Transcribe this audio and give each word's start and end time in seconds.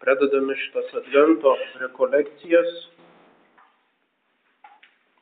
pradedame 0.00 0.56
šitas 0.56 0.94
advento 1.02 1.54
rekolekcijas. 1.80 2.70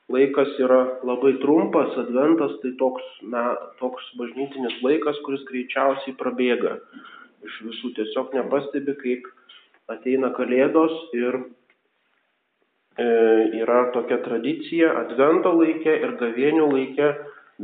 Laikas 0.09 0.55
yra 0.63 0.79
labai 1.05 1.35
trumpas, 1.43 1.93
adventas 2.01 2.55
tai 2.63 2.71
toks, 2.81 3.05
na, 3.35 3.43
toks 3.83 4.07
bažnytinis 4.21 4.79
laikas, 4.87 5.19
kuris 5.27 5.43
greičiausiai 5.51 6.15
prabėga. 6.21 6.79
Iš 7.45 7.59
visų 7.67 7.93
tiesiog 7.99 8.33
nepastebi, 8.39 8.95
kaip 9.03 9.27
ateina 9.93 10.31
kalėdos 10.37 10.95
ir 11.17 11.37
e, 11.43 13.09
yra 13.61 13.83
tokia 13.93 14.21
tradicija 14.25 14.95
advento 15.03 15.53
laikė 15.59 15.99
ir 16.07 16.17
gavėnių 16.23 16.71
laikė 16.73 17.11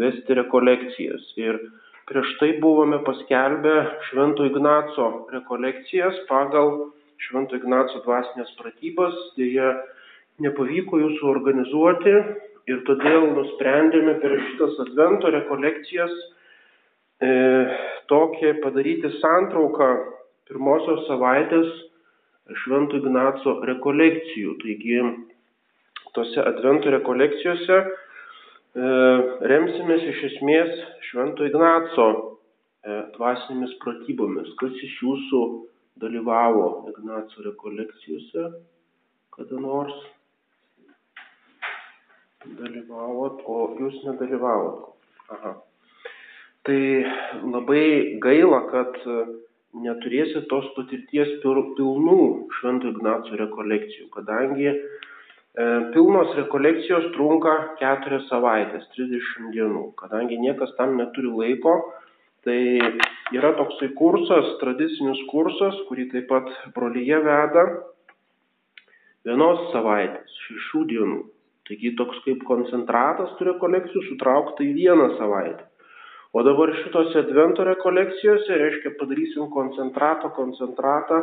vesti 0.03 0.37
rekolekcijas. 0.43 1.31
Ir 1.41 1.63
prieš 2.11 2.35
tai 2.43 2.51
buvome 2.61 3.01
paskelbę 3.07 3.79
Švento 4.11 4.45
Ignaco 4.51 5.09
rekolekcijas 5.33 6.21
pagal 6.29 6.93
Švento 7.25 7.57
Ignaco 7.59 8.03
dvasinės 8.05 8.53
pratybas, 8.59 9.15
dėja 9.39 9.71
nepavyko 10.45 11.01
jų 11.01 11.11
suorganizuoti 11.21 12.15
ir 12.71 12.83
todėl 12.89 13.29
nusprendėme 13.37 14.17
per 14.23 14.37
šitas 14.49 14.79
advento 14.87 15.31
rekolekcijas 15.35 16.15
e, 17.23 17.33
tokią 18.11 18.55
padaryti 18.65 19.13
santrauką 19.21 19.91
pirmosios 20.49 21.05
savaitės 21.09 21.73
Švento 22.65 22.99
Ignaco 23.01 23.57
rekolekcijų. 23.65 24.57
Taigi, 24.61 24.99
tose 26.17 26.43
advento 26.45 26.93
rekolekcijose 26.93 27.79
e, 27.81 27.87
remsimės 29.53 30.05
iš 30.13 30.25
esmės 30.31 30.75
Švento 31.09 31.47
Ignaco 31.49 32.09
e, 32.13 32.99
dvasinėmis 33.17 33.79
pratybomis. 33.85 34.53
Kas 34.61 34.77
iš 34.89 34.99
jūsų 35.03 35.45
dalyvavo 36.03 36.67
Ignaco 36.91 37.45
rekolekcijose 37.47 38.49
kada 39.37 39.61
nors? 39.61 39.95
Dalyvavot, 42.45 43.41
o 43.49 43.61
jūs 43.81 44.03
nedalyvavot. 44.05 44.93
Aha. 45.33 45.55
Tai 46.65 46.81
labai 47.55 47.87
gaila, 48.25 48.61
kad 48.71 49.01
neturėsit 49.75 50.47
tos 50.51 50.67
patirties 50.77 51.33
pilnų 51.43 52.19
Švento 52.59 52.93
Ignaco 52.93 53.39
rekolekcijų, 53.41 54.07
kadangi 54.15 54.69
e, 54.71 54.77
pilnos 55.97 56.35
rekolekcijos 56.39 57.11
trunka 57.17 57.55
4 57.81 58.21
savaitės, 58.29 58.87
30 58.95 59.51
dienų. 59.57 59.89
Kadangi 59.99 60.39
niekas 60.41 60.75
tam 60.79 60.97
neturi 61.01 61.33
laiko, 61.33 61.75
Tai 62.45 62.61
yra 63.33 63.55
toksai 63.57 63.89
kursas, 63.97 64.51
tradicinis 64.61 65.21
kursas, 65.31 65.79
kurį 65.89 66.11
taip 66.13 66.27
pat 66.29 66.51
brolyje 66.77 67.21
veda 67.25 67.63
vienos 69.25 69.63
savaitės, 69.73 70.35
šešių 70.49 70.83
dienų. 70.91 71.21
Taigi 71.65 71.95
toks 71.97 72.19
kaip 72.27 72.43
koncentratas 72.45 73.33
tų 73.39 73.49
rekolekcijų 73.55 74.03
sutraukta 74.11 74.67
į 74.67 74.75
vieną 74.77 75.15
savaitę. 75.17 75.65
O 76.37 76.43
dabar 76.45 76.75
šitose 76.83 77.23
advento 77.23 77.65
rekolekcijose, 77.65 78.59
reiškia, 78.61 78.93
padarysim 78.99 79.49
koncentratą, 79.55 80.29
koncentratą, 80.37 81.23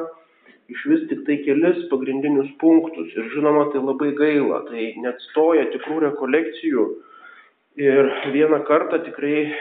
iš 0.72 0.86
vis 0.88 1.02
tik 1.12 1.26
tai 1.28 1.38
kelis 1.46 1.84
pagrindinius 1.92 2.50
punktus. 2.64 3.12
Ir 3.14 3.30
žinoma, 3.36 3.68
tai 3.74 3.84
labai 3.84 4.14
gaila, 4.18 4.64
tai 4.72 4.94
net 5.04 5.22
stoja 5.28 5.68
tikrų 5.76 6.00
rekolekcijų 6.08 6.86
Ir 7.80 8.10
vieną 8.34 8.66
kartą 8.68 8.98
tikrai 9.00 9.46
e, 9.48 9.52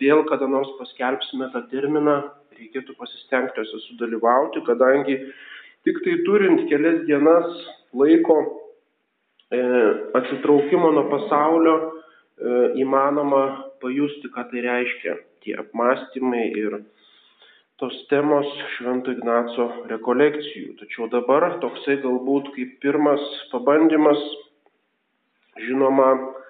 vėl 0.00 0.24
kada 0.26 0.48
nors 0.50 0.72
paskelbsime 0.74 1.52
tą 1.52 1.60
terminą, 1.70 2.16
reikėtų 2.58 2.96
pasistengti 2.98 3.62
juose 3.62 3.78
sudalyvauti, 3.84 4.62
kadangi 4.66 5.20
tik 5.86 6.00
tai 6.02 6.16
turint 6.26 6.64
kelias 6.66 7.04
dienas 7.06 7.46
laiko 7.94 8.40
e, 9.54 9.62
atsitraukimo 10.18 10.90
nuo 10.96 11.06
pasaulio 11.14 11.76
e, 11.78 11.92
įmanoma 12.82 13.44
pajusti, 13.78 14.26
ką 14.34 14.48
tai 14.50 14.66
reiškia 14.66 15.14
tie 15.46 15.54
apmąstymai 15.62 16.44
ir 16.58 16.80
tos 17.78 17.94
temos 18.10 18.50
Švento 18.74 19.14
Ignaco 19.14 19.70
rekolekcijų. 19.94 20.74
Tačiau 20.82 21.06
dabar 21.14 21.52
toksai 21.62 22.00
galbūt 22.02 22.50
kaip 22.58 22.78
pirmas 22.82 23.22
pabandymas, 23.54 24.18
žinoma, 25.70 26.41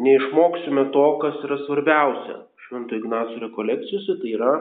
neišmoksime 0.00 0.88
to, 0.94 1.06
kas 1.22 1.40
yra 1.46 1.58
svarbiausia 1.66 2.38
Švento 2.66 2.96
Ignaco 2.96 3.40
rekolekcijose, 3.42 4.18
tai 4.22 4.34
yra 4.36 4.52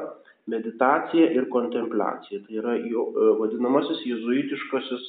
meditacija 0.49 1.29
ir 1.35 1.49
kontempliacija. 1.53 2.41
Tai 2.45 2.57
yra 2.61 2.75
jo, 2.81 3.05
e, 3.13 3.33
vadinamasis 3.39 4.01
jezuitiškasis 4.07 5.05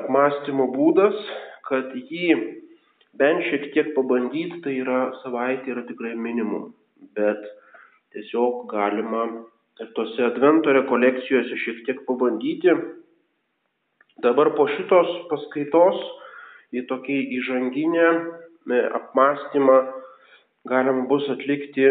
apmąstymo 0.00 0.70
būdas, 0.74 1.16
kad 1.68 1.94
jį 1.94 2.34
bent 3.20 3.46
šiek 3.46 3.70
tiek 3.74 3.92
pabandyti, 3.94 4.60
tai 4.64 4.76
yra 4.82 5.00
savaitė 5.22 5.74
yra 5.74 5.86
tikrai 5.88 6.16
minimum. 6.18 6.72
Bet 7.16 7.42
tiesiog 8.14 8.66
galima 8.70 9.26
ir 9.80 9.92
tose 9.96 10.26
advento 10.26 10.74
rekolekcijose 10.74 11.58
šiek 11.64 11.84
tiek 11.86 12.04
pabandyti. 12.08 12.74
Dabar 14.20 14.52
po 14.58 14.66
šitos 14.68 15.14
paskaitos 15.30 16.02
į 16.76 16.84
tokį 16.90 17.18
įžanginę 17.38 18.08
apmąstymą 18.68 19.76
galima 20.64 21.06
bus 21.08 21.30
atlikti 21.30 21.86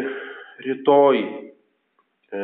rytoj. 0.66 1.18
E, 2.30 2.40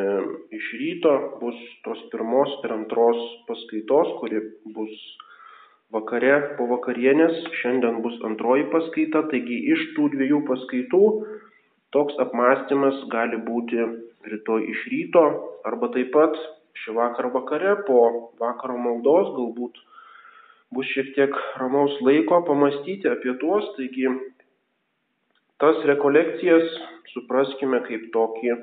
iš 0.58 0.66
ryto 0.80 1.14
bus 1.42 1.58
tos 1.86 2.00
pirmos 2.12 2.50
ir 2.66 2.74
antros 2.74 3.20
paskaitos, 3.48 4.16
kuri 4.20 4.42
bus 4.74 4.94
vakare 5.94 6.56
po 6.58 6.66
vakarienės, 6.72 7.44
šiandien 7.62 8.02
bus 8.02 8.18
antroji 8.26 8.66
paskaita, 8.74 9.28
taigi 9.30 9.60
iš 9.76 9.92
tų 9.98 10.10
dviejų 10.16 10.42
paskaitų 10.50 11.04
toks 11.96 12.18
apmąstymas 12.20 12.98
gali 13.14 13.38
būti 13.46 13.86
rytoj 14.32 14.66
iš 14.74 14.86
ryto 14.92 15.26
arba 15.70 15.92
taip 15.94 16.10
pat 16.16 16.34
šį 16.82 16.96
vakar 16.98 17.30
vakare 17.36 17.76
po 17.88 18.00
vakaro 18.42 18.76
maldos. 18.82 19.30
Galbūt 19.38 19.80
bus 20.76 20.88
šiek 20.92 21.14
tiek 21.16 21.36
ramaus 21.60 21.96
laiko 22.04 22.42
pamastyti 22.48 23.10
apie 23.10 23.36
tuos, 23.42 23.68
taigi 23.78 24.10
tas 25.62 25.80
rekolekcijas 25.88 26.76
supraskime 27.14 27.80
kaip 27.88 28.10
tokį 28.16 28.56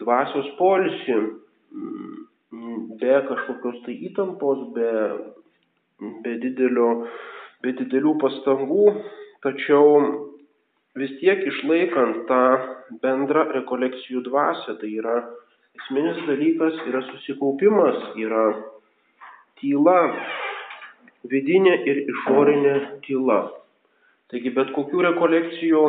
dvasios 0.00 0.48
polisį, 0.58 1.18
be 3.00 3.18
kažkokios 3.28 3.82
tai 3.84 3.96
įtampos, 4.08 4.62
be, 4.76 4.92
be, 6.24 6.36
didelio, 6.44 6.88
be 7.62 7.74
didelių 7.76 8.14
pastangų, 8.22 8.86
tačiau 9.44 10.00
vis 10.98 11.12
tiek 11.20 11.44
išlaikant 11.50 12.24
tą 12.30 12.42
bendrą 13.02 13.44
rekolekcijų 13.58 14.24
dvasę, 14.30 14.78
tai 14.80 14.94
yra 15.02 15.18
esminis 15.78 16.24
dalykas, 16.26 16.80
yra 16.88 17.04
susikaupimas, 17.10 18.00
yra 18.18 18.46
tyla, 19.60 20.00
vidinė 21.26 21.74
ir 21.88 22.04
išorinė 22.12 22.74
tyla. 23.06 23.40
Taigi 24.28 24.52
bet 24.54 24.70
kokių 24.76 25.02
rekolekcijų 25.08 25.82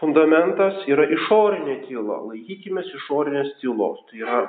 fundamentas 0.00 0.82
yra 0.90 1.06
išorinė 1.14 1.82
tyla. 1.86 2.18
Laikykime 2.30 2.82
išorinės 2.82 3.54
tylos. 3.60 4.00
Tai 4.08 4.22
yra 4.24 4.40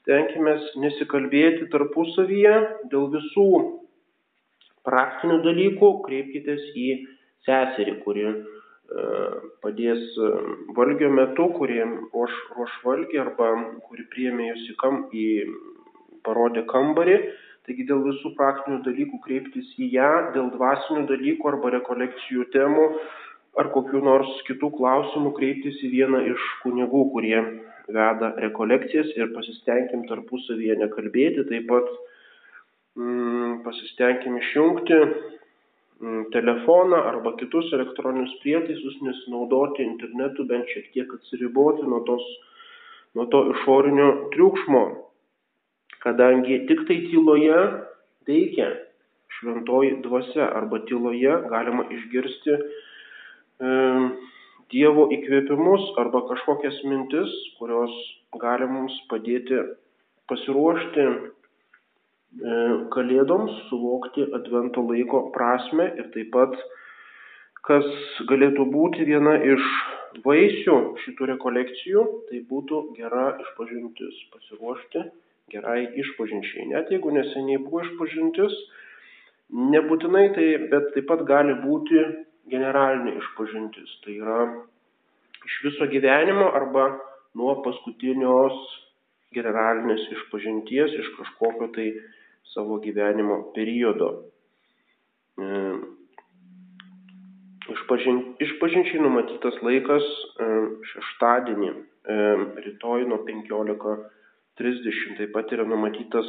stenkime 0.00 0.56
nesikalbėti 0.82 1.68
tarpusavyje 1.72 2.54
dėl 2.92 3.10
visų 3.12 3.50
praktinių 4.88 5.40
dalykų, 5.44 5.90
kreipkitės 6.06 6.62
į 6.74 6.88
seserį, 7.46 7.98
kuri 8.04 8.24
e, 8.30 8.34
padės 9.60 10.16
e, 10.16 10.30
valgio 10.76 11.10
metu, 11.12 11.50
kurie 11.58 11.82
ruoš, 11.84 12.38
ruoš 12.56 12.78
valgį 12.86 13.20
arba 13.26 13.52
kuri 13.86 14.08
priėmė 14.14 14.48
jūs 14.54 14.66
į, 14.72 14.76
kam, 14.80 15.04
į 15.12 15.26
parodė 16.24 16.64
kambarį 16.72 17.20
Taigi 17.68 17.84
dėl 17.88 18.04
visų 18.06 18.32
praktinių 18.38 18.80
dalykų 18.86 19.18
kreiptis 19.24 19.72
į 19.78 19.90
ją, 19.94 20.12
dėl 20.34 20.48
dvasinių 20.54 21.02
dalykų 21.10 21.50
arba 21.50 21.74
rekolekcijų 21.76 22.46
temų 22.54 22.86
ar 23.58 23.70
kokiu 23.74 24.00
nors 24.04 24.30
kitų 24.46 24.70
klausimų 24.76 25.32
kreiptis 25.36 25.80
į 25.84 25.90
vieną 25.94 26.22
iš 26.32 26.46
kunigų, 26.62 27.02
kurie 27.14 27.40
veda 27.90 28.30
rekolekcijas 28.44 29.10
ir 29.18 29.32
pasistengim 29.34 30.06
tarpusavyje 30.08 30.78
nekalbėti, 30.84 31.44
taip 31.50 31.66
pat 31.70 31.90
mm, 32.98 33.60
pasistengim 33.66 34.38
išjungti 34.38 34.98
mm, 35.00 36.22
telefoną 36.36 37.02
arba 37.12 37.34
kitus 37.42 37.72
elektroninius 37.76 38.36
prietaisus, 38.44 39.00
nesinaudoti 39.06 39.84
internetu, 39.88 40.46
bent 40.46 40.70
šiek 40.70 40.92
tiek 40.94 41.14
atsiriboti 41.18 41.86
nuo, 41.90 42.04
tos, 42.06 42.26
nuo 43.18 43.26
to 43.34 43.44
išorinio 43.56 44.10
triukšmo 44.36 44.84
kadangi 46.04 46.64
tik 46.68 46.86
tai 46.88 46.98
tyloje 47.08 47.58
veikia 48.28 48.70
šventoji 49.38 50.00
dvasia 50.04 50.48
arba 50.56 50.80
tyloje 50.88 51.36
galima 51.52 51.86
išgirsti 51.96 52.56
e, 52.56 52.60
Dievo 54.70 55.08
įkvėpimus 55.10 55.88
arba 55.98 56.20
kažkokias 56.28 56.76
mintis, 56.86 57.30
kurios 57.58 57.90
gali 58.38 58.68
mums 58.70 58.94
padėti 59.10 59.58
pasiruošti 60.30 61.06
e, 61.06 61.14
kalėdoms, 62.94 63.56
suvokti 63.66 64.28
advento 64.38 64.84
laiko 64.86 65.24
prasme 65.34 65.88
ir 65.98 66.12
taip 66.14 66.30
pat, 66.36 66.54
kas 67.66 67.88
galėtų 68.30 68.68
būti 68.70 69.08
viena 69.10 69.34
iš 69.56 69.66
vaisių 70.22 70.76
šitų 71.02 71.32
rekolekcijų, 71.32 72.06
tai 72.30 72.44
būtų 72.52 72.84
gera 73.00 73.26
išpažintis, 73.42 74.22
pasiruošti 74.36 75.04
gerai 75.52 75.84
išpažinčiai. 76.02 76.68
Net 76.72 76.90
jeigu 76.92 77.12
neseniai 77.14 77.60
buvo 77.62 77.82
išpažintis, 77.84 78.56
nebūtinai 79.50 80.26
tai, 80.36 80.48
bet 80.72 80.92
taip 80.94 81.08
pat 81.10 81.24
gali 81.28 81.56
būti 81.62 82.02
generalinė 82.50 83.16
išpažintis. 83.20 83.96
Tai 84.04 84.16
yra 84.16 84.40
iš 85.46 85.58
viso 85.66 85.88
gyvenimo 85.90 86.50
arba 86.54 86.90
nuo 87.38 87.56
paskutinios 87.64 88.56
generalinės 89.34 90.08
išpažinties, 90.16 90.96
iš 91.02 91.12
kažkokio 91.18 91.70
tai 91.74 91.92
savo 92.54 92.80
gyvenimo 92.82 93.52
periodo. 93.54 94.10
E, 95.38 95.60
išpažin, 97.76 98.22
išpažinčiai 98.42 99.02
numatytas 99.04 99.60
laikas 99.66 100.02
e, 100.02 100.48
šeštadienį, 100.92 101.70
e, 101.70 102.18
rytoj 102.66 103.06
nuo 103.10 103.22
15.30. 104.58 105.18
Taip 105.20 105.36
pat 105.36 105.52
yra 105.54 105.68
numatytas 105.68 106.28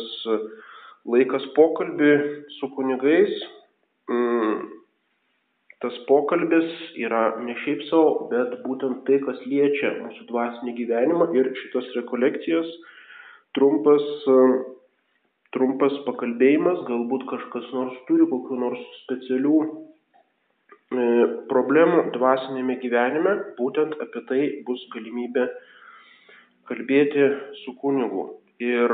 laikas 1.10 1.48
pokalbį 1.56 2.14
su 2.60 2.70
kunigais. 2.76 3.34
Tas 5.82 5.96
pokalbis 6.06 6.68
yra 7.02 7.22
ne 7.42 7.56
šiaip 7.64 7.82
savo, 7.88 8.28
bet 8.30 8.60
būtent 8.62 9.02
tai, 9.08 9.18
kas 9.24 9.40
liečia 9.50 9.96
mūsų 10.04 10.28
dvasinį 10.30 10.76
gyvenimą. 10.78 11.32
Ir 11.34 11.50
šitos 11.58 11.88
rekolekcijos 11.98 12.70
trumpas, 13.58 14.06
trumpas 15.58 15.96
pakalbėjimas, 16.06 16.84
galbūt 16.86 17.26
kažkas 17.32 17.66
nors 17.74 17.98
turi 18.06 18.30
kokiu 18.30 18.60
nors 18.62 18.84
specialių 19.00 19.58
e, 19.66 21.08
problemų 21.50 22.06
dvasinėme 22.14 22.78
gyvenime, 22.86 23.34
būtent 23.58 23.98
apie 24.06 24.22
tai 24.30 24.42
bus 24.70 24.86
galimybė 24.94 25.50
kalbėti 26.72 27.28
su 27.66 27.76
kunigu. 27.84 28.26
Ir 28.64 28.94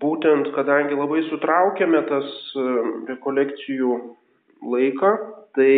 būtent 0.00 0.48
kadangi 0.56 0.96
labai 0.96 1.20
sutraukėme 1.28 2.00
tas 2.08 2.28
rekolekcijų 3.10 3.96
laiką, 4.72 5.10
tai 5.56 5.72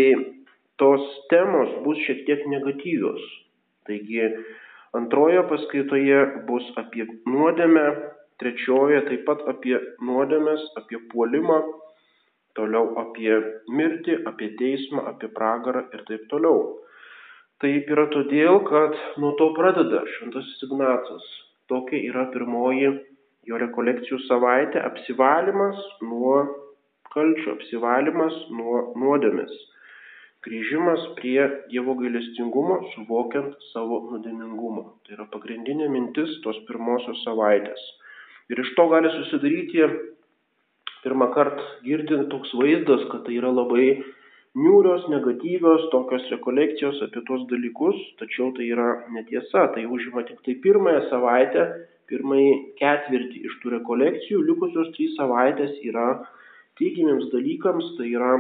tos 0.78 1.02
temos 1.32 1.72
bus 1.84 1.98
šiek 2.06 2.22
tiek 2.28 2.44
negatyvios. 2.50 3.22
Taigi 3.88 4.22
antroje 4.96 5.42
paskaitoje 5.50 6.20
bus 6.48 6.68
apie 6.80 7.08
nuodėmę, 7.26 7.86
trečioje 8.42 9.02
taip 9.08 9.24
pat 9.26 9.42
apie 9.50 9.76
nuodėmės, 10.04 10.62
apie 10.80 11.00
puolimą, 11.10 11.58
toliau 12.58 12.94
apie 13.02 13.34
mirtį, 13.68 14.20
apie 14.30 14.52
teismą, 14.60 15.04
apie 15.10 15.30
pragarą 15.34 15.86
ir 15.94 16.06
taip 16.08 16.26
toliau. 16.30 16.64
Taip 17.62 17.90
yra 17.94 18.08
todėl, 18.10 18.60
kad 18.66 18.96
nuo 19.22 19.30
to 19.38 19.52
pradeda 19.54 20.02
šventasis 20.16 20.64
Ignacas. 20.66 21.26
Tokia 21.70 22.00
yra 22.10 22.26
pirmoji 22.34 22.88
jo 23.48 23.60
rekolekcijų 23.60 24.18
savaitė- 24.26 24.82
apsivalymas 24.88 25.78
nuo 26.02 26.36
kalčių 27.14 27.52
apsivalymas 27.54 28.34
nuo 28.58 28.80
nuodėmės, 28.98 29.52
grįžimas 30.44 31.04
prie 31.18 31.38
Dievo 31.70 31.94
gailestingumo, 32.00 32.80
suvokiant 32.94 33.54
savo 33.70 34.00
nuodėmingumą. 34.08 34.84
Tai 35.06 35.14
yra 35.18 35.28
pagrindinė 35.36 35.88
mintis 35.92 36.34
tos 36.42 36.58
pirmosios 36.68 37.22
savaitės. 37.24 37.86
Ir 38.50 38.60
iš 38.60 38.74
to 38.76 38.88
gali 38.90 39.12
susidaryti 39.14 39.86
pirmą 41.04 41.30
kartą 41.36 41.64
girdint 41.86 42.28
toks 42.34 42.52
vaizdas, 42.58 43.06
kad 43.12 43.24
tai 43.28 43.38
yra 43.38 43.52
labai 43.54 44.02
niūrios, 44.54 45.08
negatyvios, 45.10 45.88
tokios 45.92 46.28
rekolekcijos 46.30 47.00
apie 47.06 47.22
tuos 47.26 47.42
dalykus, 47.50 47.98
tačiau 48.20 48.52
tai 48.56 48.68
yra 48.70 48.88
netiesa, 49.14 49.66
tai 49.74 49.86
užima 49.86 50.22
tik 50.28 50.38
tai 50.46 50.54
pirmąją 50.62 51.02
savaitę, 51.10 51.64
pirmąjį 52.10 52.52
ketvirtį 52.78 53.42
iš 53.48 53.58
tų 53.62 53.74
rekolekcijų, 53.78 54.44
likusios 54.50 54.92
trys 54.94 55.16
savaitės 55.18 55.74
yra 55.88 56.08
teigiamiems 56.78 57.30
dalykams, 57.32 57.94
tai 57.98 58.12
yra 58.12 58.34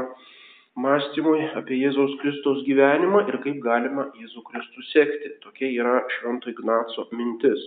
mąstymui 0.74 1.48
apie 1.58 1.78
Jėzaus 1.78 2.14
Kristaus 2.22 2.62
gyvenimą 2.66 3.24
ir 3.30 3.38
kaip 3.44 3.58
galima 3.62 4.08
Jėzų 4.18 4.42
Kristų 4.50 4.86
sekti. 4.90 5.34
Tokia 5.44 5.70
yra 5.70 6.00
Švento 6.16 6.50
Ignaco 6.50 7.08
mintis. 7.14 7.62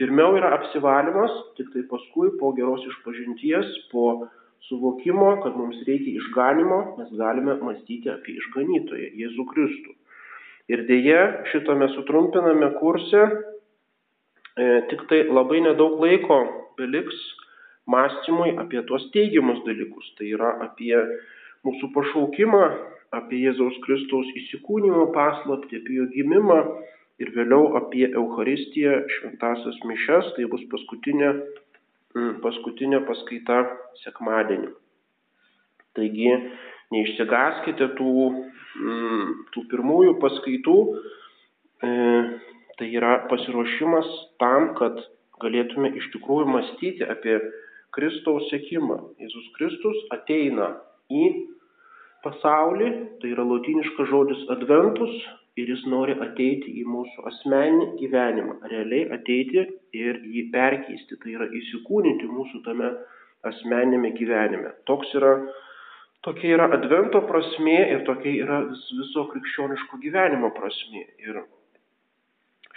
Pirmiau 0.00 0.38
yra 0.38 0.54
apsivalymas, 0.56 1.32
tik 1.58 1.68
tai 1.74 1.84
paskui 1.90 2.32
po 2.40 2.54
geros 2.56 2.84
išpažinties, 2.88 3.68
po 3.92 4.06
suvokimo, 4.68 5.34
kad 5.42 5.56
mums 5.58 5.80
reikia 5.86 6.20
išganimo, 6.20 6.78
mes 6.98 7.10
galime 7.18 7.56
mąstyti 7.60 8.10
apie 8.12 8.36
išganytoją 8.40 9.10
Jėzų 9.20 9.46
Kristų. 9.50 9.94
Ir 10.72 10.84
dėje 10.88 11.20
šitame 11.50 11.88
sutrumpiname 11.96 12.70
kurse 12.78 13.22
e, 13.26 14.66
tik 14.90 15.06
tai 15.10 15.24
labai 15.26 15.60
nedaug 15.66 15.98
laiko 16.00 16.38
beliks 16.78 17.18
mąstymui 17.90 18.54
apie 18.62 18.82
tuos 18.86 19.08
teigiamus 19.14 19.60
dalykus. 19.66 20.12
Tai 20.18 20.30
yra 20.30 20.54
apie 20.68 20.94
mūsų 21.66 21.90
pašaukimą, 21.96 22.62
apie 23.18 23.42
Jėzaus 23.42 23.76
Kristaus 23.84 24.30
įsikūnymo 24.38 25.10
paslapti, 25.16 25.82
apie 25.82 25.98
jo 25.98 26.06
gimimą 26.14 26.60
ir 27.22 27.34
vėliau 27.34 27.74
apie 27.78 28.06
Euharistiją, 28.08 29.02
šventasias 29.18 29.82
mišes. 29.88 30.32
Tai 30.38 30.48
bus 30.54 30.64
paskutinė, 30.72 31.34
paskutinė 32.42 33.02
paskaita 33.08 33.62
sekmadienį. 34.02 34.72
Taigi 35.96 36.30
neišsigaskite 36.92 37.88
tų, 37.98 38.12
mm, 38.80 39.32
tų 39.54 39.64
pirmųjų 39.72 40.16
paskaitų. 40.20 40.76
E, 41.82 41.90
tai 42.78 42.88
yra 42.96 43.18
pasiruošimas 43.30 44.08
tam, 44.40 44.72
kad 44.78 45.00
galėtume 45.42 45.92
iš 45.98 46.08
tikrųjų 46.14 46.48
mąstyti 46.52 47.04
apie 47.08 47.38
Kristaus 47.92 48.48
sekimą. 48.52 48.98
Jėzus 49.20 49.48
Kristus 49.56 49.98
ateina 50.14 50.70
į 51.12 51.24
pasaulį, 52.24 52.90
tai 53.20 53.32
yra 53.34 53.44
latiniškas 53.44 54.08
žodis 54.08 54.44
adventus, 54.54 55.16
ir 55.60 55.68
jis 55.68 55.82
nori 55.92 56.14
ateiti 56.24 56.72
į 56.80 56.84
mūsų 56.88 57.24
asmeninį 57.28 57.88
gyvenimą, 58.00 58.58
realiai 58.72 59.08
ateiti 59.16 59.66
ir 59.96 60.20
jį 60.24 60.46
perkeisti, 60.52 61.18
tai 61.20 61.34
yra 61.36 61.48
įsikūnyti 61.60 62.30
mūsų 62.30 62.62
tame 62.66 62.92
asmeninėme 63.48 64.12
gyvenime. 64.16 64.72
Toks 64.88 65.12
yra, 65.18 65.32
tokia 66.24 66.54
yra 66.56 66.70
advento 66.78 67.24
prasme 67.28 67.78
ir 67.94 68.04
tokia 68.08 68.32
yra 68.46 68.62
vis, 68.70 68.84
viso 69.00 69.26
krikščioniško 69.32 70.00
gyvenimo 70.04 70.52
prasme. 70.56 71.04
Ir 71.26 71.42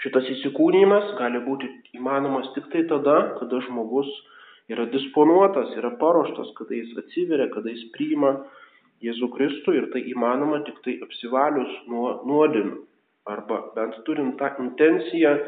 šitas 0.04 0.28
įsikūnymas 0.36 1.16
gali 1.22 1.44
būti 1.46 1.70
įmanomas 1.96 2.52
tik 2.58 2.68
tai 2.74 2.84
tada, 2.92 3.18
kada 3.40 3.62
žmogus 3.70 4.10
yra 4.74 4.88
disponuotas, 4.92 5.72
yra 5.78 5.94
paruoštas, 6.02 6.52
kada 6.58 6.76
jis 6.76 6.92
atsiveria, 7.06 7.48
kada 7.54 7.72
jis 7.72 7.88
priima 7.96 8.36
Jėzų 9.04 9.30
Kristų 9.36 9.76
ir 9.76 9.88
tai 9.94 10.02
įmanoma 10.12 10.62
tik 10.68 10.78
tai 10.86 10.96
apsivalius 11.04 11.72
nuo 11.92 12.22
nuodėmių 12.28 12.78
arba 13.32 13.58
bent 13.76 13.98
turint 14.08 14.38
tą 14.40 14.52
intenciją 14.64 15.34
e, 15.36 15.42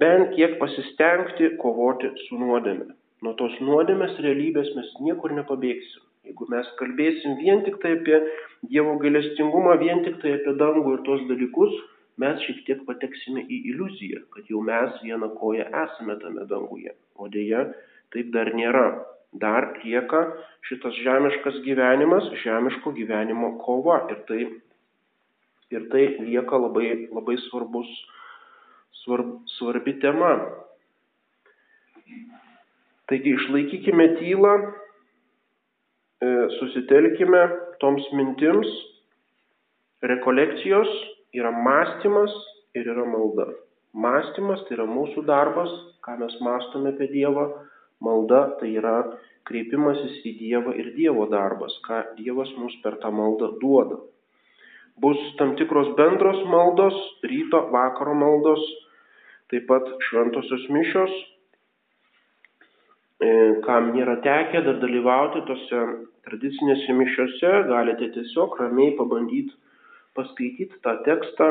bent 0.00 0.32
kiek 0.36 0.58
pasistengti 0.60 1.52
kovoti 1.62 2.10
su 2.24 2.40
nuodėme. 2.40 2.88
Nuo 3.22 3.36
tos 3.38 3.54
nuodėmės 3.62 4.18
realybės 4.24 4.72
mes 4.78 4.90
niekur 5.06 5.34
nepabėgsim. 5.36 6.02
Jeigu 6.26 6.46
mes 6.50 6.68
kalbėsim 6.78 7.38
vien 7.38 7.62
tik 7.66 7.78
tai 7.82 7.96
apie 7.98 8.18
Dievo 8.70 8.96
gailestingumą, 9.02 9.76
vien 9.82 10.04
tik 10.06 10.20
tai 10.22 10.36
apie 10.38 10.56
dangų 10.58 10.96
ir 10.96 11.06
tos 11.06 11.22
dalykus, 11.30 11.78
mes 12.22 12.42
šiek 12.46 12.60
tiek 12.66 12.82
pateksime 12.86 13.42
į 13.42 13.62
iliuziją, 13.72 14.26
kad 14.34 14.50
jau 14.50 14.62
mes 14.66 14.98
vieną 15.02 15.32
koją 15.38 15.66
esame 15.84 16.18
tame 16.22 16.46
danguje 16.50 16.94
o 17.22 17.28
dėja 17.30 17.66
taip 18.14 18.30
dar 18.34 18.52
nėra. 18.56 18.86
Dar 19.32 19.70
lieka 19.80 20.26
šitas 20.68 20.96
žemiškas 21.00 21.62
gyvenimas, 21.64 22.28
žemiško 22.42 22.92
gyvenimo 22.92 23.54
kova 23.64 24.02
ir 24.12 24.20
tai, 24.28 24.42
ir 25.72 25.88
tai 25.92 26.04
lieka 26.20 26.58
labai, 26.60 27.08
labai 27.12 27.38
svarbus, 27.48 27.88
svarb, 29.02 29.38
svarbi 29.56 29.96
tema. 30.04 30.34
Taigi 33.08 33.32
išlaikykime 33.38 34.06
tylą, 34.20 34.52
e, 36.22 36.28
susitelkime 36.58 37.42
toms 37.80 38.04
mintims, 38.12 38.68
rekolekcijos 40.02 40.88
yra 41.34 41.50
mąstymas 41.50 42.32
ir 42.74 42.88
yra 42.94 43.04
malda. 43.08 43.48
Mąstymas 43.92 44.62
tai 44.68 44.78
yra 44.78 44.86
mūsų 44.88 45.24
darbas, 45.28 45.72
ką 46.04 46.16
mes 46.20 46.36
mąstome 46.40 46.92
apie 46.94 47.08
Dievą. 47.12 47.48
Malda 48.02 48.42
tai 48.60 48.72
yra 48.80 48.96
kreipimasis 49.48 50.20
į 50.26 50.32
Dievą 50.40 50.74
ir 50.78 50.92
Dievo 50.96 51.26
darbas, 51.30 51.74
ką 51.86 52.02
Dievas 52.18 52.50
mums 52.58 52.74
per 52.84 52.98
tą 53.02 53.10
maldą 53.14 53.52
duoda. 53.62 53.98
Bus 55.02 55.18
tam 55.38 55.54
tikros 55.56 55.94
bendros 55.98 56.40
maldos, 56.52 56.96
ryto, 57.24 57.64
vakaro 57.72 58.14
maldos, 58.14 58.62
taip 59.50 59.66
pat 59.70 59.88
šventosios 60.08 60.68
mišios. 60.74 61.14
E, 63.22 63.30
kam 63.66 63.92
nėra 63.96 64.18
tekę 64.24 64.62
dar 64.66 64.78
dalyvauti 64.82 65.44
tose 65.48 65.82
tradicinėse 66.26 66.94
mišiose, 66.98 67.52
galite 67.70 68.10
tiesiog 68.16 68.58
ramiai 68.60 68.96
pabandyti 68.98 69.54
paskaityti 70.16 70.80
tą 70.84 70.96
tekstą 71.06 71.48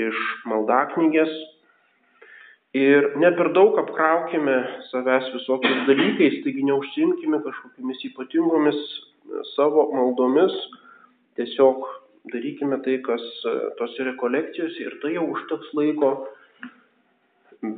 iš 0.00 0.18
maldaknygės 0.48 1.32
ir 2.74 3.08
ne 3.20 3.30
per 3.36 3.52
daug 3.52 3.76
apkraukime 3.82 4.56
savęs 4.90 5.28
visokiais 5.34 5.82
dalykais, 5.88 6.38
taigi 6.44 6.64
neužsimkime 6.64 7.42
kažkokiamis 7.44 8.04
ypatingomis 8.08 8.78
savo 9.54 9.90
maldomis, 9.92 10.54
tiesiog 11.36 11.84
darykime 12.32 12.78
tai, 12.84 12.98
kas 13.04 13.24
tose 13.78 14.06
rekolekcijose 14.08 14.86
ir 14.86 14.96
tai 15.02 15.16
jau 15.16 15.26
užteks 15.34 15.74
laiko. 15.76 16.14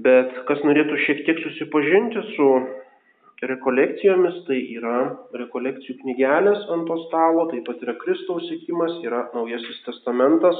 Bet 0.04 0.32
kas 0.48 0.62
norėtų 0.64 0.96
šiek 1.04 1.26
tiek 1.26 1.42
susipažinti 1.42 2.22
su 2.36 2.48
rekolekcijomis, 3.44 4.38
tai 4.46 4.60
yra 4.76 5.00
rekolekcijų 5.36 5.98
knygelės 6.00 6.62
ant 6.72 6.86
to 6.88 6.96
stalo, 7.08 7.48
taip 7.50 7.66
pat 7.66 7.82
yra 7.84 7.96
Kristaus 8.00 8.46
sėkimas, 8.48 8.94
yra 9.04 9.26
Naujasis 9.34 9.82
testamentas, 9.84 10.56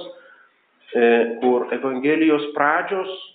e, 0.92 1.06
kur 1.40 1.70
Evangelijos 1.72 2.50
pradžios, 2.56 3.14
e, 3.14 3.33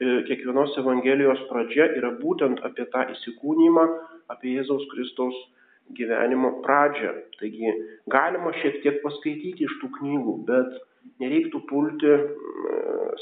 kiekvienos 0.00 0.76
Evangelijos 0.82 1.42
pradžia 1.50 1.88
yra 1.96 2.12
būtent 2.20 2.60
apie 2.66 2.84
tą 2.92 3.06
įsikūnymą, 3.14 3.84
apie 4.32 4.56
Jėzaus 4.58 4.84
Kristaus 4.92 5.36
gyvenimo 5.96 6.58
pradžią. 6.66 7.14
Taigi 7.40 7.72
galima 8.10 8.52
šiek 8.60 8.82
tiek 8.82 9.00
paskaityti 9.04 9.66
iš 9.68 9.78
tų 9.80 9.92
knygų, 10.00 10.36
bet 10.48 10.76
nereiktų 11.22 11.62
pulti 11.70 12.12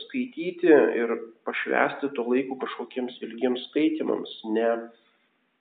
skaityti 0.05 0.73
ir 0.99 1.15
pašvesti 1.47 2.11
to 2.17 2.27
laiko 2.27 2.59
kažkokiems 2.63 3.21
ilgiems 3.27 3.67
skaitimams. 3.71 4.33
Ne 4.57 4.69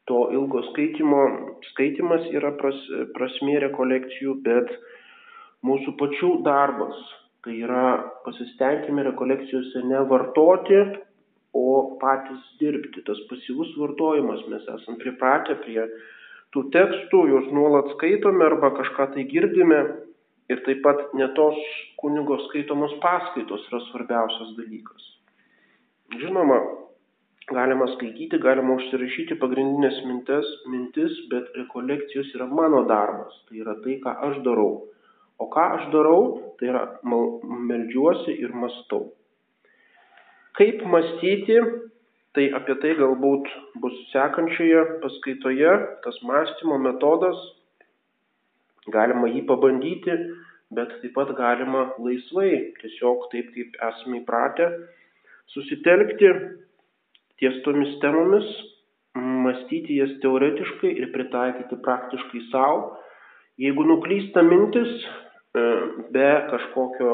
to 0.10 0.20
ilgo 0.36 0.64
skaitimo, 0.72 1.22
skaitimas 1.72 2.26
yra 2.36 2.54
pras, 2.60 2.80
prasmė 3.16 3.60
rekolekcijų, 3.68 4.40
bet 4.48 4.72
mūsų 5.64 5.96
pačių 6.00 6.32
darbas. 6.48 6.98
Tai 7.44 7.54
yra 7.60 7.86
pasistengime 8.24 9.04
rekolekcijose 9.10 9.84
ne 9.90 10.00
vartoti, 10.08 10.80
o 11.54 11.98
patys 12.02 12.44
dirbti. 12.60 13.04
Tas 13.06 13.20
pasyvus 13.30 13.74
vartojimas, 13.78 14.42
mes 14.50 14.66
esame 14.76 15.00
pripratę 15.02 15.58
prie 15.62 15.86
tų 16.54 16.68
tekstų, 16.74 17.26
juos 17.30 17.50
nuolat 17.54 17.92
skaitome 17.96 18.46
arba 18.46 18.74
kažką 18.78 19.12
tai 19.14 19.26
girdime 19.30 19.82
ir 20.52 20.62
taip 20.66 20.82
pat 20.86 21.14
ne 21.18 21.30
tos 21.38 21.60
kunigo 22.02 22.38
skaitomos 22.48 22.94
paskaitos 23.04 23.68
yra 23.70 23.82
svarbiausias 23.88 24.56
dalykas. 24.58 25.06
Žinoma, 26.20 26.58
galima 27.50 27.88
skaityti, 27.94 28.42
galima 28.42 28.76
užsirašyti 28.78 29.38
pagrindinės 29.42 30.02
mintis, 30.10 30.50
mintis, 30.70 31.16
bet 31.32 31.54
rekolekcijos 31.58 32.34
yra 32.38 32.50
mano 32.50 32.84
darbas, 32.90 33.38
tai 33.48 33.64
yra 33.64 33.78
tai, 33.86 33.98
ką 34.04 34.14
aš 34.30 34.42
darau. 34.46 34.84
O 35.44 35.50
ką 35.52 35.66
aš 35.78 35.90
darau, 35.96 36.22
tai 36.60 36.72
yra 36.72 36.86
meldžiuosi 37.04 38.38
ir 38.40 38.56
mastau. 38.56 39.10
Kaip 40.56 40.86
mąstyti 40.88 41.60
Tai 42.34 42.48
apie 42.58 42.74
tai 42.82 42.96
galbūt 42.98 43.50
bus 43.78 43.94
sekančioje 44.10 44.80
paskaitoje, 45.04 45.74
tas 46.02 46.16
mąstymo 46.26 46.80
metodas, 46.82 47.38
galima 48.96 49.30
jį 49.30 49.44
pabandyti, 49.52 50.16
bet 50.74 50.96
taip 51.04 51.14
pat 51.14 51.36
galima 51.38 51.84
laisvai, 52.02 52.74
tiesiog 52.80 53.28
taip 53.30 53.52
kaip 53.54 53.78
esame 53.90 54.24
įpratę, 54.24 54.66
susitelkti 55.54 56.32
ties 57.38 57.62
tomis 57.68 57.94
temomis, 58.02 58.50
mąstyti 59.14 60.00
jas 60.00 60.18
teoretiškai 60.26 60.90
ir 60.90 61.12
pritaikyti 61.14 61.78
praktiškai 61.86 62.44
savo. 62.50 62.96
Jeigu 63.62 63.86
nuklysta 63.86 64.42
mintis, 64.42 65.06
be 65.54 66.30
kažkokio 66.50 67.14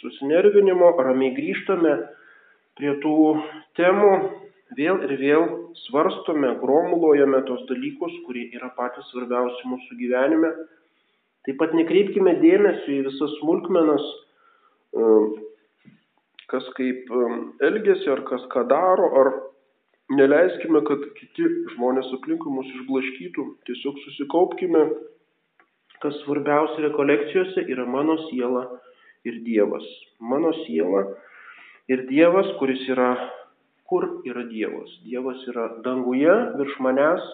susinervinimo, 0.00 0.90
ramiai 1.02 1.34
grįžtame 1.36 1.94
prie 2.78 2.94
tų 3.02 3.16
temų, 3.78 4.12
vėl 4.78 5.02
ir 5.06 5.14
vėl 5.20 5.46
svarstome, 5.84 6.54
gromuluojame 6.62 7.42
tos 7.48 7.62
dalykus, 7.68 8.14
kurie 8.26 8.48
yra 8.56 8.70
patys 8.76 9.08
svarbiausi 9.10 9.68
mūsų 9.70 9.98
gyvenime. 10.00 10.52
Taip 11.46 11.58
pat 11.60 11.74
nekreipkime 11.76 12.36
dėmesio 12.42 12.96
į 12.98 13.04
visas 13.08 13.36
smulkmenas, 13.40 14.08
e, 14.94 15.12
kas 16.52 16.66
kaip 16.76 17.08
e, 17.10 17.22
elgesi, 17.70 18.10
ar 18.12 18.22
kas 18.28 18.44
ką 18.52 18.66
daro, 18.70 19.08
ar 19.20 19.32
neleiskime, 20.12 20.82
kad 20.86 21.06
kiti 21.16 21.48
žmonės 21.74 22.10
aplinkui 22.18 22.52
mus 22.52 22.68
išblaškytų. 22.76 23.46
Tiesiog 23.68 24.02
susikaupkime, 24.04 24.84
kas 26.02 26.16
svarbiausia 26.24 26.88
rekolekcijose 26.88 27.66
yra 27.72 27.86
mano 27.86 28.16
siela 28.28 28.64
ir 29.24 29.42
Dievas. 29.44 29.84
Mano 30.20 30.52
siela 30.64 31.04
ir 31.88 32.06
Dievas, 32.08 32.48
kuris 32.58 32.82
yra 32.88 33.10
kur 33.90 34.22
yra 34.24 34.44
Dievas. 34.48 34.90
Dievas 35.04 35.42
yra 35.50 35.66
danguje 35.84 36.34
virš 36.58 36.78
manęs, 36.86 37.24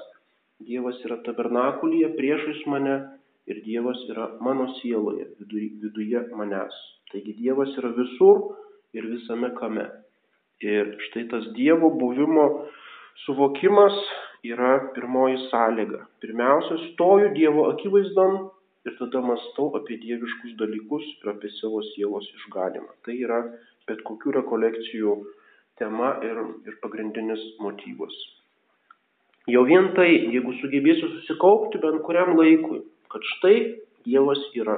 Dievas 0.64 0.96
yra 1.04 1.18
tabernakulyje 1.26 2.14
priešais 2.16 2.62
mane 2.72 2.96
ir 3.46 3.60
Dievas 3.64 4.00
yra 4.08 4.30
mano 4.40 4.70
sieloje, 4.80 5.28
viduje 5.52 6.22
manęs. 6.32 6.76
Taigi 7.12 7.36
Dievas 7.36 7.76
yra 7.76 7.92
visur 7.98 8.56
ir 8.96 9.04
visame 9.12 9.52
kame. 9.60 9.84
Ir 10.64 10.96
štai 11.08 11.26
tas 11.28 11.44
Dievo 11.52 11.92
buvimo 12.00 12.46
suvokimas 13.26 13.96
yra 14.48 14.72
pirmoji 14.96 15.36
sąlyga. 15.50 16.06
Pirmiausia, 16.24 16.80
stoju 16.92 17.34
Dievo 17.36 17.68
akivaizdon 17.74 18.48
ir 18.86 18.96
tada 19.00 19.22
mąstau 19.24 19.72
apie 19.78 19.98
dieviškus 20.02 20.54
dalykus 20.60 21.06
ir 21.20 21.32
apie 21.34 21.50
savo 21.58 21.82
sielos 21.92 22.28
išganimą. 22.38 22.92
Tai 23.04 23.16
yra 23.26 23.40
bet 23.88 24.02
kokių 24.06 24.38
rekolekcijų 24.40 25.16
tema 25.80 26.16
ir, 26.26 26.40
ir 26.66 26.78
pagrindinis 26.82 27.42
motyvas. 27.62 28.14
Jau 29.50 29.62
vien 29.66 29.92
tai, 29.94 30.08
jeigu 30.34 30.54
sugebėsiu 30.60 31.10
susikaupti 31.12 31.78
bent 31.82 32.02
kuriam 32.06 32.34
laikui, 32.38 32.80
kad 33.12 33.26
štai 33.36 33.58
Dievas 34.06 34.42
yra. 34.54 34.76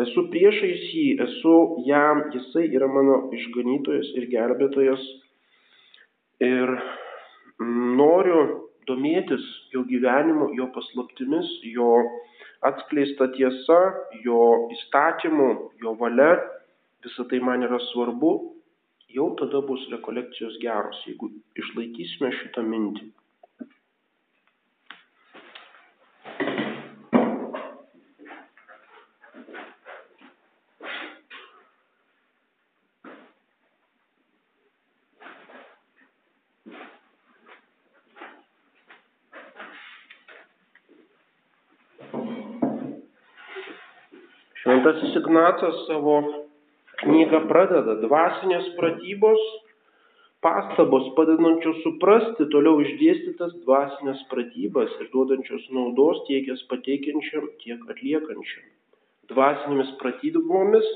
Esu 0.00 0.24
priešais 0.32 0.84
jį, 0.88 1.06
esu 1.20 1.54
jam, 1.84 2.22
jisai 2.32 2.66
yra 2.72 2.88
mano 2.88 3.16
išganytojas 3.36 4.12
ir 4.16 4.28
gelbėtojas. 4.32 5.02
Ir 6.40 6.72
noriu 8.00 8.40
domėtis 8.88 9.44
jo 9.74 9.84
gyvenimu, 9.88 10.54
jo 10.56 10.70
paslaptimis, 10.76 11.50
jo 11.74 11.90
atskleista 12.66 13.30
tiesa, 13.34 13.80
jo 14.24 14.40
įstatymu, 14.76 15.50
jo 15.82 15.94
valia. 16.00 16.38
Visą 17.04 17.24
tai 17.30 17.40
man 17.40 17.64
yra 17.64 17.78
svarbu 17.90 18.32
jau 19.14 19.30
tada 19.40 19.60
bus 19.66 19.86
rekolekcijos 19.92 20.58
geros, 20.62 21.00
jeigu 21.08 21.30
išlaikysime 21.58 22.30
šitą 22.36 22.64
mintį. 22.66 23.08
Šventasis 44.90 45.16
Ignacas 45.16 45.76
savo 45.86 46.14
Knyga 47.00 47.38
pradeda 47.46 47.94
dvasinės 48.02 48.64
pratybos, 48.74 49.42
pastabos 50.42 51.06
padedančios 51.14 51.78
suprasti 51.84 52.48
toliau 52.50 52.80
išdėstytas 52.82 53.52
dvasinės 53.62 54.24
pratybas 54.32 54.90
ir 54.98 55.12
duodančios 55.12 55.68
naudos 55.76 56.24
tiek 56.26 56.50
jas 56.50 56.64
pateikiančiam, 56.72 57.46
tiek 57.62 57.86
atliekančiam. 57.94 58.66
Dvasinėmis 59.30 59.94
pratybomis 60.02 60.90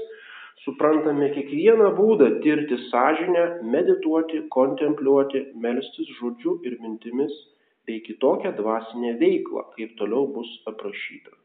suprantame 0.65 1.31
kiekvieną 1.39 1.93
būdą 1.95 2.33
tirti 2.43 2.81
sąžinę, 2.89 3.47
medituoti, 3.77 4.43
kontempliuoti, 4.59 5.47
melstis 5.55 6.11
žodžiu 6.19 6.59
ir 6.67 6.81
mintimis 6.83 7.39
bei 7.87 8.03
kitokią 8.03 8.57
dvasinę 8.59 9.17
veiklą, 9.23 9.69
kaip 9.79 9.97
toliau 10.03 10.27
bus 10.35 10.51
aprašyta. 10.67 11.44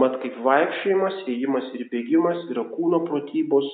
Mat 0.00 0.16
kaip 0.22 0.38
vaikščiojimas, 0.42 1.20
ėjimas 1.30 1.66
ir 1.78 1.84
bėgimas 1.92 2.40
yra 2.50 2.64
kūno 2.72 3.04
pratybos, 3.06 3.66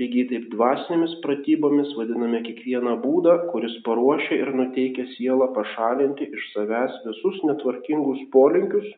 lygiai 0.00 0.28
taip 0.30 0.46
dvasinėmis 0.52 1.18
pratybomis 1.24 1.90
vadiname 1.96 2.40
kiekvieną 2.46 2.94
būdą, 3.02 3.34
kuris 3.52 3.74
paruošia 3.84 4.38
ir 4.42 4.52
nuteikia 4.56 5.04
sielą 5.14 5.50
pašalinti 5.56 6.28
iš 6.38 6.46
savęs 6.54 6.96
visus 7.04 7.40
netvarkingus 7.50 8.24
polinkius, 8.32 8.88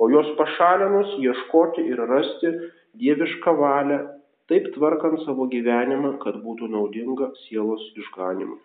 o 0.00 0.10
juos 0.12 0.28
pašalinus 0.40 1.16
ieškoti 1.24 1.86
ir 1.92 2.04
rasti 2.12 2.52
dievišką 3.00 3.56
valią, 3.60 4.02
taip 4.52 4.68
tvarkant 4.76 5.24
savo 5.24 5.48
gyvenimą, 5.52 6.18
kad 6.24 6.40
būtų 6.44 6.68
naudinga 6.76 7.32
sielos 7.46 7.84
išganimui. 7.96 8.60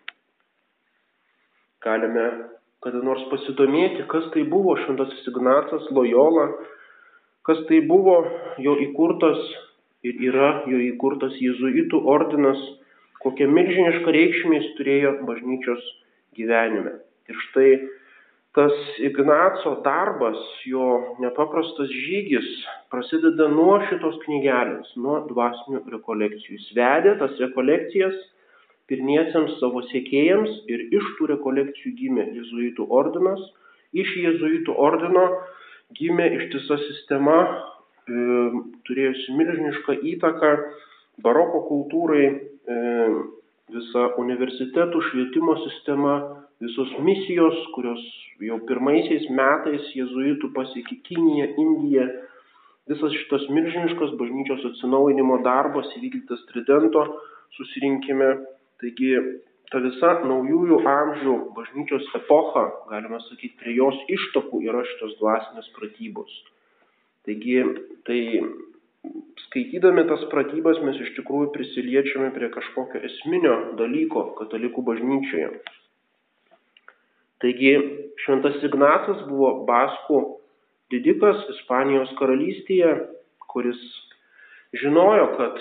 Galime 1.84 2.28
kada 2.84 3.00
nors 3.02 3.22
pasidomėti, 3.32 4.04
kas 4.10 4.26
tai 4.34 4.44
buvo 4.50 4.76
Šventasis 4.84 5.26
Ignacas 5.30 5.88
Lojola, 5.94 6.48
kas 7.48 7.64
tai 7.68 7.80
buvo 7.88 8.18
jo 8.60 8.76
įkurtas 8.84 9.38
ir 10.04 10.18
yra 10.30 10.50
jo 10.68 10.78
įkurtas 10.84 11.36
jėzuitų 11.40 12.02
ordinas, 12.12 12.60
kokią 13.24 13.48
milžinišką 13.50 14.12
reikšmę 14.14 14.58
jis 14.60 14.74
turėjo 14.78 15.14
bažnyčios 15.28 15.86
gyvenime. 16.36 16.98
Ir 17.28 17.40
štai 17.48 17.70
tas 18.56 18.74
Ignaco 19.04 19.74
darbas, 19.84 20.38
jo 20.68 21.16
nepaprastas 21.22 21.90
žygis 22.04 22.46
prasideda 22.92 23.48
nuo 23.52 23.78
šitos 23.88 24.20
knygelės, 24.24 24.92
nuo 25.00 25.20
dvasinių 25.28 25.84
rekolekcijų. 25.96 26.58
Jis 26.58 26.72
vedė 26.76 27.16
tas 27.20 27.36
rekolekcijas 27.42 28.16
pirmiesiams 28.88 29.58
savo 29.60 29.82
sėkėjams 29.90 30.64
ir 30.72 30.88
iš 30.96 31.14
tų 31.18 31.32
rekolekcijų 31.34 31.94
gimė 32.00 32.28
jezuitų 32.38 32.88
ordinas. 33.00 33.40
Iš 33.96 34.10
jezuitų 34.20 34.74
ordino 34.76 35.24
gimė 35.96 36.28
ištisa 36.36 36.78
sistema, 36.84 37.38
e, 38.08 38.20
turėjusi 38.88 39.36
milžinišką 39.38 39.98
įtaką 40.14 40.52
baroko 41.24 41.64
kultūrai, 41.70 42.24
e, 42.28 42.78
visa 43.72 44.04
universitetų 44.20 45.00
švietimo 45.10 45.56
sistema, 45.64 46.14
visos 46.60 46.92
misijos, 47.04 47.56
kurios 47.74 48.00
jau 48.42 48.58
pirmaisiais 48.68 49.28
metais 49.30 49.90
jėzuitų 49.94 50.50
pasiekė 50.54 50.98
Kiniją, 51.06 51.48
Indiją, 51.60 52.06
visas 52.90 53.14
šitas 53.14 53.44
milžiniškas 53.52 54.14
bažnyčios 54.20 54.64
atsinaujinimo 54.72 55.42
darbas 55.44 55.90
įvykdytas 55.98 56.46
Tridento 56.50 57.04
susirinkime. 57.58 58.38
Taigi 58.78 59.12
ta 59.72 59.80
visa 59.84 60.14
naujųjų 60.24 60.78
amžių 60.88 61.34
bažnyčios 61.56 62.06
epocha, 62.16 62.64
galima 62.88 63.20
sakyti, 63.26 63.56
prie 63.60 63.74
jos 63.76 63.98
ištakų 64.08 64.62
yra 64.64 64.84
šitos 64.88 65.18
dvasinės 65.20 65.68
pratybos. 65.76 66.32
Taigi, 67.28 67.58
tai 68.08 68.20
skaitydami 69.46 70.06
tas 70.08 70.24
pratybas 70.32 70.80
mes 70.84 70.96
iš 71.04 71.12
tikrųjų 71.18 71.50
prisiliečiame 71.56 72.30
prie 72.36 72.48
kažkokio 72.54 73.02
esminio 73.10 73.58
dalyko 73.80 74.30
katalikų 74.40 74.84
bažnyčioje. 74.88 75.52
Taigi 77.44 77.74
Šventas 78.24 78.58
Ignacas 78.66 79.20
buvo 79.28 79.52
Baskų 79.68 80.22
didikas 80.90 81.44
Ispanijos 81.52 82.10
karalystėje, 82.18 82.94
kuris 83.52 83.78
žinojo, 84.80 85.28
kad 85.36 85.60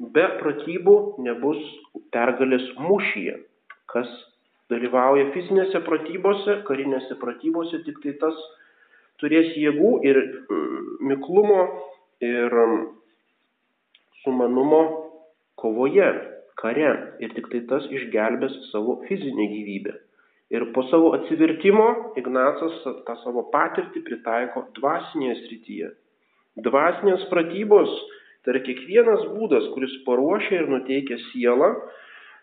be 0.00 0.24
pratybų 0.40 0.96
nebus 1.24 1.60
pergalės 2.14 2.64
mūšyje. 2.80 3.36
Kas 3.90 4.08
dalyvauja 4.72 5.28
fizinėse 5.34 5.82
pratybose, 5.84 6.60
karinėse 6.68 7.18
pratybose, 7.20 7.82
tik 7.84 8.00
tai 8.04 8.14
tas 8.22 8.38
turės 9.20 9.52
jėgų 9.58 9.92
ir 10.08 10.20
mm, 10.22 10.90
miklumo 11.10 11.62
ir 12.24 12.54
mm, 12.64 12.84
sumanumo 14.24 14.82
kovoje, 15.60 16.10
kare. 16.60 16.92
Ir 17.20 17.34
tik 17.36 17.50
tai 17.52 17.64
tas 17.68 17.88
išgelbės 17.92 18.56
savo 18.70 19.00
fizinę 19.08 19.48
gyvybę. 19.52 19.96
Ir 20.50 20.64
po 20.74 20.82
savo 20.88 21.12
atsivertimo 21.14 22.14
Ignacas 22.18 22.80
tą 23.06 23.14
savo 23.22 23.44
patirtį 23.52 24.02
pritaiko 24.06 24.64
dvasinėje 24.80 25.36
srityje. 25.44 25.90
Dvasinės 26.64 27.28
pratybos 27.30 27.92
tai 28.44 28.54
yra 28.54 28.62
kiekvienas 28.64 29.26
būdas, 29.34 29.68
kuris 29.74 29.92
paruošia 30.06 30.62
ir 30.62 30.70
nuteikia 30.72 31.18
sielą, 31.28 31.74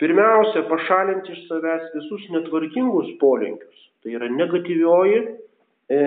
pirmiausia 0.02 0.68
pašalinti 0.70 1.34
iš 1.34 1.48
savęs 1.50 1.90
visus 1.96 2.28
netvarkingus 2.36 3.16
polinkius. 3.22 3.84
Tai 4.04 4.14
yra 4.14 4.30
negatyvioji, 4.30 5.24
e, 5.90 6.00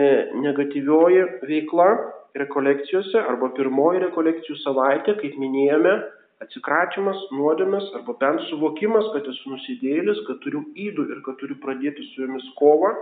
negatyvioji 0.47 1.27
veikla 1.51 1.91
rekolekcijose 2.39 3.19
arba 3.27 3.51
pirmoji 3.57 4.05
rekolekcijų 4.07 4.59
savaitė, 4.63 5.17
kaip 5.19 5.39
minėjome, 5.43 5.97
atsikratymas 6.41 7.19
nuodėmės 7.37 7.91
arba 7.99 8.15
bent 8.21 8.45
suvokimas, 8.49 9.11
kad 9.15 9.27
esu 9.29 9.53
nusidėlis, 9.53 10.23
kad 10.29 10.39
turiu 10.45 10.63
įdų 10.87 11.09
ir 11.13 11.25
kad 11.27 11.37
turiu 11.43 11.59
pradėti 11.61 12.07
su 12.13 12.23
jomis 12.25 12.47
kovą. 12.61 12.95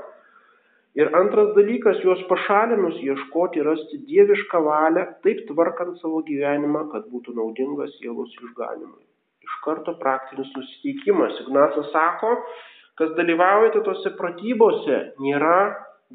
Ir 0.98 1.12
antras 1.14 1.52
dalykas, 1.54 2.00
juos 2.02 2.24
pašalinus 2.30 2.96
ieškoti, 3.06 3.62
rasti 3.62 4.00
dievišką 4.08 4.60
valią, 4.66 5.04
taip 5.22 5.44
tvarkant 5.46 6.00
savo 6.02 6.24
gyvenimą, 6.26 6.88
kad 6.90 7.04
būtų 7.12 7.36
naudingas 7.36 7.92
sielos 8.00 8.32
išganimui. 8.34 9.04
Iš 9.46 9.60
karto 9.62 9.94
praktinis 10.00 10.50
nusiteikimas. 10.56 11.38
Ignacas 11.44 11.92
sako, 11.92 12.32
kas 12.98 13.12
dalyvaujate 13.20 13.84
tose 13.86 14.10
pratybose, 14.18 14.98
nėra 15.22 15.60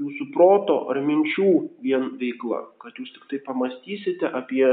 jūsų 0.01 0.27
proto 0.33 0.75
ar 0.91 0.99
minčių 1.05 1.53
vien 1.85 2.09
veikla, 2.19 2.63
kad 2.83 2.99
jūs 2.99 3.13
tik 3.15 3.29
tai 3.31 3.39
pamastysite 3.47 4.31
apie 4.35 4.65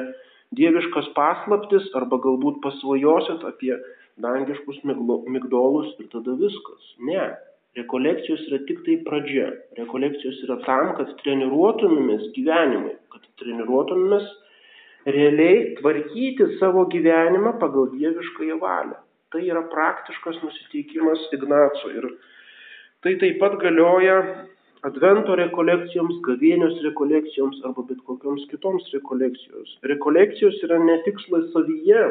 dieviškas 0.59 1.12
paslaptis 1.14 1.87
arba 1.94 2.18
galbūt 2.25 2.59
pasvajosit 2.64 3.46
apie 3.46 3.77
dangiškus 4.20 4.83
migdolus 4.85 5.94
ir 6.01 6.11
tada 6.11 6.35
viskas. 6.40 6.90
Ne. 6.99 7.31
Rekolekcijos 7.79 8.41
yra 8.49 8.59
tik 8.67 8.81
tai 8.87 8.97
pradžia. 9.07 9.51
Rekolekcijos 9.79 10.41
yra 10.47 10.57
tam, 10.65 10.95
kad 10.99 11.13
treniruotumėmės 11.23 12.25
gyvenimui, 12.35 12.97
kad 13.15 13.29
treniruotumėmės 13.43 14.27
realiai 15.07 15.77
tvarkyti 15.79 16.49
savo 16.59 16.89
gyvenimą 16.91 17.55
pagal 17.63 17.93
dieviškąją 17.95 18.59
valią. 18.65 18.99
Tai 19.31 19.43
yra 19.47 19.63
praktiškas 19.71 20.41
nusiteikimas 20.43 21.29
Ignaco. 21.37 21.93
Ir 21.95 22.09
tai 23.07 23.15
taip 23.23 23.39
pat 23.39 23.55
galioja 23.63 24.19
advento 24.87 25.37
rekolekcijoms, 25.39 26.19
gavėnios 26.27 26.79
rekolekcijoms 26.89 27.63
arba 27.69 27.87
bet 27.87 28.03
kokioms 28.09 28.47
kitoms 28.51 28.91
rekolekcijos. 28.97 29.79
Rekolekcijos 29.87 30.59
yra 30.67 30.83
ne 30.83 30.99
tikslas 31.07 31.51
savyje, 31.55 32.05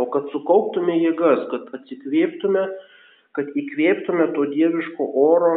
o 0.00 0.08
kad 0.12 0.28
sukauptume 0.32 0.96
jėgas, 1.02 1.44
kad 1.52 1.72
atsikvėptume, 1.76 2.64
kad 3.36 3.52
įkvėptume 3.62 4.30
to 4.36 4.46
dieviško 4.52 5.06
oro, 5.22 5.52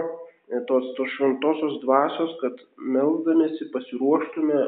tos, 0.69 0.91
tos 0.97 1.15
šventosios 1.15 1.79
dvasios, 1.83 2.35
kad 2.43 2.61
melzdamėsi 2.95 3.69
pasiruoštume, 3.73 4.61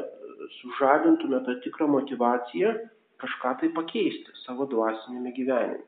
sužadintume 0.58 1.42
tą 1.46 1.58
tikrą 1.64 1.88
motivaciją 1.92 2.74
kažką 3.22 3.56
tai 3.60 3.68
pakeisti 3.76 4.34
savo 4.42 4.66
dvasinėme 4.70 5.30
gyvenime. 5.36 5.84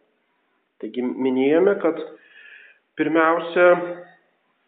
Taigi 0.83 1.03
minėjome, 1.03 1.75
kad 1.83 1.99
pirmiausia, 2.99 3.71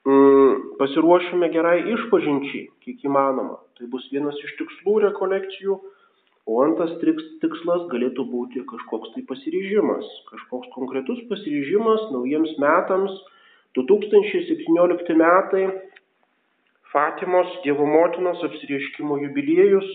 Mm, 0.07 0.77
pasiruošime 0.79 1.49
gerai 1.51 1.81
išpažinčiai, 1.91 2.69
kiek 2.85 3.01
įmanoma. 3.09 3.57
Tai 3.75 3.89
bus 3.91 4.05
vienas 4.15 4.37
iš 4.39 4.53
tikslų 4.61 5.01
rekolekcijų, 5.03 5.75
o 6.47 6.61
antras 6.63 6.93
tikslas 7.03 7.87
galėtų 7.91 8.25
būti 8.31 8.63
kažkoks 8.71 9.13
tai 9.15 9.25
pasiryžimas, 9.29 10.07
kažkoks 10.31 10.71
konkretus 10.75 11.23
pasiryžimas 11.31 12.07
naujiems 12.15 12.55
metams. 12.63 13.13
2017 13.77 15.17
metai 15.21 15.67
Fatimos 16.93 17.51
Dievo 17.65 17.85
motinos 17.85 18.41
apsirieškimo 18.47 19.19
jubiliejus. 19.27 19.89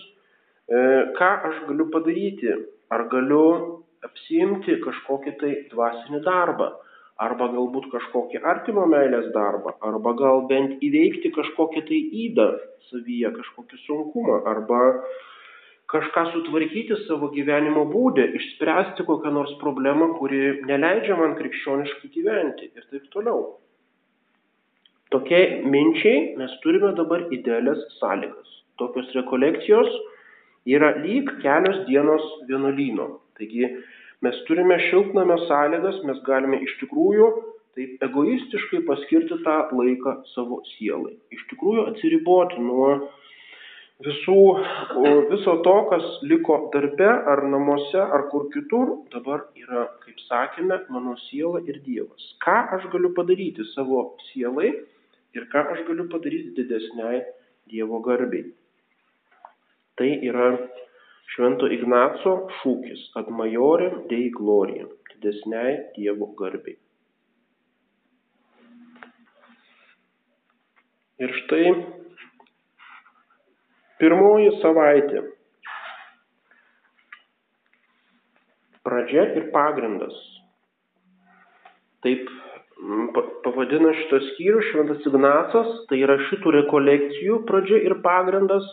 E, 0.69 0.81
ką 1.17 1.31
aš 1.49 1.63
galiu 1.69 1.87
padaryti? 1.93 2.51
Ar 2.93 3.07
galiu 3.09 3.47
apsiimti 4.05 4.77
kažkokį 4.83 5.37
tai 5.39 5.53
dvasinį 5.71 6.21
darbą? 6.27 6.69
arba 7.21 7.51
galbūt 7.53 7.89
kažkokį 7.91 8.41
artimo 8.51 8.87
meilės 8.89 9.27
darbą, 9.35 9.75
arba 9.85 10.13
gal 10.17 10.45
bent 10.49 10.81
įveikti 10.83 11.29
kažkokią 11.35 11.83
tai 11.89 11.99
įdą 12.25 12.47
savyje, 12.89 13.29
kažkokį 13.35 13.81
sunkumą, 13.85 14.39
arba 14.49 14.79
kažką 15.91 16.23
sutvarkyti 16.32 16.97
savo 17.06 17.30
gyvenimo 17.34 17.84
būdė, 17.91 18.30
išspręsti 18.39 19.06
kokią 19.08 19.34
nors 19.36 19.51
problemą, 19.63 20.13
kuri 20.19 20.62
neleidžia 20.69 21.17
man 21.19 21.36
krikščioniškai 21.39 22.12
gyventi 22.15 22.69
ir 22.71 22.88
taip 22.91 23.10
toliau. 23.13 23.58
Tokiai 25.12 25.65
minčiai 25.67 26.38
mes 26.39 26.51
turime 26.63 26.93
dabar 26.95 27.25
idealias 27.36 27.82
sąlygas. 27.99 28.51
Tokios 28.80 29.10
rekolekcijos 29.17 29.89
yra 30.65 30.93
lyg 31.04 31.27
kelios 31.43 31.82
dienos 31.89 32.23
vienuolyno. 32.47 33.08
Taigi 33.36 33.67
mes 34.23 34.38
turime 34.47 34.77
šiltnamio 34.88 35.41
sąlygas, 35.49 35.99
mes 36.08 36.21
galime 36.27 36.62
iš 36.63 36.77
tikrųjų 36.86 37.27
taip 37.75 38.04
egoistiškai 38.08 38.82
paskirti 38.88 39.38
tą 39.43 39.58
laiką 39.75 40.21
savo 40.32 40.62
sielai. 40.73 41.17
Iš 41.36 41.43
tikrųjų 41.51 41.88
atsiriboti 41.91 42.63
nuo 42.63 42.91
visų, 44.05 44.37
viso 45.31 45.55
to, 45.65 45.75
kas 45.91 46.05
liko 46.27 46.57
darbe 46.73 47.07
ar 47.07 47.43
namuose 47.49 48.01
ar 48.01 48.27
kur 48.31 48.47
kitur, 48.53 48.93
dabar 49.13 49.45
yra, 49.57 49.87
kaip 50.03 50.19
sakėme, 50.27 50.79
mano 50.93 51.15
siela 51.27 51.61
ir 51.67 51.81
Dievas. 51.85 52.31
Ką 52.43 52.57
aš 52.77 52.87
galiu 52.93 53.13
padaryti 53.17 53.65
savo 53.73 54.03
sielai 54.29 54.71
ir 55.37 55.47
ką 55.53 55.65
aš 55.75 55.85
galiu 55.89 56.07
padaryti 56.11 56.55
didesniai 56.57 57.23
Dievo 57.71 58.01
garbiai. 58.03 58.51
Tai 59.99 60.11
yra 60.27 60.51
Švento 61.31 61.69
Ignaco 61.71 62.49
šūkis 62.59 63.11
ad 63.19 63.29
majorem 63.31 64.01
dei 64.09 64.31
gloriam, 64.35 64.89
didesniai 65.13 65.77
Dievo 65.95 66.33
garbiai. 66.39 66.75
Ir 71.21 71.33
štai 71.43 72.00
pirmoji 74.01 74.51
savaitė. 74.59 75.23
Pradžia 78.81 79.27
ir 79.37 79.49
pagrindas. 79.53 80.15
Taip 82.01 82.29
pavadina 83.45 83.91
šitas 83.93 84.25
skyrius 84.33 84.71
Šventas 84.71 85.05
Ignacas, 85.05 85.73
tai 85.89 86.01
yra 86.01 86.17
šitų 86.27 86.55
rekolekcijų 86.57 87.43
pradžia 87.45 87.83
ir 87.85 87.99
pagrindas 88.01 88.65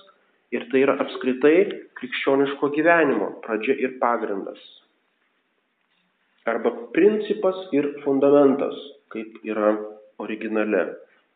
Ir 0.49 0.65
tai 0.73 0.81
yra 0.81 0.95
apskritai 1.03 1.57
krikščioniško 2.01 2.71
gyvenimo 2.73 3.35
pradžia 3.45 3.75
ir 3.85 3.99
pagrindas. 4.01 4.61
Arba 6.49 6.73
principas 6.95 7.59
ir 7.77 7.91
fundamentas, 8.05 8.79
kaip 9.13 9.37
yra 9.45 9.75
originale. 10.25 10.87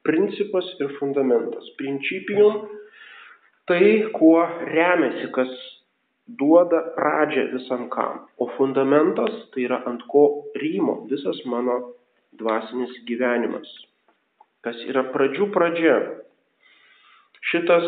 Principas 0.09 0.71
ir 0.81 0.95
fundamentas. 0.97 1.69
Principium 1.77 2.65
tai, 3.71 4.11
kuo 4.17 4.43
remiasi, 4.69 5.29
kas 5.35 5.51
duoda 6.27 6.81
pradžią 6.97 7.49
visam 7.53 7.89
kam. 7.91 8.27
O 8.39 8.49
fundamentas 8.57 9.35
tai 9.53 9.67
yra 9.67 9.83
ant 9.87 10.03
ko 10.13 10.25
rymo 10.63 11.03
visas 11.11 11.39
mano 11.47 11.95
dvasinis 12.39 12.95
gyvenimas. 13.09 13.69
Kas 14.63 14.79
yra 14.89 15.05
pradžių 15.15 15.51
pradžia. 15.55 15.97
Šitas 17.51 17.87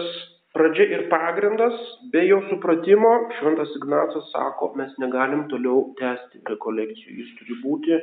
pradžia 0.55 0.87
ir 0.97 1.07
pagrindas, 1.11 1.75
be 2.13 2.25
jo 2.27 2.41
supratimo, 2.51 3.13
Šventas 3.39 3.75
Ignacas 3.79 4.31
sako, 4.33 4.73
mes 4.79 4.93
negalim 5.03 5.47
toliau 5.51 5.95
tęsti 5.99 6.43
rekolekcijų. 6.51 7.19
Jis 7.23 7.35
turi 7.39 7.59
būti 7.63 8.01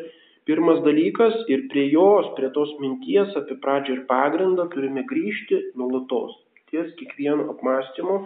pirmas 0.48 0.80
dalykas 0.88 1.36
ir 1.52 1.68
prie 1.72 1.90
jos, 1.92 2.32
prie 2.40 2.50
tos 2.56 2.72
minties 2.84 3.36
apie 3.40 3.60
pradžią 3.64 4.00
ir 4.00 4.06
pagrindą 4.10 4.68
turime 4.72 5.04
grįžti 5.12 5.60
nuolatos. 5.76 6.40
Ties 6.72 6.94
kiekvienu 7.00 7.50
apmąstymu 7.52 8.18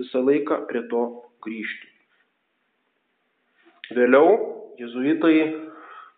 visą 0.00 0.20
laiką 0.26 0.66
prie 0.70 0.82
to 0.90 1.04
grįžti. 1.44 1.88
Vėliau 3.96 4.34
jezuitai 4.80 5.36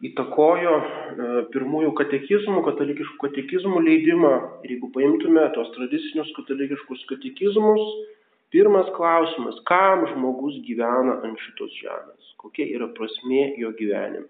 įtakojo 0.08 0.74
e, 0.78 0.84
pirmųjų 1.52 1.92
katekizmų, 1.98 2.62
katalikiškų 2.66 3.18
katekizmų 3.24 3.82
leidimą. 3.84 4.34
Ir 4.64 4.76
jeigu 4.76 4.90
paimtume 4.94 5.44
tos 5.56 5.70
tradicinius 5.74 6.30
katalikiškus 6.36 7.04
katekizmus, 7.10 7.84
pirmas 8.54 8.88
klausimas, 8.96 9.58
kam 9.68 10.06
žmogus 10.14 10.60
gyvena 10.66 11.18
ant 11.26 11.42
šitos 11.44 11.74
žemės, 11.82 12.32
kokia 12.40 12.68
yra 12.78 12.88
prasmė 12.96 13.52
jo 13.60 13.74
gyvenime. 13.78 14.28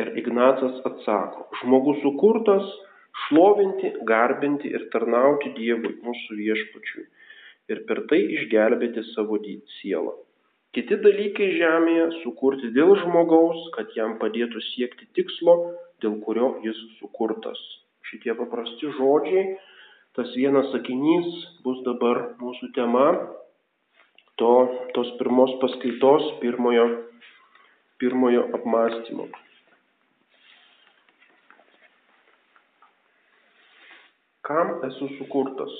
Ir 0.00 0.14
Ignacas 0.16 0.78
atsako, 0.88 1.50
žmogus 1.60 1.98
sukurtas 2.00 2.64
šlovinti, 3.26 3.92
garbinti 4.08 4.72
ir 4.72 4.88
tarnauti 4.92 5.52
Dievui, 5.56 5.94
mūsų 6.04 6.38
viešpačiui, 6.38 7.06
ir 7.72 7.82
per 7.88 8.04
tai 8.10 8.20
išgelbėti 8.38 9.04
savo 9.12 9.38
sielą. 9.78 10.14
Kiti 10.72 10.96
dalykai 11.04 11.50
žemėje 11.58 12.04
sukurti 12.22 12.70
dėl 12.72 12.94
žmogaus, 13.02 13.60
kad 13.74 13.92
jam 13.96 14.16
padėtų 14.22 14.62
siekti 14.70 15.04
tikslo, 15.18 15.56
dėl 16.00 16.16
kurio 16.24 16.54
jis 16.64 16.78
sukurtas. 16.96 17.60
Šitie 18.08 18.32
paprasti 18.38 18.88
žodžiai, 18.96 19.58
tas 20.16 20.32
vienas 20.32 20.72
sakinys 20.72 21.28
bus 21.64 21.84
dabar 21.84 22.22
mūsų 22.40 22.72
tema 22.78 23.04
to, 24.40 24.52
tos 24.96 25.12
pirmos 25.20 25.52
paskaitos, 25.60 26.32
pirmojo, 26.40 26.88
pirmojo 28.00 28.48
apmąstymo. 28.56 29.28
Kam 34.52 34.78
esu 34.84 35.08
sukurtas? 35.16 35.72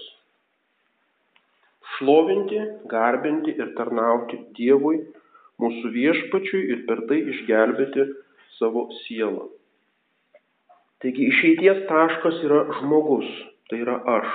šlovinti, 2.02 2.60
garbinti 2.90 3.54
ir 3.58 3.72
tarnauti 3.76 4.38
Dievui, 4.56 5.00
mūsų 5.62 5.90
viešpačiui 5.94 6.62
ir 6.74 6.84
per 6.88 7.04
tai 7.08 7.20
išgelbėti 7.32 8.06
savo 8.58 8.88
sielą. 9.02 9.48
Taigi 11.02 11.28
išeities 11.30 11.84
taškas 11.88 12.40
yra 12.46 12.64
žmogus, 12.78 13.28
tai 13.70 13.82
yra 13.82 13.98
aš. 14.18 14.30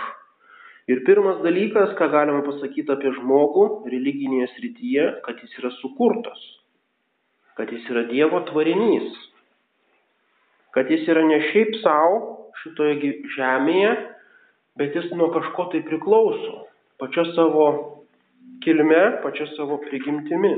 Ir 0.92 1.02
pirmas 1.08 1.42
dalykas, 1.44 1.94
ką 2.00 2.08
galima 2.12 2.44
pasakyti 2.46 2.94
apie 2.94 3.12
žmogų 3.18 3.66
religinėje 3.92 4.48
srityje, 4.54 5.08
kad 5.26 5.40
jis 5.44 5.58
yra 5.60 5.72
sukurtas, 5.82 6.44
kad 7.60 7.72
jis 7.72 7.88
yra 7.92 8.06
Dievo 8.12 8.44
tvarinys, 8.48 9.16
kad 10.76 10.92
jis 10.92 11.08
yra 11.12 11.26
ne 11.28 11.42
šiaip 11.50 11.76
savo 11.82 12.22
šitoje 12.62 13.18
žemėje, 13.36 13.92
bet 14.78 14.96
jis 14.96 15.12
nuo 15.18 15.30
kažko 15.34 15.70
tai 15.74 15.84
priklauso 15.86 16.68
pačia 17.00 17.26
savo 17.36 17.68
kilme, 18.64 19.04
pačia 19.24 19.48
savo 19.56 19.78
prigimtimi. 19.86 20.54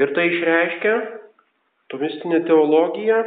Ir 0.00 0.14
tai 0.16 0.26
išreiškia 0.30 0.94
tomistinė 1.92 2.44
teologija 2.48 3.20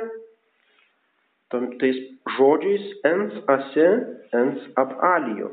tam, 1.54 1.70
tais 1.82 2.00
žodžiais 2.38 2.88
ens 3.06 3.38
ase, 3.56 3.90
ens 4.34 4.66
ab 4.82 4.96
alio. 5.14 5.52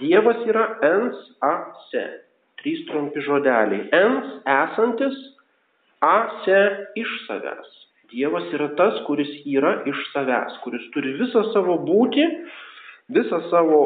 Dievas 0.00 0.40
yra 0.48 0.64
ens 0.86 1.20
ase. 1.44 2.06
Trys 2.60 2.86
trumpi 2.88 3.20
žodeliai. 3.24 3.84
Ens 3.96 4.32
esantis, 4.54 5.20
ase 6.04 6.60
iš 6.96 7.12
savęs. 7.26 7.79
Dievas 8.10 8.48
yra 8.56 8.70
tas, 8.78 8.98
kuris 9.06 9.30
yra 9.46 9.80
iš 9.86 10.00
savęs, 10.12 10.58
kuris 10.64 10.86
turi 10.94 11.14
visą 11.18 11.44
savo 11.54 11.78
būti, 11.86 12.24
visą 13.14 13.38
savo 13.50 13.80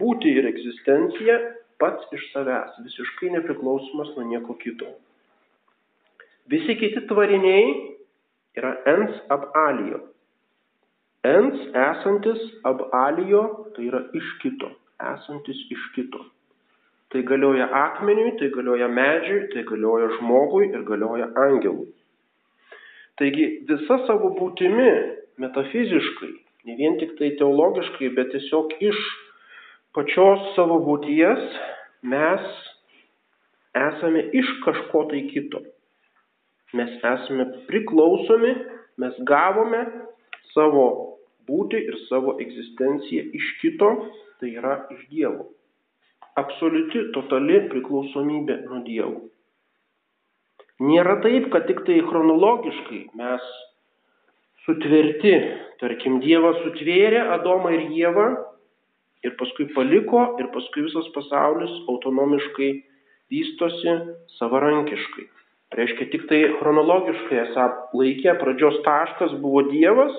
būti 0.00 0.32
ir 0.38 0.48
egzistencija 0.48 1.36
pats 1.80 2.08
iš 2.16 2.26
savęs, 2.32 2.80
visiškai 2.86 3.32
nepriklausomas 3.36 4.14
nuo 4.16 4.26
nieko 4.28 4.56
kito. 4.60 4.88
Visi 6.50 6.76
kiti 6.80 7.04
tvariniai 7.08 7.68
yra 8.58 8.74
ens 8.94 9.20
ab 9.30 9.50
alio. 9.54 10.00
Ens 11.24 11.68
esantis 11.76 12.40
ab 12.64 12.86
alio 12.96 13.42
tai 13.76 13.86
yra 13.90 14.02
iš 14.16 14.34
kito, 14.42 14.72
esantis 15.12 15.60
iš 15.70 15.84
kito. 15.94 16.24
Tai 17.10 17.22
galioja 17.26 17.66
akmeniui, 17.74 18.36
tai 18.38 18.48
galioja 18.54 18.88
medžiui, 18.88 19.48
tai 19.52 19.64
galioja 19.68 20.12
žmogui 20.18 20.70
ir 20.70 20.84
galioja 20.88 21.28
angelui. 21.44 21.90
Taigi 23.20 23.46
visa 23.68 23.98
savo 24.06 24.30
būtimi 24.38 24.90
metafiziškai, 25.42 26.30
ne 26.68 26.76
vien 26.78 26.94
tik 27.00 27.18
tai 27.18 27.34
teologiškai, 27.36 28.08
bet 28.16 28.30
tiesiog 28.32 28.72
iš 28.80 29.00
pačios 29.96 30.46
savo 30.54 30.78
būties 30.86 31.42
mes 32.08 32.46
esame 33.76 34.22
iš 34.40 34.54
kažko 34.64 35.04
tai 35.10 35.20
kito. 35.28 35.60
Mes 36.72 36.96
esame 36.96 37.44
priklausomi, 37.68 38.54
mes 39.02 39.20
gavome 39.28 39.82
savo 40.54 40.86
būti 41.50 41.80
ir 41.90 41.98
savo 42.08 42.38
egzistenciją 42.40 43.26
iš 43.36 43.50
kito, 43.60 43.90
tai 44.40 44.54
yra 44.56 44.78
iš 44.94 45.04
Dievo. 45.12 45.50
Absoliuti, 46.40 47.10
totali 47.12 47.60
priklausomybė 47.68 48.62
nuo 48.64 48.80
Dievo. 48.86 49.28
Nėra 50.80 51.18
taip, 51.20 51.50
kad 51.52 51.66
tik 51.68 51.82
tai 51.84 51.98
chronologiškai 52.06 53.02
mes 53.20 53.48
sutverti, 54.64 55.34
tarkim, 55.82 56.20
Dievas 56.24 56.56
sutvėrė 56.64 57.20
Adomą 57.36 57.74
ir 57.76 57.90
Jėvą 57.92 58.28
ir 59.26 59.34
paskui 59.40 59.66
paliko 59.74 60.22
ir 60.40 60.48
paskui 60.54 60.86
visas 60.86 61.10
pasaulis 61.16 61.74
autonomiškai 61.84 62.70
vystosi 63.32 63.96
savarankiškai. 64.38 65.26
Reiškia, 65.76 66.08
tik 66.10 66.24
tai 66.32 66.40
chronologiškai 66.58 67.42
esą 67.44 67.66
laikė 67.94 68.34
pradžios 68.40 68.80
taškas 68.86 69.36
buvo 69.44 69.62
Dievas, 69.68 70.16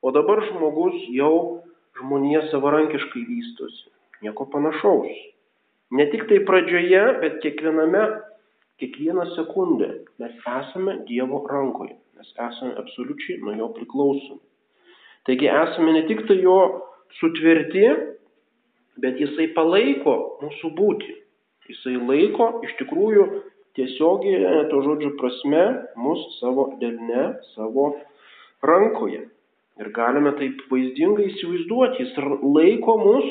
o 0.00 0.12
dabar 0.14 0.40
žmogus 0.46 0.96
jau 1.12 1.64
žmonija 1.98 2.46
savarankiškai 2.52 3.26
vystosi. 3.26 3.90
Nieko 4.24 4.46
panašaus. 4.54 5.10
Ne 5.92 6.06
tik 6.14 6.24
tai 6.30 6.40
pradžioje, 6.48 7.02
bet 7.20 7.42
kiekviename, 7.42 8.06
kiekvieną 8.80 9.24
sekundę 9.36 9.88
mes 10.18 10.32
esame 10.58 10.98
Dievo 11.08 11.46
rankoje. 11.50 11.96
Mes 12.16 12.28
esame 12.48 12.76
absoliučiai 12.80 13.40
nuo 13.40 13.54
jo 13.56 13.68
priklausomi. 13.76 14.40
Taigi 15.26 15.48
esame 15.50 15.92
ne 15.92 16.02
tik 16.08 16.26
tai 16.28 16.38
jo 16.40 16.58
sutverti, 17.18 17.86
bet 19.02 19.20
jisai 19.20 19.48
palaiko 19.56 20.16
mūsų 20.42 20.72
būti. 20.78 21.14
Jisai 21.66 21.96
laiko 21.98 22.50
iš 22.66 22.76
tikrųjų 22.80 23.24
tiesiogiai 23.76 24.66
to 24.70 24.82
žodžio 24.84 25.12
prasme 25.20 25.64
mus 26.00 26.22
savo 26.38 26.70
delne, 26.80 27.32
savo 27.54 27.90
rankoje. 28.62 29.26
Ir 29.76 29.90
galime 29.92 30.32
taip 30.38 30.62
vaizdingai 30.70 31.26
įsivaizduoti, 31.32 32.06
jis 32.06 32.14
laiko 32.40 32.96
mus 33.02 33.26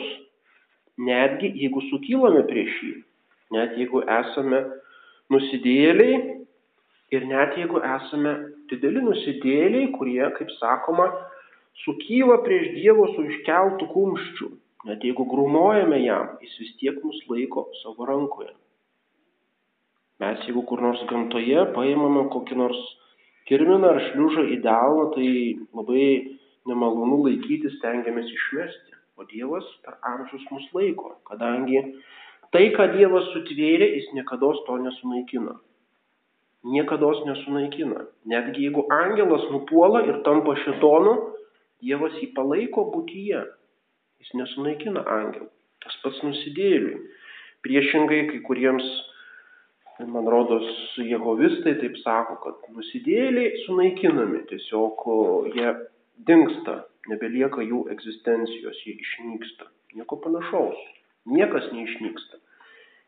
netgi 1.01 1.49
jeigu 1.63 1.81
sukylame 1.89 2.45
prieš 2.49 2.75
jį. 2.83 2.95
net 3.55 3.75
jeigu 3.77 4.01
esame 4.01 4.59
nusidėliai 5.33 6.17
ir 7.15 7.25
net 7.29 7.55
jeigu 7.59 7.81
esame 7.85 8.35
dideli 8.71 9.01
nusidėliai, 9.05 9.91
kurie, 9.95 10.21
kaip 10.37 10.51
sakoma, 10.59 11.07
sukyla 11.85 12.41
prieš 12.45 12.71
Dievo 12.77 13.07
su 13.13 13.25
iškeltų 13.29 13.89
kumščių, 13.93 14.51
net 14.89 15.03
jeigu 15.05 15.25
grumojame 15.29 16.01
jam, 16.03 16.35
jis 16.43 16.55
vis 16.61 16.75
tiek 16.81 17.01
mus 17.03 17.19
laiko 17.31 17.67
savo 17.81 18.07
rankoje. 18.09 18.53
Mes 20.23 20.45
jeigu 20.47 20.63
kur 20.69 20.81
nors 20.81 21.01
gamtoje 21.09 21.65
paimame 21.75 22.29
kokį 22.31 22.57
nors 22.61 22.81
kirminą 23.49 23.91
ar 23.93 24.01
šliužą 24.09 24.45
į 24.55 24.61
delną, 24.63 25.07
tai 25.15 25.29
labai 25.75 26.05
nemalonu 26.69 27.23
laikyti, 27.25 27.73
stengiamės 27.77 28.31
išmesti. 28.31 28.93
O 29.15 29.23
Dievas 29.29 29.67
per 29.83 29.95
amžius 30.03 30.43
mus 30.51 30.65
laiko, 30.75 31.13
kadangi 31.29 31.79
tai, 32.55 32.69
ką 32.71 32.87
Dievas 32.95 33.27
sutvėrė, 33.33 33.89
jis 33.97 34.11
niekada 34.15 34.53
to 34.67 34.77
nesunaikina. 34.79 35.57
Niekada 36.65 37.11
nesunaikina. 37.27 38.05
Netgi 38.31 38.69
jeigu 38.69 38.85
angelas 38.93 39.43
nupuola 39.51 40.05
ir 40.07 40.21
tampa 40.23 40.55
šitonu, 40.63 41.17
Dievas 41.83 42.15
jį 42.21 42.31
palaiko 42.37 42.87
būtyje. 42.93 43.43
Jis 44.23 44.31
nesunaikina 44.39 45.03
angelų. 45.03 45.49
Tas 45.83 45.99
pats 46.01 46.23
nusidėliui. 46.23 46.95
Priešingai 47.65 48.21
kai 48.31 48.39
kuriems, 48.47 48.87
man 49.99 50.31
rodos, 50.31 50.65
jehovistai 50.97 51.75
taip 51.81 51.99
sako, 52.01 52.39
kad 52.45 52.71
nusidėliai 52.73 53.65
sunaikinami, 53.65 54.45
tiesiog 54.49 55.05
jie 55.53 55.75
dinksta 56.29 56.79
nebelieka 57.11 57.65
jų 57.65 57.85
egzistencijos, 57.93 58.81
jie 58.87 58.95
išnyksta. 59.03 59.67
Nieko 59.99 60.17
panašaus. 60.23 60.79
Niekas 61.29 61.67
neišnyksta. 61.73 62.44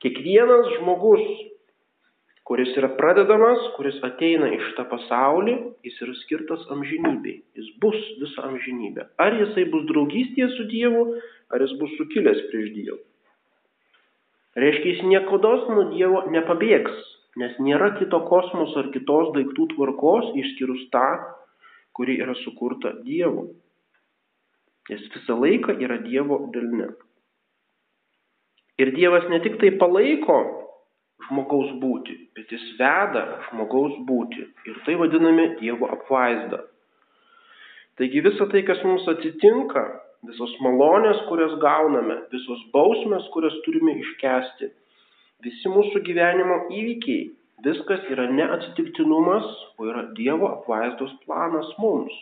Kiekvienas 0.03 0.67
žmogus, 0.77 1.23
kuris 2.47 2.69
yra 2.79 2.91
pradedamas, 2.99 3.63
kuris 3.75 3.97
ateina 4.05 4.51
iš 4.55 4.69
tą 4.77 4.85
pasaulį, 4.91 5.55
jis 5.87 5.97
yra 6.05 6.13
skirtas 6.21 6.63
amžinybei. 6.73 7.41
Jis 7.57 7.71
bus 7.81 7.97
visą 8.21 8.45
amžinybę. 8.51 9.07
Ar 9.19 9.35
jisai 9.41 9.65
bus 9.73 9.87
draugystėje 9.89 10.47
su 10.53 10.67
Dievu, 10.71 11.03
ar 11.51 11.65
jis 11.65 11.73
bus 11.81 11.95
sukilęs 11.97 12.45
prieš 12.51 12.69
Dievą. 12.75 12.99
Reiškia, 14.57 14.93
jis 14.93 15.01
niekada 15.05 15.51
nuo 15.69 15.83
Dievo 15.91 16.23
nepabėgs, 16.33 16.93
nes 17.37 17.57
nėra 17.61 17.91
kito 17.99 18.21
kosmoso 18.29 18.79
ar 18.81 18.87
kitos 18.93 19.33
daiktų 19.35 19.67
tvarkos 19.75 20.31
išskyrus 20.39 20.87
tą, 20.93 21.09
kuri 21.97 22.15
yra 22.23 22.33
sukurta 22.45 22.95
Dievu. 23.05 23.49
Jis 24.89 25.03
visą 25.13 25.37
laiką 25.41 25.77
yra 25.83 25.99
Dievo 26.05 26.39
dalimi. 26.53 26.89
Ir 28.77 28.93
Dievas 28.93 29.25
ne 29.31 29.39
tik 29.41 29.57
tai 29.61 29.71
palaiko 29.81 30.37
žmogaus 31.27 31.71
būti, 31.81 32.13
bet 32.37 32.51
jis 32.53 32.65
veda 32.79 33.23
žmogaus 33.49 33.95
būti. 34.07 34.43
Ir 34.69 34.81
tai 34.85 34.97
vadiname 34.99 35.47
Dievo 35.61 35.89
apvaizda. 35.95 36.61
Taigi 37.97 38.21
visa 38.21 38.45
tai, 38.51 38.61
kas 38.67 38.83
mums 38.85 39.07
atsitinka, 39.09 39.81
visos 40.29 40.53
malonės, 40.61 41.23
kurias 41.29 41.55
gauname, 41.63 42.19
visos 42.33 42.61
bausmės, 42.73 43.25
kurias 43.33 43.55
turime 43.65 43.95
iškesti, 44.03 44.69
visi 45.45 45.71
mūsų 45.73 46.03
gyvenimo 46.05 46.59
įvykiai, 46.77 47.31
viskas 47.65 48.05
yra 48.13 48.27
ne 48.29 48.45
atsitiktinumas, 48.57 49.47
o 49.81 49.89
yra 49.89 50.05
Dievo 50.17 50.51
apvaizdos 50.51 51.15
planas 51.25 51.73
mums. 51.81 52.13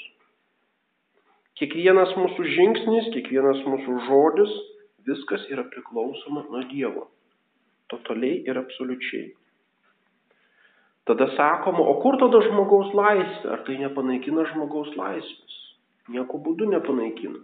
Kiekvienas 1.59 2.15
mūsų 2.19 2.47
žingsnis, 2.55 3.11
kiekvienas 3.15 3.61
mūsų 3.67 3.99
žodis, 4.07 4.55
viskas 5.07 5.45
yra 5.53 5.65
priklausoma 5.71 6.45
nuo 6.49 6.63
Dievo. 6.69 7.07
Totaliai 7.91 8.43
ir 8.49 8.57
absoliučiai. 8.57 9.33
Tada 11.05 11.27
sakoma, 11.37 11.83
o 11.85 11.99
kur 12.01 12.17
tada 12.17 12.41
žmogaus 12.47 12.93
laisvė? 12.97 13.51
Ar 13.53 13.61
tai 13.67 13.77
nepanaikina 13.77 14.47
žmogaus 14.53 14.89
laisvės? 14.97 15.59
Nieko 16.09 16.39
būdu 16.41 16.69
nepanaikina. 16.71 17.43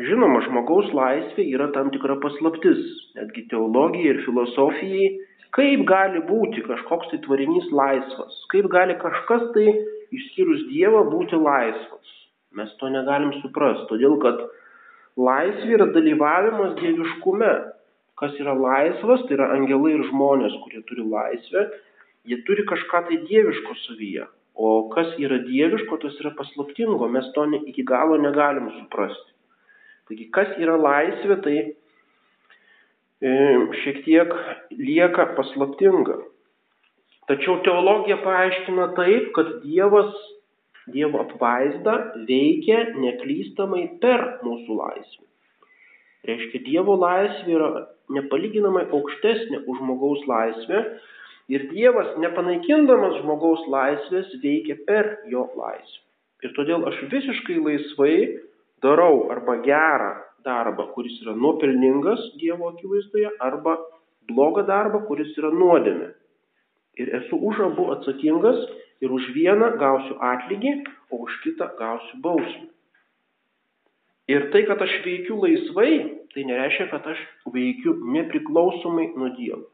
Žinoma, 0.00 0.40
žmogaus 0.46 0.88
laisvė 0.96 1.44
yra 1.54 1.68
tam 1.74 1.90
tikra 1.94 2.16
paslaptis, 2.22 2.80
netgi 3.18 3.44
teologijai 3.50 4.14
ir 4.14 4.20
filosofijai, 4.24 5.08
kaip 5.54 5.82
gali 5.86 6.22
būti 6.26 6.64
kažkoks 6.66 7.10
tai 7.12 7.18
tvarinys 7.26 7.68
laisvas, 7.74 8.38
kaip 8.52 8.70
gali 8.72 8.96
kažkas 9.02 9.50
tai 9.54 9.66
išskyrus 10.16 10.64
Dievą 10.70 11.04
būti 11.10 11.38
laisvas. 11.38 12.14
Mes 12.58 12.72
to 12.80 12.90
negalim 12.90 13.34
suprasti, 13.42 13.86
todėl 13.92 14.16
kad 14.24 14.40
laisvė 15.26 15.76
yra 15.78 15.86
dalyvavimas 15.94 16.76
dieviškume. 16.80 17.52
Kas 18.20 18.34
yra 18.36 18.52
laisvas, 18.52 19.22
tai 19.26 19.38
yra 19.38 19.48
angelai 19.54 19.94
ir 19.96 20.04
žmonės, 20.10 20.56
kurie 20.64 20.82
turi 20.88 21.06
laisvę, 21.08 21.64
jie 22.28 22.36
turi 22.44 22.66
kažką 22.68 23.06
tai 23.08 23.18
dieviško 23.30 23.76
savyje. 23.86 24.26
O 24.60 24.90
kas 24.92 25.14
yra 25.16 25.38
dieviško, 25.46 25.96
tas 26.02 26.18
yra 26.20 26.34
paslaptingo, 26.36 27.08
mes 27.08 27.30
to 27.36 27.46
ne, 27.48 27.62
iki 27.70 27.84
galo 27.88 28.18
negalim 28.20 28.68
suprasti. 28.76 29.32
Taigi, 30.10 30.26
kas 30.34 30.52
yra 30.60 30.74
laisvė, 30.76 31.38
tai 31.46 31.56
e, 33.24 33.32
šiek 33.80 34.02
tiek 34.04 34.34
lieka 34.74 35.30
paslaptinga. 35.38 36.18
Tačiau 37.30 37.60
teologija 37.64 38.18
paaiškina 38.24 38.90
taip, 38.98 39.30
kad 39.36 39.60
Dievas 39.62 40.10
Dievo 40.94 41.22
apvaizda 41.24 41.96
veikia 42.28 42.82
neklystamai 42.96 43.86
per 44.02 44.26
mūsų 44.44 44.76
laisvę. 44.80 45.24
Reiškia, 46.28 46.60
Dievo 46.66 46.96
laisvė 47.00 47.56
yra 47.56 47.70
nepalyginamai 48.12 48.84
aukštesnė 48.92 49.62
už 49.64 49.80
žmogaus 49.80 50.26
laisvę 50.28 50.82
ir 51.50 51.66
Dievas 51.72 52.12
nepanaikindamas 52.22 53.20
žmogaus 53.22 53.64
laisvės 53.72 54.32
veikia 54.42 54.76
per 54.86 55.16
jo 55.32 55.46
laisvę. 55.56 56.04
Ir 56.44 56.54
todėl 56.56 56.86
aš 56.88 57.00
visiškai 57.12 57.58
laisvai 57.60 58.16
darau 58.84 59.28
arba 59.32 59.58
gerą 59.64 60.12
darbą, 60.44 60.86
kuris 60.94 61.18
yra 61.24 61.34
nuopelningas 61.36 62.20
Dievo 62.40 62.70
akivaizdoje, 62.72 63.32
arba 63.44 63.76
blogą 64.30 64.64
darbą, 64.68 65.02
kuris 65.08 65.32
yra 65.38 65.50
nuodėmė. 65.52 66.12
Ir 67.00 67.12
esu 67.20 67.38
už 67.50 67.60
abu 67.68 67.90
atsakingas 67.94 68.60
ir 69.00 69.12
už 69.12 69.32
vieną 69.34 69.74
gausiu 69.80 70.16
atlygį, 70.20 70.74
o 71.10 71.24
už 71.24 71.40
kitą 71.44 71.70
gausiu 71.78 72.20
bausmę. 72.22 72.68
Ir 74.30 74.46
tai, 74.52 74.62
kad 74.68 74.78
aš 74.84 74.92
veikiu 75.02 75.40
laisvai, 75.42 75.92
tai 76.30 76.44
nereiškia, 76.46 76.86
kad 76.92 77.06
aš 77.10 77.20
veikiu 77.50 77.96
nepriklausomai 78.14 79.08
nuo 79.18 79.30
Dievo. 79.34 79.64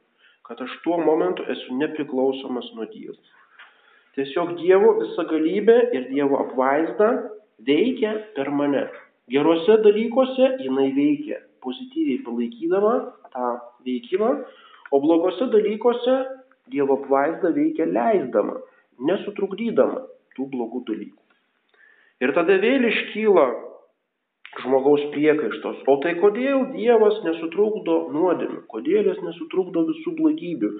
Kad 0.46 0.62
aš 0.64 0.72
tuo 0.84 0.96
momentu 1.02 1.44
esu 1.52 1.76
nepriklausomas 1.76 2.70
nuo 2.78 2.86
Dievo. 2.88 3.18
Tiesiog 4.16 4.54
Dievo 4.62 4.94
visagalybė 5.02 5.76
ir 5.92 6.06
Dievo 6.08 6.38
apvaizda 6.46 7.10
veikia 7.66 8.14
per 8.38 8.48
mane. 8.48 8.86
Geruose 9.28 9.76
dalykuose 9.84 10.54
jinai 10.62 10.88
veikia 10.96 11.42
pozityviai 11.66 12.22
palaikydama 12.24 12.94
tą 13.34 13.50
veikimą, 13.84 14.30
o 14.94 15.02
blogose 15.02 15.50
dalykuose 15.52 16.16
Dievo 16.72 16.96
apvaizda 17.02 17.52
veikia 17.52 17.90
leisdama 17.90 18.56
nesutrukdydama 18.98 20.02
tų 20.36 20.48
blogų 20.52 20.82
dalykų. 20.90 21.22
Ir 22.24 22.32
tada 22.36 22.56
vėl 22.62 22.86
iškyla 22.88 23.46
žmogaus 24.62 25.02
priekaištos. 25.12 25.82
O 25.90 25.98
tai 26.04 26.14
kodėl 26.20 26.70
Dievas 26.72 27.18
nesutrukdo 27.26 27.96
nuodėmių, 28.14 28.62
kodėl 28.72 29.10
jis 29.10 29.20
nesutrukdo 29.24 29.84
visų 29.90 30.14
blogybių, 30.16 30.70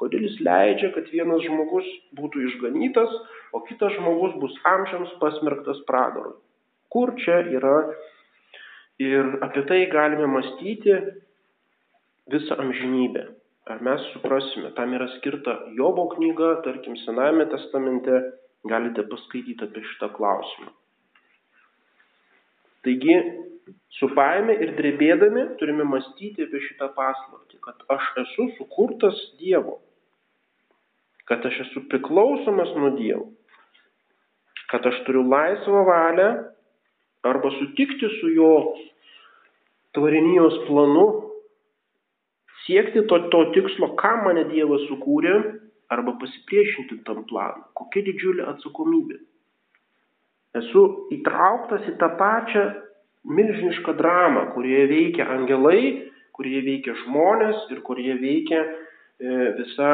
kodėl 0.00 0.26
jis 0.28 0.38
leidžia, 0.44 0.92
kad 0.96 1.08
vienas 1.12 1.44
žmogus 1.46 1.88
būtų 2.18 2.44
išganytas, 2.48 3.12
o 3.56 3.62
kitas 3.68 3.96
žmogus 3.96 4.36
bus 4.42 4.56
amžiams 4.68 5.12
pasmerktas 5.22 5.80
pradarui. 5.88 6.36
Kur 6.92 7.14
čia 7.22 7.40
yra 7.56 7.76
ir 9.00 9.38
apie 9.44 9.64
tai 9.68 9.84
galime 9.92 10.28
mąstyti 10.28 10.98
visą 12.32 12.58
amžinybę. 12.60 13.30
Ar 13.70 13.78
mes 13.82 14.02
suprasime, 14.10 14.72
tam 14.74 14.94
yra 14.96 15.06
skirta 15.18 15.52
Jobo 15.78 16.08
knyga, 16.16 16.62
tarkim, 16.64 16.96
Senajame 17.04 17.46
testamente, 17.52 18.16
galite 18.66 19.04
paskaityti 19.06 19.68
apie 19.68 19.84
šitą 19.86 20.08
klausimą. 20.16 20.72
Taigi, 22.82 23.14
su 23.98 24.08
baime 24.16 24.56
ir 24.64 24.74
drebėdami 24.78 25.46
turime 25.60 25.86
mąstyti 25.86 26.48
apie 26.48 26.62
šitą 26.66 26.90
paslaptį, 26.96 27.60
kad 27.62 27.86
aš 27.94 28.08
esu 28.24 28.48
sukurtas 28.56 29.20
Dievo, 29.38 29.78
kad 31.30 31.46
aš 31.46 31.62
esu 31.68 31.84
priklausomas 31.92 32.74
nuo 32.78 32.90
Dievo, 32.98 33.30
kad 34.74 34.90
aš 34.90 35.04
turiu 35.06 35.22
laisvą 35.28 35.84
valią 35.86 36.30
arba 37.30 37.54
sutikti 37.60 38.10
su 38.18 38.34
jo 38.34 38.54
tvarinijos 39.94 40.64
planu 40.66 41.06
siekti 42.66 43.04
to, 43.10 43.18
to 43.32 43.44
tikslo, 43.56 43.92
kam 44.00 44.24
mane 44.26 44.46
Dievas 44.50 44.84
sukūrė, 44.90 45.36
arba 45.92 46.12
pasipriešinti 46.20 47.02
tam 47.06 47.24
planui. 47.28 47.66
Kokia 47.78 48.04
didžiulė 48.06 48.46
atsakomybė. 48.54 49.18
Esu 50.60 50.82
įtrauktas 51.16 51.84
į 51.88 51.94
tą 52.00 52.08
pačią 52.20 52.64
milžinišką 53.38 53.94
dramą, 54.00 54.48
kurioje 54.56 54.88
veikia 54.90 55.28
angelai, 55.36 56.10
kurie 56.36 56.60
veikia 56.64 56.96
žmonės 57.04 57.68
ir 57.72 57.80
kurie 57.86 58.16
veikia 58.20 58.60
e, 58.62 58.72
visa 59.60 59.92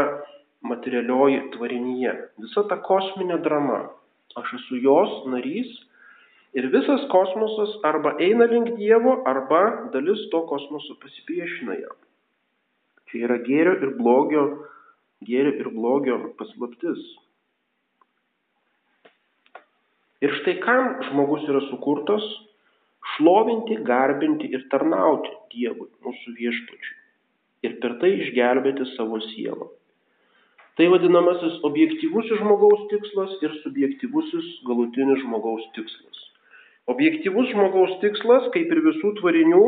materialioji 0.66 1.44
tvarinyje. 1.54 2.14
Visa 2.42 2.64
ta 2.70 2.80
kosminė 2.88 3.38
drama. 3.44 3.84
Aš 4.38 4.54
esu 4.58 4.80
jos 4.82 5.14
narys 5.30 5.70
ir 6.58 6.70
visas 6.74 7.06
kosmosas 7.12 7.78
arba 7.86 8.16
eina 8.22 8.46
link 8.50 8.74
Dievo, 8.78 9.20
arba 9.30 9.90
dalis 9.94 10.26
to 10.32 10.42
kosmoso 10.50 10.98
pasipriešina 11.02 11.78
jam. 11.78 11.96
Čia 13.08 13.24
yra 13.24 13.38
gėrio 13.46 13.74
ir 13.80 13.94
blogio, 13.96 14.44
gėrio 15.24 15.54
ir 15.62 15.70
blogio 15.72 16.18
paslaptis. 16.40 17.00
Ir 20.24 20.34
štai 20.40 20.58
kam 20.64 20.96
žmogus 21.08 21.46
yra 21.48 21.62
sukurtas- 21.70 22.24
šlovinti, 23.14 23.78
garbinti 23.86 24.50
ir 24.52 24.66
tarnauti 24.72 25.30
Dievui, 25.54 25.88
mūsų 26.04 26.34
viešpačiui. 26.38 26.96
Ir 27.66 27.78
per 27.82 27.98
tai 28.00 28.10
išgelbėti 28.20 28.84
savo 28.96 29.20
sielą. 29.30 29.68
Tai 30.78 30.86
vadinamasis 30.92 31.56
objektyvusis 31.66 32.38
žmogaus 32.38 32.84
tikslas 32.90 33.32
ir 33.42 33.54
subjektyvusis 33.62 34.50
galutinis 34.66 35.22
žmogaus 35.24 35.64
tikslas. 35.74 36.20
Objektyvus 36.86 37.48
žmogaus 37.50 37.96
tikslas, 38.02 38.46
kaip 38.54 38.70
ir 38.74 38.82
visų 38.84 39.10
tvarinių, 39.18 39.64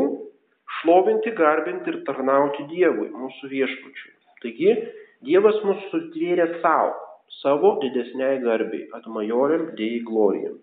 šlovinti, 0.79 1.35
garbinti 1.37 1.93
ir 1.93 2.01
tarnauti 2.07 2.67
Dievui, 2.71 3.11
mūsų 3.13 3.51
viešpačiui. 3.51 4.17
Taigi, 4.41 4.75
Dievas 5.25 5.59
mus 5.67 5.81
sutvėrė 5.91 6.47
savo 6.63 6.95
savo 7.39 7.79
didesniai 7.81 8.39
garbiai, 8.43 8.87
ad 8.93 9.07
majorem 9.07 9.69
dei 9.77 10.01
glorijam. 10.07 10.57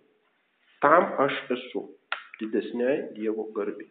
Tam 0.82 1.08
aš 1.24 1.36
esu, 1.56 1.86
didesniai 2.40 2.98
Dievo 3.16 3.48
garbiai. 3.56 3.88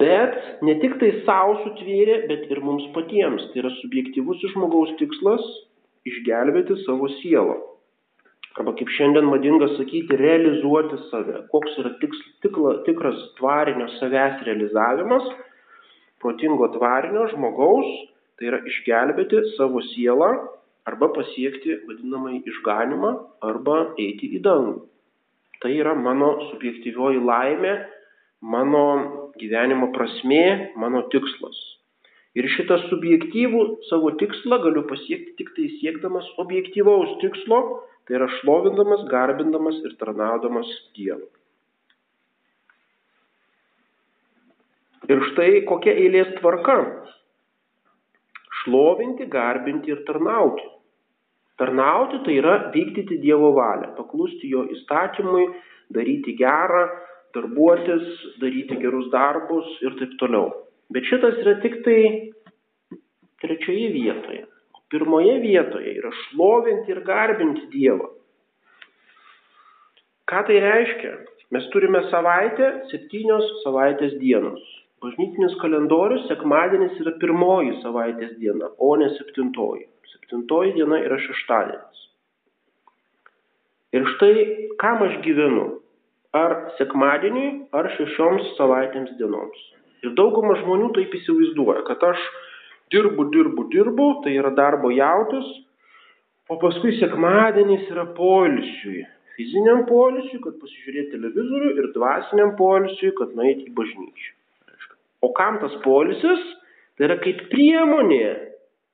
Bet 0.00 0.62
ne 0.66 0.78
tik 0.80 0.96
tai 1.02 1.10
savo 1.26 1.58
sutvėrė, 1.64 2.22
bet 2.30 2.48
ir 2.50 2.62
mums 2.64 2.86
patiems. 2.96 3.44
Tai 3.52 3.62
yra 3.64 3.72
subjektyvus 3.80 4.42
žmogaus 4.54 4.94
tikslas 4.98 5.44
išgelbėti 6.08 6.78
savo 6.86 7.10
sielą. 7.20 7.58
Arba 8.60 8.74
kaip 8.76 8.90
šiandien 8.92 9.28
madinga 9.30 9.70
sakyti, 9.78 10.18
realizuoti 10.20 10.98
save. 11.08 11.44
Koks 11.52 11.78
yra 11.80 11.94
tiks, 12.02 12.18
tikla, 12.44 12.78
tikras 12.86 13.20
tvarinio 13.38 13.88
savęs 13.98 14.42
realizavimas, 14.46 15.28
protingo 16.20 16.68
tvarinio 16.74 17.30
žmogaus 17.32 17.92
Tai 18.42 18.48
yra 18.50 18.58
išgelbėti 18.66 19.38
savo 19.54 19.78
sielą 19.92 20.28
arba 20.90 21.08
pasiekti 21.14 21.76
vadinamąjį 21.86 22.40
išganimą 22.50 23.10
arba 23.46 23.76
eiti 24.02 24.32
į 24.34 24.40
dangų. 24.42 24.80
Tai 25.62 25.70
yra 25.76 25.92
mano 25.94 26.32
subjektyvioji 26.48 27.20
laimė, 27.22 27.74
mano 28.54 28.80
gyvenimo 29.38 29.92
prasmė, 29.94 30.72
mano 30.74 31.04
tikslas. 31.14 31.60
Ir 32.38 32.48
šitą 32.48 32.78
subjektyvų 32.86 33.62
savo 33.90 34.14
tikslą 34.20 34.58
galiu 34.64 34.86
pasiekti 34.88 35.34
tik 35.36 35.52
tai 35.56 35.68
siekdamas 35.80 36.28
objektyvaus 36.40 37.18
tikslo, 37.20 37.60
tai 38.08 38.16
yra 38.18 38.28
šlovindamas, 38.38 39.04
garbindamas 39.10 39.82
ir 39.84 39.96
tarnaudamas 40.00 40.70
Dievą. 40.96 41.28
Ir 45.12 45.20
štai 45.28 45.64
kokia 45.68 45.92
eilės 45.98 46.30
tvarka 46.38 46.78
šlovinti, 48.62 49.26
garbinti 49.28 49.92
ir 49.92 50.00
tarnauti. 50.08 50.64
Tarnauti 51.60 52.22
tai 52.24 52.38
yra 52.40 52.54
vykdyti 52.72 53.20
Dievo 53.20 53.52
valią, 53.58 53.92
paklusti 53.98 54.48
jo 54.50 54.64
įstatymui, 54.72 55.50
daryti 55.92 56.32
gerą, 56.38 56.86
darbuotis, 57.36 58.08
daryti 58.40 58.78
gerus 58.80 59.10
darbus 59.12 59.68
ir 59.84 59.98
taip 60.00 60.16
toliau. 60.22 60.48
Bet 60.92 61.08
šitas 61.08 61.38
yra 61.42 61.56
tik 61.62 61.80
tai 61.86 62.00
trečioje 63.42 63.88
vietoje. 63.94 64.44
Pirmoje 64.92 65.38
vietoje 65.40 65.94
yra 65.98 66.10
šlovinti 66.26 66.92
ir 66.92 67.00
garbinti 67.06 67.68
Dievą. 67.72 68.10
Ką 70.28 70.44
tai 70.48 70.60
reiškia? 70.64 71.16
Mes 71.52 71.64
turime 71.72 72.00
savaitę, 72.08 72.68
septynios 72.88 73.44
savaitės 73.64 74.14
dienos. 74.20 74.62
Bažnytinis 75.02 75.56
kalendorius 75.60 76.28
sekmadienis 76.30 76.94
yra 77.02 77.12
pirmoji 77.20 77.74
savaitės 77.82 78.36
diena, 78.38 78.70
o 78.78 78.94
ne 78.96 79.10
septintoji. 79.16 79.88
Septintoji 80.12 80.76
diena 80.76 81.00
yra 81.02 81.18
šeštadienis. 81.20 82.04
Ir 83.98 84.06
štai 84.14 84.46
kam 84.80 85.02
aš 85.08 85.18
gyvenu? 85.26 85.66
Ar 86.38 86.54
sekmadieniui, 86.78 87.50
ar 87.76 87.90
šešioms 87.98 88.54
savaitėms 88.56 89.12
dienoms. 89.18 89.66
Ir 90.02 90.14
dauguma 90.18 90.56
žmonių 90.60 90.90
taip 90.96 91.12
įsivaizduoja, 91.18 91.84
kad 91.86 92.02
aš 92.10 92.22
dirbu, 92.92 93.28
dirbu, 93.34 93.68
dirbu, 93.72 94.08
tai 94.24 94.34
yra 94.38 94.50
darbo 94.56 94.90
jautis, 94.92 95.48
o 96.50 96.58
paskui 96.60 96.96
sekmadienis 96.98 97.88
yra 97.92 98.08
poilsiui. 98.16 99.04
Fiziniam 99.36 99.86
poilsiui, 99.88 100.42
kad 100.44 100.58
pasižiūrėti 100.60 101.14
televizorių 101.14 101.70
ir 101.80 101.90
dvasiniam 101.94 102.56
poilsiui, 102.58 103.14
kad 103.16 103.32
nueiti 103.38 103.70
į 103.70 103.76
bažnyčią. 103.78 104.32
O 105.22 105.30
kam 105.36 105.60
tas 105.62 105.74
polisis? 105.86 106.42
Tai 106.98 107.06
yra 107.08 107.16
kaip 107.22 107.46
priemonė, 107.52 108.26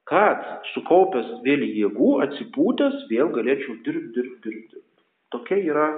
kad 0.08 0.44
sukaupęs 0.74 1.40
vėl 1.44 1.64
jėgų, 1.66 2.12
atsipūtęs, 2.26 3.08
vėl 3.10 3.32
galėčiau 3.34 3.80
dirbti, 3.86 4.12
dirbti, 4.14 4.38
dirbti. 4.44 4.76
Dirb. 4.76 4.84
Tokia 5.34 5.58
yra 5.72 5.88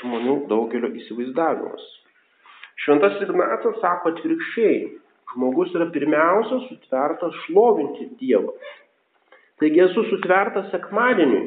žmonių 0.00 0.36
daugelio 0.52 0.92
įsivaizdavimas. 1.00 1.82
Šventas 2.80 3.18
Ignacas 3.20 3.76
sako 3.82 4.14
atvirkščiai, 4.14 4.76
žmogus 5.34 5.74
yra 5.76 5.90
pirmiausia 5.92 6.62
sutvertas 6.68 7.34
šlovinti 7.44 8.06
Dievą. 8.20 8.54
Taigi 9.60 9.82
esu 9.84 10.06
sutvertas 10.08 10.70
sekmadieniui. 10.72 11.42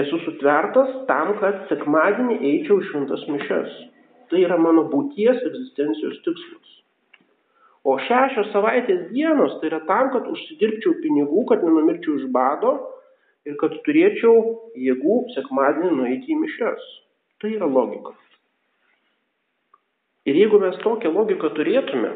Esu 0.00 0.18
sutvertas 0.24 0.90
tam, 1.06 1.36
kad 1.38 1.60
sekmadienį 1.70 2.40
eičiau 2.50 2.80
šventas 2.88 3.22
mišes. 3.30 3.76
Tai 4.30 4.40
yra 4.42 4.58
mano 4.58 4.88
būties 4.90 5.38
egzistencijos 5.46 6.18
tikslas. 6.26 6.72
O 7.86 7.94
šešios 8.08 8.50
savaitės 8.50 9.06
dienos 9.12 9.54
tai 9.60 9.70
yra 9.70 9.82
tam, 9.86 10.10
kad 10.16 10.26
užsidirbčiau 10.34 10.96
pinigų, 11.04 11.46
kad 11.52 11.62
nenumirčiau 11.62 12.18
iš 12.18 12.26
bado 12.34 12.74
ir 13.46 13.54
kad 13.60 13.78
turėčiau 13.86 14.34
jėgų 14.88 15.22
sekmadienį 15.36 15.94
nueiti 16.00 16.34
į 16.34 16.42
mišes. 16.42 16.92
Tai 17.38 17.54
yra 17.54 17.70
logika. 17.70 18.16
Ir 20.24 20.38
jeigu 20.40 20.60
mes 20.62 20.76
tokią 20.80 21.10
logiką 21.12 21.50
turėtume, 21.56 22.14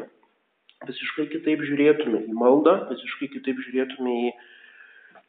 visiškai 0.87 1.27
kitaip 1.33 1.61
žiūrėtume 1.67 2.23
į 2.25 2.37
maldą, 2.37 2.75
visiškai 2.89 3.29
kitaip 3.35 3.59
žiūrėtume 3.65 4.15
į 4.25 4.31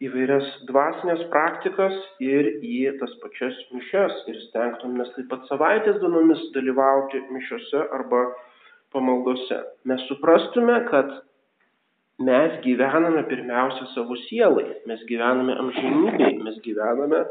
įvairias 0.06 0.46
dvasinės 0.68 1.26
praktikas 1.32 1.96
ir 2.24 2.48
į 2.64 2.94
tas 3.02 3.12
pačias 3.20 3.58
mišes 3.74 4.22
ir 4.32 4.38
stengtumės 4.46 5.10
taip 5.16 5.28
pat 5.32 5.44
savaitės 5.50 5.98
dienomis 6.00 6.46
dalyvauti 6.54 7.20
mišiose 7.34 7.82
arba 7.98 8.22
pamaldose. 8.94 9.60
Mes 9.84 10.00
suprastume, 10.08 10.78
kad 10.88 11.12
mes 12.24 12.56
gyvename 12.64 13.26
pirmiausia 13.28 13.90
savo 13.92 14.16
sielai, 14.24 14.66
mes 14.88 15.04
gyvename 15.10 15.58
amžinybėje, 15.66 16.32
mes 16.48 16.56
gyvename 16.64 17.24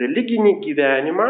religinį 0.00 0.56
gyvenimą, 0.64 1.28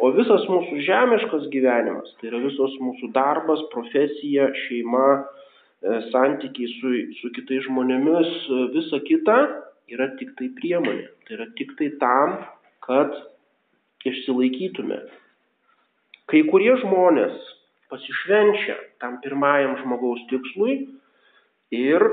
o 0.00 0.10
visas 0.16 0.46
mūsų 0.48 0.80
žemiškas 0.86 1.48
gyvenimas, 1.52 2.12
tai 2.20 2.30
yra 2.30 2.40
visos 2.44 2.76
mūsų 2.80 3.10
darbas, 3.16 3.62
profesija, 3.74 4.48
šeima, 4.64 5.08
e, 5.20 5.98
santykiai 6.08 6.70
su, 6.78 6.94
su 7.20 7.32
kitais 7.36 7.66
žmonėmis, 7.68 8.32
visa 8.76 9.00
kita 9.06 9.38
yra 9.92 10.10
tik 10.18 10.32
tai 10.38 10.48
priemonė. 10.56 11.08
Tai 11.26 11.36
yra 11.38 11.48
tik 11.58 11.74
tai 11.78 11.90
tam, 12.00 12.38
kad 12.86 13.12
išsilaikytume. 14.08 15.00
Kai 16.30 16.44
kurie 16.48 16.72
žmonės 16.80 17.36
pasišvenčia 17.90 18.76
tam 19.02 19.18
pirmajam 19.24 19.76
žmogaus 19.82 20.22
tikslui 20.30 20.76
ir 21.74 22.04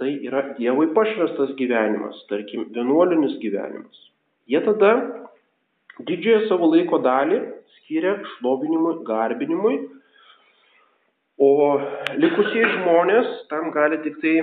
tai 0.00 0.12
yra 0.26 0.44
Dievui 0.58 0.90
pašvestas 0.96 1.54
gyvenimas, 1.58 2.20
tarkim, 2.30 2.66
vienuolinis 2.74 3.38
gyvenimas. 3.42 3.98
Jie 4.50 4.60
tada 4.64 4.92
didžiąją 6.00 6.48
savo 6.48 6.68
laiko 6.72 7.00
dalį 7.04 7.40
skiria 7.76 8.14
šlovinimui, 8.34 8.94
garbinimui, 9.08 9.78
o 11.42 11.50
likusiai 12.22 12.68
žmonės 12.76 13.32
tam 13.50 13.70
gali 13.74 13.98
tik 14.04 14.20
tai 14.22 14.36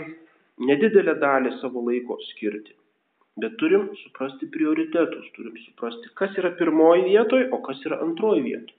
nedidelę 0.70 1.16
dalį 1.22 1.56
savo 1.62 1.86
laiko 1.88 2.20
skirti. 2.30 2.76
Bet 3.40 3.56
turim 3.62 3.88
suprasti 4.02 4.50
prioritetus, 4.52 5.30
turim 5.36 5.56
suprasti, 5.64 6.12
kas 6.20 6.36
yra 6.42 6.52
pirmoji 6.60 7.06
vietoj, 7.08 7.46
o 7.56 7.62
kas 7.64 7.80
yra 7.88 8.02
antroji 8.04 8.44
vietoj. 8.44 8.76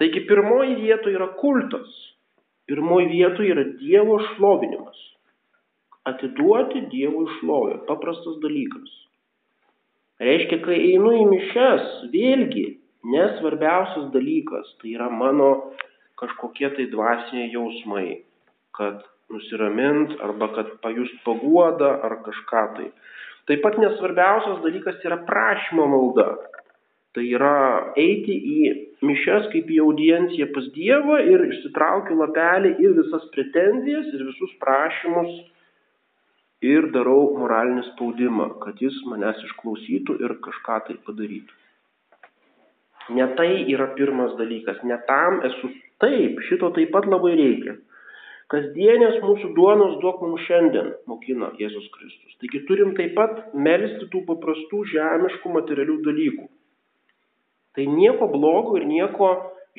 Taigi 0.00 0.24
pirmoji 0.28 0.74
vietoj 0.82 1.14
yra 1.14 1.30
kultas, 1.40 1.88
pirmoji 2.68 3.08
vietoj 3.12 3.50
yra 3.54 3.64
Dievo 3.78 4.18
šlovinimas. 4.28 5.00
Atiduoti 6.04 6.82
Dievui 6.92 7.30
šlovę, 7.38 7.78
paprastas 7.88 8.36
dalykas. 8.42 9.03
Reiškia, 10.24 10.60
kai 10.64 10.76
einu 10.92 11.12
į 11.18 11.24
mišes, 11.28 11.88
vėlgi 12.12 12.64
nesvarbiausias 13.12 14.08
dalykas, 14.14 14.70
tai 14.80 14.94
yra 14.96 15.10
mano 15.12 15.50
kažkokie 16.20 16.70
tai 16.76 16.86
dvasiniai 16.92 17.50
jausmai, 17.52 18.06
kad 18.78 19.02
nusiramint 19.32 20.14
arba 20.24 20.48
kad 20.56 20.72
pajust 20.84 21.18
paguodą 21.26 21.90
ar 22.06 22.18
kažką 22.24 22.64
tai. 22.78 22.88
Taip 23.48 23.60
pat 23.64 23.76
nesvarbiausias 23.80 24.62
dalykas 24.64 25.02
yra 25.04 25.20
prašymo 25.28 25.86
malda. 25.92 26.28
Tai 27.14 27.24
yra 27.30 27.56
eiti 28.00 28.34
į 28.34 28.70
mišes 29.06 29.50
kaip 29.52 29.68
į 29.70 29.82
audienciją 29.84 30.48
pas 30.54 30.64
Dievą 30.74 31.20
ir 31.30 31.44
išsitraukiu 31.50 32.16
lapelį 32.22 32.72
ir 32.82 32.96
visas 32.96 33.28
pretenzijas 33.36 34.08
ir 34.16 34.24
visus 34.30 34.54
prašymus 34.62 35.36
ir 36.64 36.88
darau 36.94 37.34
moralinį 37.38 37.84
spaudimą, 37.90 38.48
kad 38.64 38.80
jis 38.82 38.96
manęs 39.10 39.40
išklausytų 39.48 40.18
ir 40.24 40.36
kažką 40.44 40.80
tai 40.88 40.96
padarytų. 41.06 41.60
Ne 43.16 43.26
tai 43.36 43.50
yra 43.68 43.90
pirmas 43.98 44.32
dalykas, 44.38 44.80
ne 44.88 44.96
tam 45.08 45.42
esu 45.44 45.68
taip, 46.00 46.40
šito 46.48 46.70
taip 46.76 46.92
pat 46.94 47.08
labai 47.10 47.34
reikia. 47.36 47.76
Kasdienės 48.52 49.18
mūsų 49.24 49.50
duonos 49.56 49.98
duok 50.02 50.20
mums 50.24 50.44
šiandien, 50.44 50.92
mokina 51.08 51.50
Jėzus 51.60 51.86
Kristus. 51.94 52.36
Taigi 52.40 52.60
turim 52.68 52.92
taip 52.96 53.14
pat 53.16 53.54
melisti 53.56 54.08
tų 54.12 54.24
paprastų 54.28 54.82
žemiškų 54.92 55.52
materialių 55.56 55.96
dalykų. 56.04 56.46
Tai 57.74 57.86
nieko 57.90 58.28
blogo 58.30 58.76
ir 58.78 58.84
nieko 58.88 59.30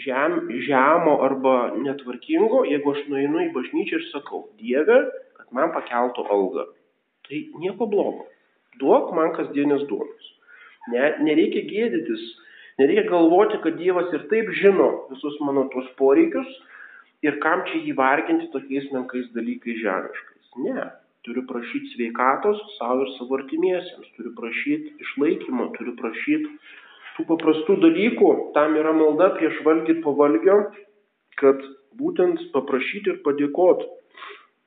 žem, 0.02 0.40
žemo 0.68 1.20
arba 1.24 1.56
netvarkingo, 1.78 2.66
jeigu 2.68 2.96
aš 2.96 3.06
nueinu 3.12 3.46
į 3.46 3.52
bažnyčią 3.56 4.02
ir 4.02 4.08
sakau, 4.10 4.42
Dieve, 4.60 4.98
man 5.56 5.74
pakeltų 5.76 6.26
algą. 6.36 6.68
Tai 7.26 7.42
nieko 7.62 7.88
blogo. 7.90 8.28
Duok 8.82 9.14
man 9.18 9.34
kasdienės 9.38 9.86
duonos. 9.90 10.32
Ne, 10.92 11.06
nereikia 11.26 11.64
gėdytis, 11.66 12.24
nereikia 12.82 13.08
galvoti, 13.10 13.58
kad 13.64 13.80
Dievas 13.80 14.12
ir 14.14 14.28
taip 14.30 14.52
žino 14.60 14.90
visus 15.10 15.40
mano 15.42 15.66
tuos 15.74 15.88
poreikius 15.98 16.50
ir 17.26 17.40
kam 17.42 17.64
čia 17.70 17.82
jį 17.88 17.96
varginti 17.98 18.52
tokiais 18.54 18.92
menkais 18.94 19.32
dalykais 19.34 19.82
žemiškais. 19.82 20.52
Ne, 20.68 20.86
turiu 21.26 21.46
prašyti 21.50 21.96
sveikatos 21.96 22.62
savo 22.78 23.08
ir 23.08 23.14
savo 23.16 23.40
artimiesiems, 23.40 24.12
turiu 24.18 24.36
prašyti 24.38 24.94
išlaikymo, 25.08 25.72
turiu 25.80 25.96
prašyti 26.02 26.52
tų 27.16 27.26
paprastų 27.32 27.80
dalykų, 27.82 28.32
tam 28.54 28.76
yra 28.78 28.94
malda 28.94 29.32
prieš 29.40 29.62
valgį 29.66 30.02
po 30.04 30.14
valgio, 30.20 30.60
kad 31.40 31.64
būtent 31.98 32.44
paprašyti 32.54 33.16
ir 33.16 33.22
padėkoti 33.26 33.88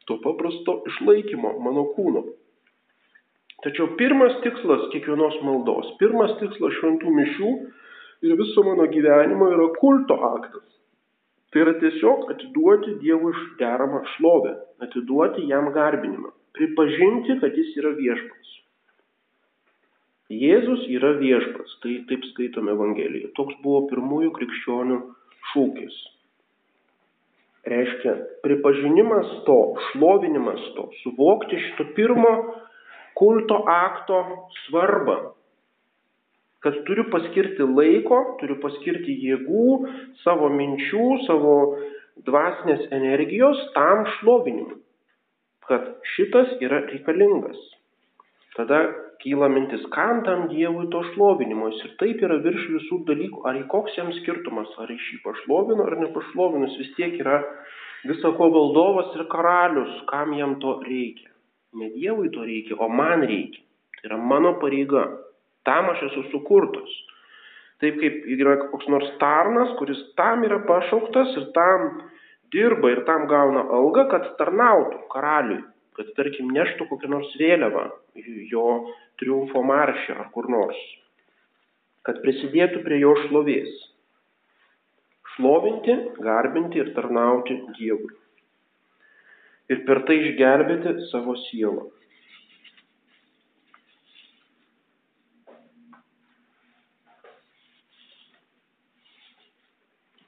to 0.08 0.18
paprasto 0.24 0.80
išlaikymo 0.90 1.54
mano 1.64 1.86
kūno. 1.94 2.24
Tačiau 3.64 3.92
pirmas 3.98 4.36
tikslas 4.44 4.86
kiekvienos 4.92 5.40
maldos, 5.46 5.90
pirmas 6.02 6.34
tikslas 6.42 6.76
šventų 6.78 7.14
mišių 7.20 7.52
ir 8.26 8.34
viso 8.38 8.64
mano 8.66 8.86
gyvenimo 8.92 9.50
yra 9.54 9.70
kulto 9.80 10.18
aktas. 10.30 10.66
Tai 11.52 11.64
yra 11.64 11.74
tiesiog 11.80 12.28
atiduoti 12.34 12.98
Dievui 13.02 13.32
deramą 13.58 14.02
šlovę, 14.14 14.52
atiduoti 14.84 15.46
jam 15.48 15.70
garbinimą, 15.74 16.30
pripažinti, 16.58 17.38
kad 17.40 17.56
jis 17.56 17.72
yra 17.80 17.94
viešpats. 17.96 18.54
Jėzus 20.28 20.82
yra 20.92 21.14
viešpats, 21.16 21.78
tai 21.80 21.94
taip 22.10 22.26
skaitome 22.34 22.74
Evangelijoje. 22.74 23.32
Toks 23.38 23.56
buvo 23.64 23.86
pirmųjų 23.88 24.34
krikščionių 24.36 24.98
šūkis. 25.54 25.96
Reiškia, 27.68 28.14
pripažinimas 28.44 29.28
to, 29.46 29.58
šlovinimas 29.88 30.60
to, 30.76 30.88
suvokti 31.02 31.58
šito 31.60 31.90
pirmo 31.96 32.32
kulto 33.18 33.58
akto 33.68 34.22
svarbą, 34.64 35.16
kad 36.64 36.78
turiu 36.86 37.04
paskirti 37.12 37.66
laiko, 37.66 38.20
turiu 38.40 38.56
paskirti 38.62 39.14
jėgų, 39.26 39.66
savo 40.24 40.48
minčių, 40.54 41.08
savo 41.26 41.54
dvasinės 42.26 42.88
energijos 42.94 43.60
tam 43.76 44.06
šlovinimui, 44.16 44.80
kad 45.68 45.92
šitas 46.14 46.56
yra 46.64 46.80
reikalingas. 46.88 47.58
Tada 48.56 48.80
kyla 49.22 49.48
mintis, 49.50 49.82
kam 49.94 50.22
tam 50.26 50.46
Dievui 50.52 50.88
to 50.92 51.02
šlovinimo, 51.12 51.70
jis 51.72 51.84
ir 51.86 51.94
taip 52.02 52.22
yra 52.26 52.38
virš 52.44 52.68
visų 52.74 53.00
dalykų, 53.08 53.42
ar 53.48 53.58
į 53.58 53.64
koks 53.72 53.96
jam 53.98 54.12
skirtumas, 54.20 54.70
ar 54.78 54.90
iš 54.94 55.08
jį 55.12 55.18
pašlovino 55.24 55.86
ar 55.86 55.96
nepašlovinus, 56.04 56.76
vis 56.80 56.92
tiek 56.96 57.16
yra 57.22 57.40
visako 58.06 58.50
valdovas 58.54 59.14
ir 59.18 59.26
karalius, 59.32 59.96
kam 60.10 60.34
jam 60.38 60.58
to 60.62 60.78
reikia. 60.86 61.32
Ne 61.78 61.90
Dievui 61.96 62.30
to 62.34 62.46
reikia, 62.46 62.78
o 62.78 62.88
man 62.88 63.26
reikia. 63.26 63.64
Tai 63.98 64.10
yra 64.10 64.18
mano 64.30 64.54
pareiga. 64.62 65.04
Tam 65.66 65.90
aš 65.90 66.06
esu 66.10 66.22
sukurtas. 66.30 66.92
Taip 67.82 67.98
kaip 68.00 68.22
yra 68.34 68.56
koks 68.70 68.88
nors 68.90 69.10
tarnas, 69.20 69.74
kuris 69.78 69.98
tam 70.18 70.46
yra 70.46 70.62
pašauktas 70.66 71.34
ir 71.38 71.50
tam 71.54 71.90
dirba 72.54 72.90
ir 72.94 73.04
tam 73.06 73.26
gauna 73.30 73.66
algą, 73.78 74.06
kad 74.10 74.30
tarnautų 74.38 75.04
karaliui, 75.12 75.60
kad 75.98 76.10
tarkim 76.14 76.52
neštų 76.54 76.86
kokią 76.86 77.10
nors 77.10 77.32
vėliavą, 77.40 77.88
jo 78.52 78.68
triumfo 79.18 79.64
maršę 79.66 80.14
ar 80.14 80.28
kur 80.34 80.46
nors, 80.52 80.78
kad 82.06 82.20
prisidėtų 82.22 82.84
prie 82.84 83.00
jo 83.02 83.16
šlovės. 83.24 83.72
Šlovinti, 85.34 85.96
garbinti 86.22 86.78
ir 86.82 86.94
tarnauti 86.94 87.58
Dievui. 87.74 88.14
Ir 89.74 89.82
per 89.90 90.04
tai 90.06 90.20
išgelbėti 90.22 90.94
savo 91.10 91.34
sielą. 91.48 91.88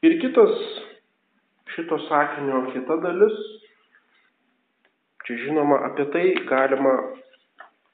Ir 0.02 0.18
kitas 0.18 0.52
šito 1.76 2.02
sakinio 2.08 2.66
kita 2.74 2.98
dalis, 3.06 3.40
čia 5.26 5.36
žinoma, 5.44 5.80
apie 5.88 6.06
tai 6.14 6.24
galima 6.48 6.94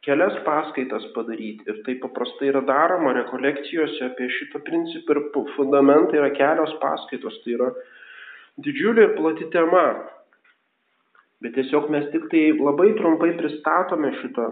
kelias 0.07 0.37
paskaitas 0.47 1.07
padaryti 1.14 1.66
ir 1.70 1.83
tai 1.87 1.97
paprastai 2.03 2.51
yra 2.53 2.62
daroma 2.66 3.14
rekolekcijose 3.16 4.05
apie 4.09 4.29
šitą 4.39 4.62
principą 4.66 5.16
ir 5.16 5.22
fundamentą 5.57 6.20
yra 6.20 6.31
kelios 6.37 6.74
paskaitos, 6.83 7.39
tai 7.45 7.57
yra 7.59 7.70
didžiulė 8.66 9.09
ir 9.09 9.16
plati 9.18 9.49
tema. 9.55 9.87
Bet 11.43 11.57
tiesiog 11.59 11.91
mes 11.93 12.07
tik 12.12 12.31
tai 12.33 12.45
labai 12.57 12.93
trumpai 13.01 13.35
pristatome 13.41 14.14
šitą, 14.22 14.47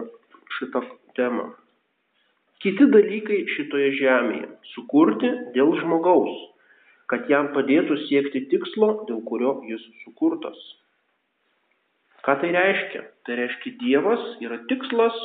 šitą 0.59 0.83
temą. 1.17 1.53
Kiti 2.61 2.89
dalykai 2.89 3.45
šitoje 3.55 3.95
žemėje- 4.01 4.51
sukurti 4.75 5.31
dėl 5.55 5.73
žmogaus 5.81 6.35
kad 7.11 7.29
jam 7.31 7.51
padėtų 7.55 7.99
siekti 8.09 8.47
tikslo, 8.53 9.05
dėl 9.09 9.21
kurio 9.29 9.59
jis 9.69 9.83
sukurtas. 10.05 10.57
Ką 12.25 12.39
tai 12.41 12.51
reiškia? 12.57 13.03
Tai 13.25 13.37
reiškia, 13.41 13.77
Dievas 13.81 14.23
yra 14.45 14.59
tikslas, 14.69 15.17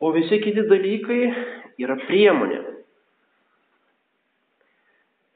o 0.00 0.12
visi 0.14 0.38
kiti 0.42 0.62
dalykai 0.70 1.20
yra 1.82 1.96
priemonė. 2.06 2.60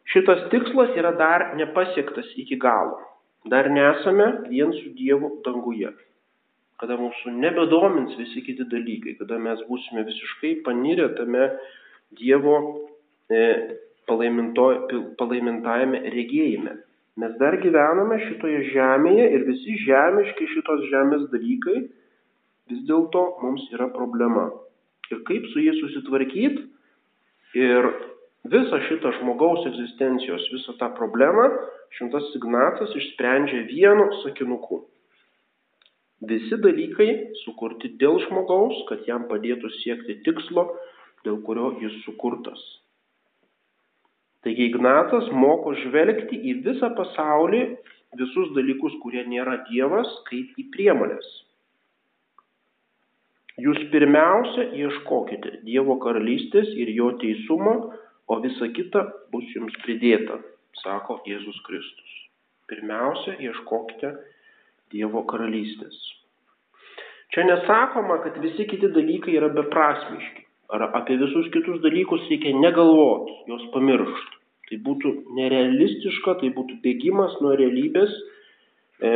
Šitas 0.08 0.46
tikslas 0.52 0.94
yra 0.96 1.12
dar 1.18 1.50
nepasiektas 1.58 2.30
iki 2.40 2.56
galo. 2.60 3.00
Dar 3.50 3.68
nesame 3.70 4.28
vien 4.48 4.72
su 4.72 4.94
Dievu 4.96 5.40
danguje. 5.44 5.90
Kada 6.78 6.94
mūsų 7.00 7.34
nebedomins 7.34 8.14
visi 8.18 8.42
kiti 8.46 8.64
dalykai, 8.70 9.16
kada 9.18 9.38
mes 9.42 9.60
būsime 9.68 10.04
visiškai 10.06 10.60
panirę 10.66 11.10
tame 11.18 11.50
Dievo 12.18 12.56
e, 13.28 13.42
palaimintajame 14.08 16.02
regėjime. 16.14 16.78
Mes 17.18 17.32
dar 17.40 17.56
gyvename 17.58 18.20
šitoje 18.28 18.60
žemėje 18.70 19.24
ir 19.34 19.46
visi 19.48 19.74
žemiški 19.82 20.46
šitos 20.52 20.84
žemės 20.92 21.24
dalykai 21.32 21.80
vis 22.70 22.84
dėlto 22.86 23.22
mums 23.42 23.64
yra 23.74 23.88
problema. 23.94 24.44
Ir 25.10 25.24
kaip 25.26 25.48
su 25.50 25.64
jais 25.64 25.80
susitvarkyti 25.82 26.62
ir 27.58 27.90
visą 28.52 28.78
šitą 28.86 29.16
žmogaus 29.18 29.66
egzistencijos, 29.72 30.46
visą 30.52 30.76
tą 30.78 30.92
problemą 31.00 31.48
šimtas 31.98 32.30
signatas 32.36 32.94
išsprendžia 33.00 33.64
vienu 33.72 34.06
sakinuku. 34.22 34.84
Visi 36.28 36.58
dalykai 36.62 37.08
sukurti 37.44 37.96
dėl 37.98 38.18
žmogaus, 38.28 38.78
kad 38.88 39.06
jam 39.10 39.26
padėtų 39.30 39.70
siekti 39.80 40.20
tikslo, 40.26 40.68
dėl 41.26 41.42
kurio 41.46 41.72
jis 41.82 41.98
sukurtas. 42.04 42.62
Taigi 44.46 44.68
Ignatas 44.70 45.26
moko 45.34 45.74
žvelgti 45.82 46.38
į 46.50 46.54
visą 46.66 46.92
pasaulį, 46.98 47.62
visus 48.20 48.52
dalykus, 48.56 48.94
kurie 49.02 49.24
nėra 49.28 49.58
Dievas, 49.68 50.10
kaip 50.30 50.54
į 50.60 50.68
priemonės. 50.74 51.28
Jūs 53.58 53.80
pirmiausia 53.90 54.68
ieškokite 54.78 55.56
Dievo 55.66 55.98
karalystės 56.04 56.70
ir 56.78 56.92
jo 56.94 57.10
teisumo, 57.18 57.74
o 58.30 58.38
visa 58.44 58.68
kita 58.76 59.02
bus 59.32 59.48
jums 59.56 59.74
pridėta, 59.82 60.38
sako 60.84 61.18
Jėzus 61.26 61.58
Kristus. 61.66 62.14
Pirmiausia, 62.70 63.34
ieškokite 63.42 64.12
Dievo 64.94 65.24
karalystės. 65.26 65.96
Čia 67.34 67.44
nesakoma, 67.50 68.22
kad 68.22 68.38
visi 68.40 68.68
kiti 68.70 68.88
dalykai 68.94 69.34
yra 69.40 69.50
beprasmiški. 69.52 70.47
Ar 70.68 70.82
apie 70.92 71.16
visus 71.16 71.48
kitus 71.52 71.80
dalykus 71.80 72.26
reikia 72.28 72.52
negalvoti, 72.60 73.32
juos 73.48 73.64
pamiršti. 73.72 74.36
Tai 74.68 74.76
būtų 74.84 75.12
nerealistiška, 75.38 76.34
tai 76.42 76.50
būtų 76.52 76.76
bėgimas 76.84 77.38
nuo 77.40 77.54
realybės. 77.56 78.12
E, 79.00 79.10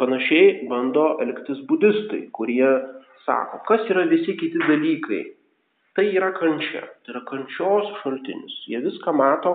panašiai 0.00 0.68
bando 0.68 1.14
elgtis 1.24 1.62
budistai, 1.70 2.26
kurie 2.36 2.68
sako, 3.24 3.62
kas 3.70 3.88
yra 3.88 4.04
visi 4.10 4.36
kiti 4.36 4.60
dalykai. 4.60 5.22
Tai 5.96 6.04
yra 6.12 6.28
kančia, 6.36 6.84
tai 7.02 7.14
yra 7.14 7.22
kančios 7.30 7.88
šaltinis. 8.02 8.58
Jie 8.68 8.82
viską 8.84 9.14
mato 9.16 9.54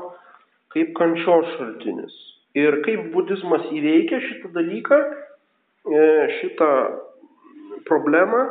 kaip 0.73 0.89
kančios 0.97 1.51
šaltinis. 1.59 2.15
Ir 2.57 2.79
kaip 2.85 3.11
budizmas 3.13 3.69
įveikia 3.73 4.23
šitą 4.25 4.49
dalyką, 4.57 4.99
e, 5.85 6.01
šitą 6.39 6.71
problemą, 7.85 8.41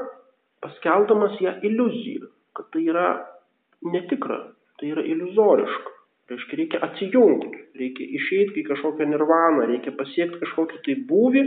paskeldamas 0.62 1.34
ją 1.42 1.56
iliuziją 1.66 2.31
kad 2.56 2.68
tai 2.74 2.84
yra 2.88 3.08
netikra, 3.94 4.38
tai 4.80 4.92
yra 4.94 5.04
iliuzoriška. 5.06 5.98
Reiškia, 6.32 6.56
reikia 6.60 6.80
atsijungti, 6.86 7.62
reikia 7.76 8.04
išeiti 8.18 8.62
į 8.62 8.66
kažkokią 8.70 9.08
nirvaną, 9.10 9.66
reikia 9.68 9.92
pasiekti 9.98 10.38
kažkokį 10.40 10.78
tai 10.86 10.94
būvį, 11.08 11.42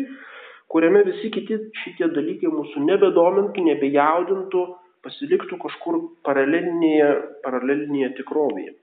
kuriame 0.69 1.01
visi 1.07 1.31
kiti 1.33 1.57
šitie 1.81 2.09
dalykai 2.13 2.51
mūsų 2.51 2.83
nebedomintų, 2.89 3.63
nebejaudintų, 3.69 4.65
pasiliktų 5.05 5.59
kažkur 5.61 6.01
paralelinėje, 6.27 7.09
paralelinėje 7.45 8.11
tikrovėje. 8.19 8.73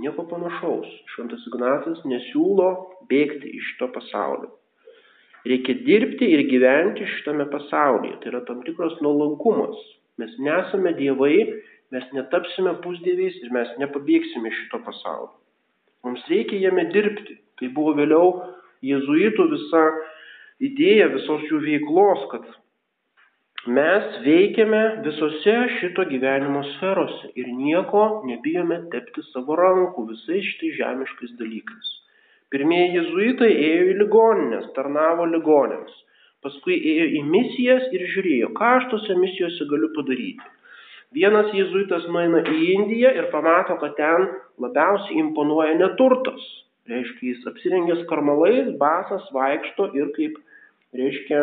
Nieko 0.00 0.24
panašaus. 0.30 0.88
Šventas 1.14 1.46
Ignatas 1.50 2.02
nesiūlo 2.06 2.70
bėgti 3.10 3.50
iš 3.58 3.72
šito 3.72 3.90
pasaulio. 3.94 4.52
Reikia 5.50 5.74
dirbti 5.86 6.28
ir 6.34 6.44
gyventi 6.50 7.06
šitame 7.16 7.48
pasaulyje. 7.50 8.20
Tai 8.20 8.30
yra 8.32 8.42
tam 8.48 8.60
tikras 8.66 8.98
nuolankumas, 9.04 9.78
Mes 10.20 10.32
nesame 10.44 10.92
dievai, 10.98 11.36
mes 11.94 12.06
netapsime 12.16 12.74
pusdieviais 12.84 13.38
ir 13.40 13.52
mes 13.56 13.70
nepabėgsime 13.82 14.50
iš 14.50 14.58
šito 14.64 14.80
pasaulio. 14.86 15.32
Mums 16.04 16.24
reikia 16.32 16.60
jame 16.66 16.86
dirbti. 16.94 17.38
Tai 17.60 17.68
buvo 17.76 17.92
vėliau 17.98 18.28
jėzuitų 18.86 19.46
visa 19.52 19.84
idėja 20.64 21.08
visos 21.12 21.44
jų 21.48 21.60
veiklos, 21.64 22.26
kad 22.32 22.46
mes 23.76 24.18
veikiame 24.24 24.82
visose 25.04 25.56
šito 25.78 26.06
gyvenimo 26.08 26.62
sferose 26.74 27.32
ir 27.40 27.48
nieko 27.52 28.04
nebijome 28.28 28.80
tepti 28.94 29.24
savo 29.30 29.56
rankų 29.60 30.06
visais 30.12 30.46
šitais 30.52 30.78
žemiškais 30.80 31.34
dalykais. 31.40 31.90
Pirmieji 32.50 32.96
jėzuitai 32.96 33.50
ėjo 33.52 33.90
į 33.92 33.98
ligoninės, 34.00 34.70
tarnavo 34.76 35.28
ligonėms 35.32 35.92
paskui 36.44 36.76
ėjo 36.92 37.06
į 37.18 37.20
misijas 37.28 37.86
ir 37.96 38.06
žiūrėjo, 38.14 38.50
ką 38.56 38.72
aš 38.78 38.88
tose 38.94 39.16
misijose 39.18 39.66
galiu 39.70 39.90
padaryti. 39.96 40.52
Vienas 41.16 41.50
jėzuitas 41.56 42.06
nueina 42.14 42.44
į 42.46 42.58
Indiją 42.76 43.10
ir 43.18 43.28
pamato, 43.32 43.74
kad 43.80 43.96
ten 43.98 44.28
labiausiai 44.62 45.18
imponuoja 45.24 45.74
neturtas. 45.80 46.44
Reiškia, 46.90 47.32
jis 47.32 47.48
apsirengęs 47.50 48.06
karmalais, 48.10 48.70
basas 48.78 49.26
vaikšto 49.34 49.90
ir 49.98 50.12
kaip, 50.14 50.38
reiškia, 50.96 51.42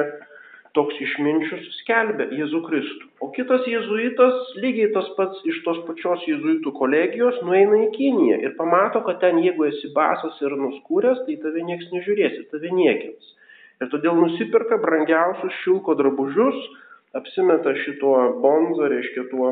toks 0.77 0.97
išminčius 1.03 1.67
skelbia 1.81 2.27
Jėzų 2.37 2.61
Kristų. 2.65 3.09
O 3.23 3.29
kitas 3.35 3.65
jėzuitas, 3.69 4.53
lygiai 4.61 4.91
tas 4.95 5.07
pats 5.17 5.41
iš 5.49 5.59
tos 5.65 5.79
pačios 5.87 6.25
jėzuitų 6.29 6.73
kolegijos, 6.77 7.39
nueina 7.47 7.81
į 7.85 7.89
Kiniją 7.95 8.37
ir 8.45 8.55
pamato, 8.59 9.01
kad 9.07 9.19
ten 9.23 9.41
jeigu 9.43 9.67
esi 9.69 9.91
basas 9.95 10.37
ir 10.43 10.55
nuskūręs, 10.59 11.25
tai 11.25 11.39
tave 11.43 11.65
nieks 11.69 11.89
nežiūrės 11.93 12.39
tave 12.53 12.71
niekins 12.71 13.35
ir 13.81 13.89
todėl 13.93 14.19
nusiperka 14.19 14.79
brangiausius 14.83 15.57
šilko 15.63 15.97
drabužius, 15.99 16.61
apsimeta 17.17 17.73
šituo 17.83 18.15
bonzo, 18.43 18.87
reiškia 18.93 19.27
tuo 19.31 19.51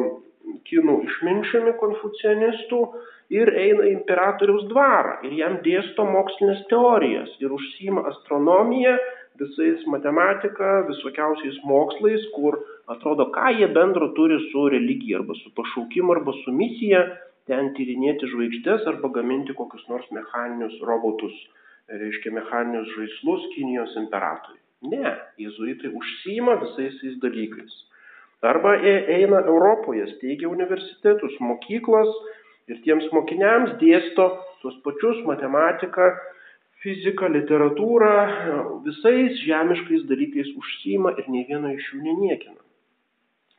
kinų 0.69 0.95
išminčiumi 1.07 1.73
konfucianistų 1.79 2.79
ir 3.33 3.49
eina 3.57 3.87
į 3.87 3.93
imperatoriaus 3.95 4.67
dvarą. 4.69 5.19
Ir 5.25 5.37
jam 5.39 5.59
dėsto 5.65 6.05
mokslinės 6.09 6.65
teorijas 6.69 7.31
ir 7.41 7.53
užsima 7.55 8.05
astronomiją, 8.11 8.95
visais 9.39 9.81
matematika, 9.91 10.85
visokiausiais 10.89 11.57
mokslais, 11.67 12.23
kur 12.35 12.59
atrodo, 12.91 13.27
ką 13.35 13.51
jie 13.57 13.67
bendro 13.75 14.11
turi 14.17 14.37
su 14.51 14.69
religija 14.71 15.19
arba 15.19 15.35
su 15.41 15.51
pašaukimu 15.57 16.15
arba 16.15 16.35
su 16.43 16.53
misija 16.55 17.01
ten 17.49 17.73
tyrinėti 17.77 18.29
žvaigždės 18.31 18.87
arba 18.89 19.11
gaminti 19.17 19.53
kokius 19.57 19.83
nors 19.91 20.07
mechaninius 20.15 20.77
robotus 20.87 21.35
reiškia 21.89 22.33
mechaninius 22.33 22.89
žaislus 22.97 23.49
Kinijos 23.55 23.95
imperatoriui. 24.01 24.61
Ne, 24.91 25.11
jėzuitai 25.41 25.91
užsima 25.97 26.57
visais 26.61 26.97
tais 27.01 27.17
dalykais. 27.23 27.75
Arba 28.45 28.75
eina 28.85 29.41
Europoje, 29.49 30.05
steigia 30.15 30.49
universitetus, 30.51 31.33
mokyklas 31.41 32.11
ir 32.69 32.81
tiems 32.85 33.07
mokiniams 33.13 33.73
dėsto 33.81 34.27
tuos 34.61 34.75
pačius 34.85 35.23
matematiką, 35.25 36.11
fiziką, 36.83 37.31
literatūrą, 37.33 38.13
visais 38.85 39.39
žemiškais 39.47 40.05
dalykais 40.11 40.51
užsima 40.61 41.15
ir 41.17 41.29
nei 41.33 41.45
vieno 41.49 41.73
iš 41.73 41.87
jų 41.93 42.03
neniekina. 42.05 42.61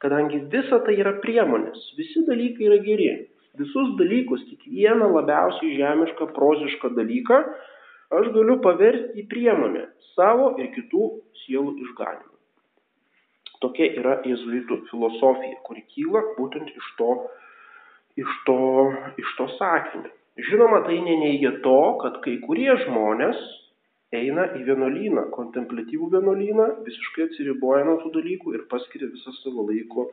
Kadangi 0.03 0.45
visa 0.53 0.79
tai 0.87 0.99
yra 1.01 1.17
priemonės, 1.23 1.81
visi 1.99 2.23
dalykai 2.29 2.69
yra 2.69 2.79
geri. 2.85 3.11
Visus 3.57 3.95
dalykus, 3.97 4.43
kiekvieną 4.51 5.09
labiausiai 5.15 5.79
žemišką, 5.79 6.29
prozišką 6.37 6.93
dalyką 6.99 7.39
aš 8.15 8.31
galiu 8.35 8.59
paversti 8.63 9.23
į 9.23 9.27
priemonę 9.31 9.85
savo 10.15 10.53
ir 10.61 10.71
kitų 10.75 11.09
sielų 11.43 11.75
išganimą. 11.87 12.33
Tokia 13.65 13.89
yra 14.01 14.19
jėzuitų 14.29 14.83
filosofija, 14.91 15.59
kuri 15.67 15.83
kyla 15.95 16.23
būtent 16.37 16.71
iš 16.77 16.89
to, 16.99 17.11
iš 18.21 18.33
to, 18.49 18.59
iš 19.23 19.35
to 19.39 19.49
sakinio. 19.57 20.13
Žinoma, 20.37 20.83
tai 20.85 20.99
neneigia 21.01 21.55
to, 21.65 21.79
kad 22.03 22.21
kai 22.25 22.37
kurie 22.43 22.69
žmonės 22.85 23.41
eina 24.17 24.45
į 24.59 24.67
vienuolyną, 24.69 25.31
kontemplatyvų 25.33 26.11
vienuolyną, 26.13 26.69
visiškai 26.85 27.31
atsiriboja 27.31 27.87
nuo 27.89 27.97
tų 28.05 28.13
dalykų 28.19 28.55
ir 28.59 28.67
paskiria 28.71 29.09
visą 29.09 29.33
savo, 29.41 29.65
laiko, 29.71 30.11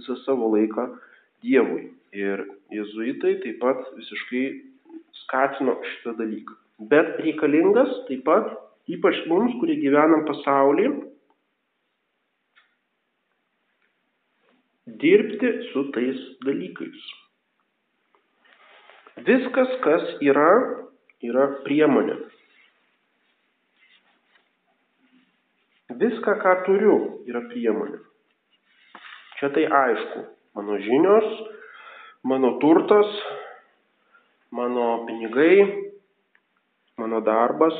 visą 0.00 0.16
savo 0.24 0.50
laiką 0.56 0.88
Dievui. 1.44 1.90
Ir 2.16 2.46
jezuitai 2.72 3.36
taip 3.42 3.60
pat 3.60 3.84
visiškai 3.98 4.46
skatino 5.20 5.76
šitą 5.84 6.16
dalyką 6.16 6.56
bet 6.78 7.16
reikalingas 7.24 7.92
taip 8.08 8.24
pat, 8.24 8.50
ypač 8.92 9.22
mums, 9.30 9.54
kurie 9.60 9.78
gyvenam 9.80 10.26
pasaulyje, 10.28 10.92
dirbti 14.86 15.52
su 15.72 15.86
tais 15.96 16.18
dalykais. 16.44 17.06
Viskas, 19.26 19.70
kas 19.82 20.04
yra, 20.20 20.50
yra 21.24 21.46
priemonė. 21.64 22.18
Viską, 25.96 26.34
ką 26.42 26.52
turiu, 26.66 26.96
yra 27.24 27.40
priemonė. 27.48 28.02
Čia 29.40 29.48
tai 29.54 29.64
aišku. 29.64 30.26
Mano 30.56 30.76
žinios, 30.80 31.26
mano 32.24 32.56
turtas, 32.60 33.08
mano 34.52 35.06
pinigai, 35.08 35.85
mano 36.96 37.20
darbas, 37.20 37.74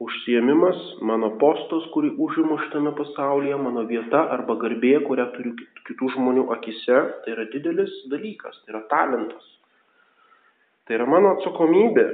užsiemimas, 0.00 0.78
mano 1.04 1.34
postas, 1.40 1.84
kurį 1.92 2.14
užimu 2.24 2.56
šitame 2.64 2.94
pasaulyje, 2.96 3.58
mano 3.60 3.84
vieta 3.88 4.22
arba 4.36 4.56
garbė, 4.62 4.94
kurią 5.04 5.26
turiu 5.34 5.52
kitų 5.88 6.08
žmonių 6.14 6.46
akise, 6.56 7.00
tai 7.24 7.34
yra 7.34 7.44
didelis 7.52 7.92
dalykas, 8.12 8.56
tai 8.62 8.72
yra 8.72 8.80
talentas. 8.92 9.50
Tai 10.88 10.96
yra 10.96 11.08
mano 11.12 11.34
atsakomybė. 11.36 12.06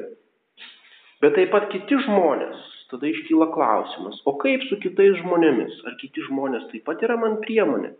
Bet 1.22 1.38
taip 1.38 1.54
pat 1.54 1.70
kiti 1.70 2.00
žmonės, 2.08 2.66
tada 2.90 3.06
iškyla 3.08 3.48
klausimas, 3.54 4.18
o 4.26 4.34
kaip 4.42 4.66
su 4.66 4.80
kitais 4.82 5.14
žmonėmis? 5.22 5.78
Ar 5.86 5.94
kiti 6.02 6.26
žmonės 6.26 6.66
taip 6.72 6.82
pat 6.90 7.06
yra 7.06 7.14
man 7.20 7.38
priemonė? 7.46 7.94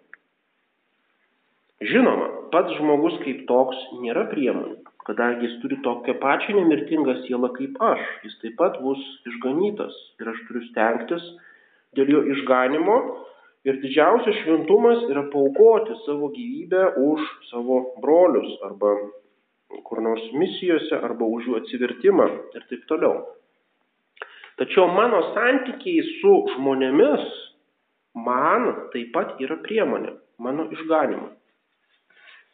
Žinoma, 1.86 2.28
pats 2.50 2.74
žmogus 2.80 3.22
kaip 3.22 3.46
toks 3.46 3.78
nėra 4.02 4.26
priemonė 4.32 4.85
kadangi 5.06 5.46
jis 5.46 5.58
turi 5.62 5.78
tokią 5.86 6.16
pačią 6.22 6.56
nemirtingą 6.58 7.14
sielą 7.24 7.52
kaip 7.58 7.78
aš, 7.90 8.02
jis 8.26 8.38
taip 8.42 8.56
pat 8.60 8.80
bus 8.82 9.02
išganytas 9.30 9.94
ir 10.20 10.32
aš 10.32 10.40
turiu 10.48 10.64
stengtis 10.70 11.28
dėl 11.98 12.10
jo 12.14 12.24
išganimo 12.34 12.96
ir 13.68 13.78
didžiausias 13.82 14.42
šventumas 14.42 15.06
yra 15.10 15.26
paukoti 15.32 15.94
savo 16.04 16.32
gyvybę 16.34 16.82
už 17.02 17.30
savo 17.50 17.78
brolius 18.02 18.52
arba 18.68 18.92
kur 19.86 20.02
nors 20.02 20.26
misijose 20.32 20.98
arba 21.08 21.26
už 21.38 21.48
jų 21.48 21.56
atsivertimą 21.60 22.26
ir 22.58 22.66
taip 22.70 22.84
toliau. 22.90 23.24
Tačiau 24.56 24.86
mano 24.88 25.20
santykiai 25.34 26.04
su 26.20 26.36
žmonėmis 26.54 27.26
man 28.26 28.70
taip 28.94 29.10
pat 29.16 29.42
yra 29.44 29.58
priemonė 29.66 30.14
mano 30.38 30.68
išganimo. 30.72 31.28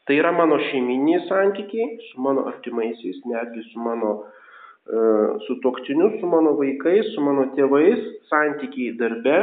Tai 0.07 0.17
yra 0.19 0.33
mano 0.35 0.59
šeiminiai 0.69 1.27
santykiai 1.29 1.99
su 2.11 2.21
mano 2.21 2.47
artimaisiais, 2.51 3.21
netgi 3.31 3.63
su 3.71 3.79
mano 3.81 4.15
su 5.47 5.61
toktiniu, 5.61 6.19
su 6.19 6.27
mano 6.27 6.57
vaikais, 6.59 7.15
su 7.15 7.21
mano 7.23 7.47
tėvais, 7.55 8.01
santykiai 8.27 8.97
darbe, 8.99 9.37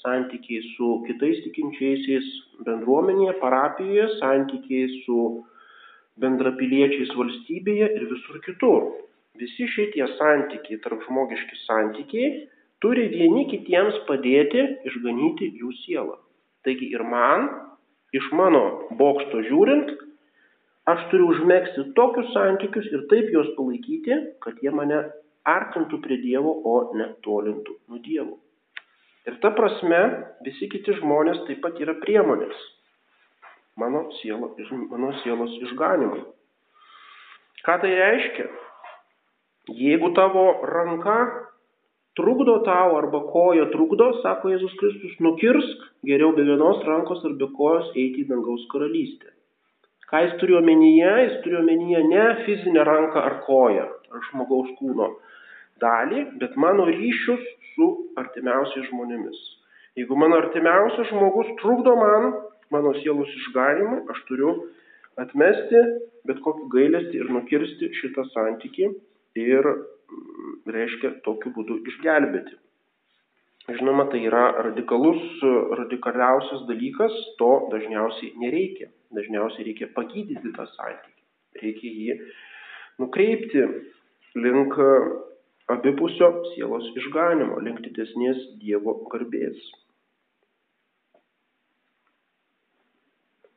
santykiai 0.00 0.62
su 0.72 1.02
kitais 1.06 1.42
tikinčiaisiais 1.44 2.30
bendruomenėje, 2.64 3.36
parapijoje, 3.42 4.06
santykiai 4.20 4.88
su 5.04 5.18
bendrapiliečiais 6.16 7.12
valstybėje 7.12 7.90
ir 7.92 8.08
visur 8.08 8.40
kitur. 8.46 8.88
Visi 9.36 9.68
šitie 9.68 10.06
santykiai, 10.16 10.80
tarp 10.80 11.04
žmogiški 11.04 11.60
santykiai, 11.66 12.46
turi 12.80 13.10
vieni 13.12 13.44
kitiems 13.52 14.00
padėti 14.08 14.64
išganyti 14.88 15.52
jų 15.60 15.74
sielą. 15.82 16.16
Taigi 16.64 16.88
ir 16.96 17.04
man, 17.04 17.50
iš 18.16 18.32
mano 18.32 18.88
bokšto 18.96 19.44
žiūrint, 19.44 19.92
aš 20.90 21.06
turiu 21.10 21.30
užmėgsti 21.34 21.88
tokius 21.98 22.32
santykius 22.34 22.88
ir 22.92 23.06
taip 23.12 23.30
juos 23.34 23.52
palaikyti, 23.58 24.18
kad 24.44 24.58
jie 24.62 24.72
mane 24.74 25.02
artintų 25.46 26.00
prie 26.02 26.18
Dievo, 26.22 26.52
o 26.66 26.76
ne 26.98 27.12
tolintų 27.26 27.78
nuo 27.88 28.02
Dievo. 28.02 28.38
Ir 29.26 29.38
ta 29.42 29.50
prasme, 29.54 30.00
visi 30.46 30.68
kiti 30.70 30.94
žmonės 31.00 31.44
taip 31.48 31.62
pat 31.64 31.78
yra 31.82 31.96
priemonės 32.02 32.64
mano, 33.76 34.08
sielo, 34.22 34.54
mano 34.90 35.12
sielos 35.22 35.52
išganimui. 35.62 36.22
Ką 37.66 37.76
tai 37.82 37.92
reiškia? 37.98 38.46
Jeigu 39.76 40.12
tavo 40.14 40.46
ranka 40.70 41.16
trukdo 42.16 42.60
tau 42.64 42.96
arba 42.96 43.20
koja 43.32 43.66
trukdo, 43.72 44.12
sako 44.22 44.54
Jėzus 44.54 44.76
Kristus, 44.80 45.16
nukirsk 45.20 45.88
geriau 46.06 46.32
be 46.36 46.46
vienos 46.46 46.84
rankos 46.86 47.24
ar 47.26 47.34
be 47.36 47.50
kojos 47.58 47.90
eiti 47.94 48.24
į 48.24 48.30
dangaus 48.30 48.64
karalystę. 48.72 49.35
Ką 50.10 50.22
jis 50.22 50.34
turi 50.40 50.56
omenyje? 50.58 51.12
Jis 51.24 51.36
turi 51.44 51.58
omenyje 51.60 52.02
ne 52.12 52.24
fizinę 52.46 52.84
ranką 52.86 53.22
ar 53.28 53.40
koją 53.46 53.86
ar 53.86 54.26
žmogaus 54.30 54.70
kūno 54.78 55.10
dalį, 55.82 56.22
bet 56.40 56.56
mano 56.56 56.86
ryšius 56.88 57.42
su 57.74 57.88
artimiausiais 58.16 58.88
žmonėmis. 58.90 59.40
Jeigu 59.98 60.16
mano 60.16 60.38
artimiausias 60.40 61.10
žmogus 61.10 61.50
trukdo 61.60 61.96
man, 62.00 62.30
mano 62.72 62.94
sielos 63.00 63.32
išganimui, 63.42 64.04
aš 64.12 64.22
turiu 64.28 64.52
atmesti 65.20 65.82
bet 66.28 66.42
kokį 66.44 66.68
gailestį 66.74 67.20
ir 67.22 67.32
nukirsti 67.36 67.90
šitą 68.00 68.26
santykį 68.32 68.88
ir, 69.42 69.68
mm, 69.70 70.54
reiškia, 70.76 71.12
tokiu 71.26 71.52
būdu 71.56 71.78
išgelbėti. 71.92 72.56
Žinoma, 73.66 74.04
tai 74.12 74.20
yra 74.22 74.44
radikalus, 74.62 75.22
radikaliausias 75.80 76.62
dalykas, 76.68 77.14
to 77.40 77.50
dažniausiai 77.72 78.36
nereikia. 78.38 78.92
Dažniausiai 79.16 79.66
reikia 79.66 79.88
pagydyti 79.96 80.52
tą 80.54 80.66
santykį. 80.76 81.22
Reikia 81.62 81.90
jį 81.90 82.18
nukreipti 83.02 83.64
link 84.38 84.78
abipusio 85.74 86.30
sielos 86.52 86.86
išganimo, 87.02 87.58
link 87.66 87.82
didesnės 87.88 88.38
Dievo 88.62 89.00
garbės. 89.10 89.58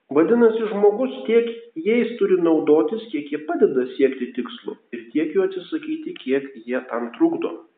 Vadinasi, 0.10 0.66
žmogus 0.72 1.20
tiek 1.28 1.54
jais 1.86 2.16
turi 2.18 2.42
naudotis, 2.42 3.06
kiek 3.14 3.30
jie 3.30 3.44
padeda 3.46 3.86
siekti 3.94 4.32
tikslo 4.34 4.74
ir 4.90 5.06
tiek 5.14 5.36
jų 5.38 5.46
atsisakyti, 5.46 6.18
kiek 6.18 6.50
jie 6.66 6.82
tam 6.90 7.12
trukdo. 7.14 7.69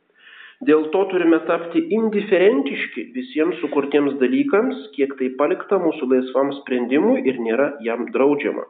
Dėl 0.68 0.84
to 0.94 1.00
turime 1.10 1.40
tapti 1.48 1.82
indiferentiški 1.96 3.08
visiems 3.16 3.58
sukurtiems 3.64 4.20
dalykams, 4.22 4.82
kiek 4.94 5.16
tai 5.18 5.32
palikta 5.40 5.80
mūsų 5.82 6.10
laisvam 6.12 6.52
sprendimui 6.60 7.24
ir 7.32 7.40
nėra 7.42 7.72
jam 7.86 8.04
draudžiama. 8.14 8.68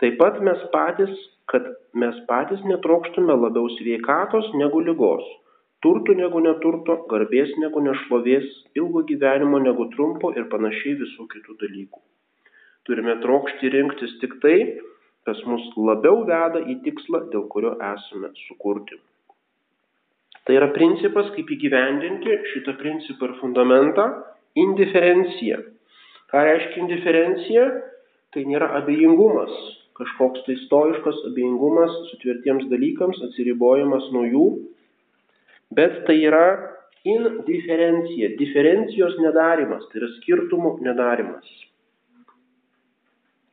Taip 0.00 0.16
pat 0.22 0.38
mes 0.48 0.62
patys, 0.72 1.12
kad 1.52 1.66
mes 2.02 2.16
patys 2.30 2.62
netrokštume 2.70 3.36
labiau 3.36 3.68
sveikatos 3.74 4.48
negu 4.62 4.80
lygos, 4.86 5.26
turtų 5.84 6.16
negu 6.22 6.40
neturto, 6.46 6.96
garbės 7.10 7.52
negu 7.60 7.82
nešlovės, 7.84 8.46
ilgo 8.80 9.02
gyvenimo 9.10 9.60
negu 9.60 9.90
trumpo 9.92 10.32
ir 10.40 10.48
panašiai 10.54 10.96
visų 11.02 11.28
kitų 11.34 11.58
dalykų. 11.64 12.00
Turime 12.88 13.18
trokšti 13.26 13.74
rinktis 13.76 14.16
tik 14.24 14.38
tai, 14.40 14.56
kas 15.28 15.44
mus 15.44 15.68
labiau 15.76 16.24
veda 16.24 16.64
į 16.64 16.78
tikslą, 16.88 17.26
dėl 17.34 17.44
kurio 17.52 17.74
esame 17.92 18.32
sukurti. 18.46 18.96
Tai 20.46 20.54
yra 20.54 20.68
principas, 20.74 21.28
kaip 21.34 21.50
įgyvendinti 21.56 22.38
šitą 22.52 22.76
principą 22.78 23.30
ir 23.30 23.34
fundamentą- 23.40 24.06
indiferencija. 24.66 25.58
Ką 26.30 26.44
reiškia 26.48 26.82
indiferencija? 26.84 27.66
Tai 28.32 28.42
nėra 28.44 28.70
abejingumas, 28.78 29.52
kažkoks 29.98 30.44
tai 30.46 30.56
stoiškas 30.66 31.22
abejingumas 31.30 31.92
sutvirtiems 32.10 32.66
dalykams, 32.70 33.22
atsiribojimas 33.26 34.10
nuo 34.12 34.24
jų, 34.24 34.46
bet 35.72 36.04
tai 36.06 36.18
yra 36.28 36.46
indiferencija, 37.04 38.36
diferencijos 38.36 39.16
nedarimas, 39.18 39.86
tai 39.88 40.02
yra 40.02 40.10
skirtumų 40.18 40.78
nedarimas 40.82 41.46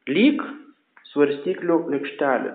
lyg 0.10 0.42
svarstyklių 1.14 1.78
lėkštelė. 1.94 2.54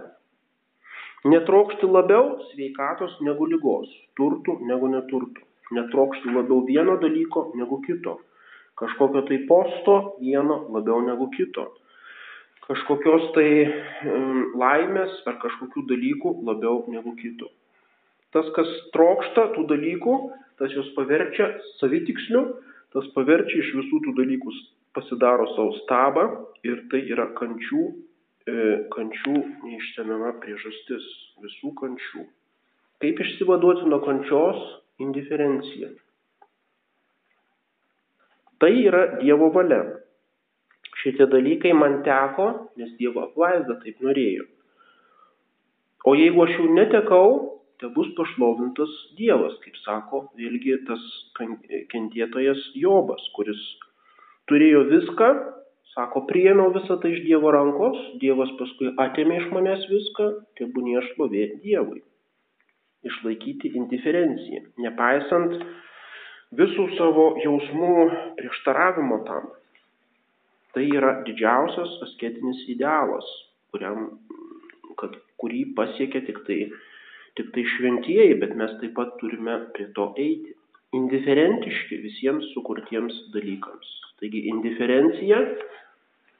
Netrokšti 1.28 1.88
labiau 1.88 2.38
sveikatos 2.52 3.18
negu 3.26 3.48
lygos, 3.50 3.90
turtų 4.18 4.58
negu 4.68 4.88
neturtų. 4.92 5.44
Netrokšti 5.76 6.32
labiau 6.32 6.62
vieno 6.64 6.96
dalyko 7.02 7.50
negu 7.58 7.80
kito. 7.84 8.16
Kažkokio 8.78 9.24
tai 9.28 9.42
posto 9.48 9.96
vieno 10.22 10.62
labiau 10.72 11.02
negu 11.04 11.28
kito. 11.34 11.66
Kažkokios 12.68 13.30
tai 13.34 13.48
laimės 14.60 15.14
ar 15.28 15.38
kažkokių 15.42 15.84
dalykų 15.88 16.34
labiau 16.48 16.84
negu 16.92 17.14
kito. 17.18 17.48
Tas, 18.36 18.48
kas 18.56 18.68
trokšta 18.92 19.48
tų 19.54 19.64
dalykų, 19.70 20.16
tas 20.60 20.72
juos 20.76 20.90
paverčia 20.96 21.48
savitiksliu, 21.78 22.42
tas 22.92 23.08
paverčia 23.14 23.62
iš 23.62 23.72
visų 23.80 24.02
tų 24.04 24.14
dalykų 24.20 24.52
pasidaro 24.96 25.48
savo 25.54 25.72
stabą 25.82 26.26
ir 26.66 26.84
tai 26.92 27.04
yra 27.08 27.28
kančių, 27.38 27.86
kančių 28.94 29.36
neišsemiama 29.66 30.34
priežastis 30.42 31.06
visų 31.42 31.72
kančių. 31.80 32.26
Kaip 33.02 33.22
išsivaduoti 33.24 33.88
nuo 33.90 34.00
kančios? 34.04 34.60
Indiferencija. 34.98 35.92
Tai 38.58 38.70
yra 38.74 39.02
Dievo 39.20 39.52
valia. 39.54 39.84
Šitie 40.98 41.28
dalykai 41.30 41.70
man 41.78 42.00
teko, 42.06 42.48
nes 42.80 42.90
Dievo 42.98 43.22
apvaizda 43.28 43.78
taip 43.84 44.00
norėjo. 44.02 44.48
O 46.08 46.16
jeigu 46.18 46.42
aš 46.42 46.56
jų 46.56 46.66
netekau, 46.74 47.28
te 47.78 47.90
bus 47.94 48.10
pašlovintas 48.18 48.90
Dievas, 49.18 49.54
kaip 49.62 49.78
sako 49.84 50.24
vėlgi 50.38 50.80
tas 50.88 51.04
kentėtojas 51.92 52.64
Jobas, 52.78 53.22
kuris 53.36 53.62
turėjo 54.50 54.82
viską, 54.90 55.30
sako, 55.94 56.24
priėmiau 56.28 56.72
visą 56.76 56.98
tai 57.02 57.12
iš 57.14 57.24
Dievo 57.26 57.52
rankos, 57.54 57.98
Dievas 58.22 58.50
paskui 58.60 58.92
atėmė 59.04 59.40
iš 59.42 59.48
manęs 59.54 59.86
viską, 59.90 60.28
tebūnie 60.60 61.00
šlovė 61.10 61.44
Dievui. 61.64 62.02
Išlaikyti 63.08 63.72
indiferenciją, 63.78 64.64
nepaisant 64.84 65.54
visų 66.58 66.88
savo 66.98 67.30
jausmų 67.44 67.94
prieštaravimo 68.40 69.22
tam. 69.28 69.48
Tai 70.74 70.84
yra 70.84 71.14
didžiausias 71.26 71.94
asketinis 72.08 72.64
idealas, 72.74 73.26
kuriam, 73.72 74.10
kad, 75.00 75.16
kurį 75.40 75.64
pasiekia 75.78 76.24
tik 76.26 76.42
tai, 76.48 76.60
tik 77.38 77.52
tai 77.54 77.64
šventieji, 77.76 78.38
bet 78.42 78.54
mes 78.58 78.74
taip 78.82 78.96
pat 78.98 79.14
turime 79.22 79.60
prie 79.74 79.88
to 79.96 80.10
eiti 80.18 80.57
indiferentiški 80.96 81.98
visiems 82.04 82.46
sukurtiems 82.54 83.16
dalykams. 83.34 83.88
Taigi 84.20 84.46
indiferencija, 84.50 85.42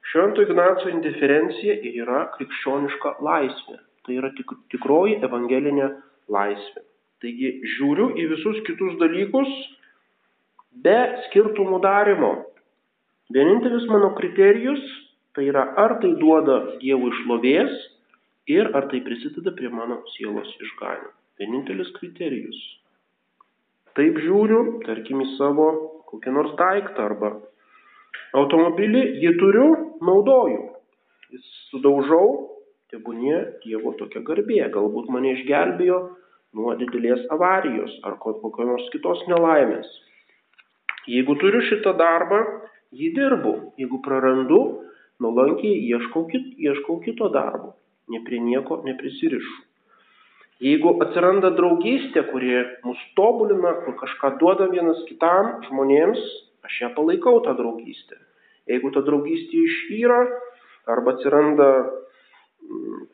Švento 0.08 0.42
Ignaco 0.42 0.88
indiferencija 0.88 1.74
ir 1.84 1.98
yra 2.02 2.22
krikščioniška 2.36 3.18
laisvė. 3.24 3.76
Tai 4.06 4.14
yra 4.16 4.30
tik, 4.38 4.54
tikroji 4.72 5.18
evangelinė 5.26 5.90
laisvė. 6.32 6.84
Taigi 7.20 7.50
žiūriu 7.74 8.14
į 8.16 8.24
visus 8.30 8.62
kitus 8.64 8.96
dalykus 9.02 9.50
be 10.84 10.96
skirtumų 11.26 11.82
darimo. 11.84 12.32
Vienintelis 13.34 13.84
mano 13.92 14.14
kriterijus 14.16 14.80
tai 15.36 15.50
yra 15.50 15.66
ar 15.76 15.98
tai 16.00 16.14
duoda 16.22 16.58
Dievui 16.80 17.12
šlovės 17.20 17.74
ir 18.48 18.70
ar 18.78 18.88
tai 18.88 19.02
prisideda 19.04 19.52
prie 19.58 19.68
mano 19.68 20.00
sielos 20.14 20.48
išganimo. 20.56 21.12
Vienintelis 21.38 21.92
kriterijus. 21.98 22.56
Taip 23.98 24.18
žiūriu, 24.22 24.60
tarkim, 24.86 25.24
į 25.24 25.32
savo 25.36 25.68
kokį 26.08 26.32
nors 26.34 26.52
daiktą 26.58 27.08
arba 27.08 27.32
automobilį, 28.38 29.02
jį 29.22 29.32
turiu, 29.40 29.68
naudoju. 30.04 30.60
Jis 31.34 31.48
sudaužau, 31.72 32.28
tebūnie 32.92 33.36
Dievo 33.64 33.92
tokia 33.98 34.22
garbė. 34.24 34.62
Galbūt 34.72 35.10
mane 35.12 35.34
išgelbėjo 35.36 35.98
nuo 36.56 36.74
didelės 36.80 37.26
avarijos 37.34 37.98
ar 38.08 38.16
kokio 38.22 38.68
nors 38.68 38.86
kitos 38.94 39.24
nelaimės. 39.28 39.88
Jeigu 41.08 41.36
turiu 41.40 41.60
šitą 41.68 41.94
darbą, 41.98 42.40
jį 42.92 43.12
dirbu. 43.16 43.54
Jeigu 43.80 44.00
prarandu, 44.04 44.60
nuolankiai 45.20 45.82
ieškau, 45.90 46.26
kit, 46.32 46.52
ieškau 46.56 47.00
kito 47.04 47.28
darbo. 47.32 47.74
Ne 48.08 48.22
prie 48.24 48.40
nieko 48.40 48.80
neprisirišu. 48.84 49.67
Jeigu 50.58 50.96
atsiranda 51.04 51.52
draugystė, 51.54 52.24
kuri 52.32 52.50
mus 52.82 52.98
tobulina, 53.14 53.76
kur 53.84 53.94
kažką 54.00 54.32
duoda 54.40 54.66
vienas 54.72 55.04
kitam 55.06 55.60
žmonėms, 55.68 56.18
aš 56.66 56.80
ją 56.82 56.88
palaikau 56.96 57.38
tą 57.44 57.54
draugystę. 57.58 58.18
Jeigu 58.66 58.90
ta 58.90 59.04
draugystė 59.06 59.60
išyra 59.68 60.18
arba 60.90 61.14
atsiranda 61.14 61.68
mm, 61.78 63.04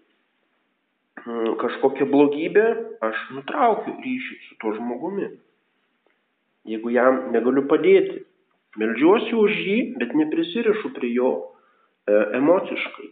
mm, 1.20 1.50
kažkokia 1.60 2.08
blogybė, 2.08 2.64
aš 3.04 3.26
nutraukiu 3.36 3.92
ryšį 4.00 4.38
su 4.46 4.56
tuo 4.62 4.72
žmogumi. 4.78 5.28
Jeigu 6.64 6.94
jam 6.94 7.26
negaliu 7.34 7.66
padėti, 7.68 8.22
meldžiuosi 8.80 9.36
už 9.36 9.60
jį, 9.66 9.78
bet 10.00 10.16
neprisirišu 10.16 10.94
prie 10.96 11.12
jo 11.12 11.34
e, 11.36 12.16
emociškai 12.40 13.10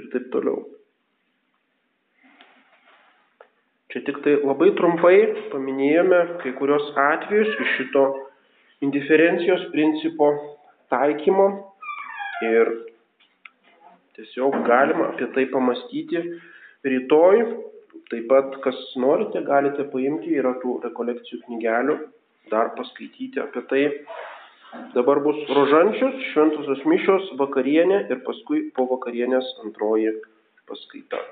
ir 0.00 0.08
taip 0.14 0.32
toliau. 0.32 0.64
Čia 3.96 4.02
tik 4.04 4.18
tai 4.20 4.32
labai 4.44 4.74
trumpai 4.76 5.18
paminėjome 5.48 6.16
kai 6.42 6.50
kurios 6.58 6.90
atvejus 7.00 7.54
iš 7.64 7.70
šito 7.78 8.02
indiferencijos 8.84 9.62
principo 9.72 10.26
taikymo 10.92 11.46
ir 12.44 12.70
tiesiog 14.18 14.58
galima 14.66 15.06
apie 15.14 15.30
tai 15.32 15.46
pamastyti 15.48 16.20
rytoj. 16.84 17.40
Taip 18.12 18.28
pat, 18.28 18.58
kas 18.66 18.82
norite, 19.00 19.40
galite 19.48 19.88
paimti, 19.94 20.36
yra 20.42 20.52
tų 20.60 20.76
rekolekcijų 20.84 21.40
knygelių, 21.46 21.96
dar 22.52 22.74
paskaityti 22.76 23.40
apie 23.46 23.64
tai. 23.72 23.82
Dabar 24.92 25.24
bus 25.24 25.40
rožančius, 25.56 26.20
šventosios 26.34 26.84
mišios, 26.84 27.32
vakarienė 27.40 28.04
ir 28.12 28.20
paskui 28.28 28.66
po 28.76 28.90
vakarienės 28.92 29.54
antroji 29.64 30.18
paskaita. 30.68 31.24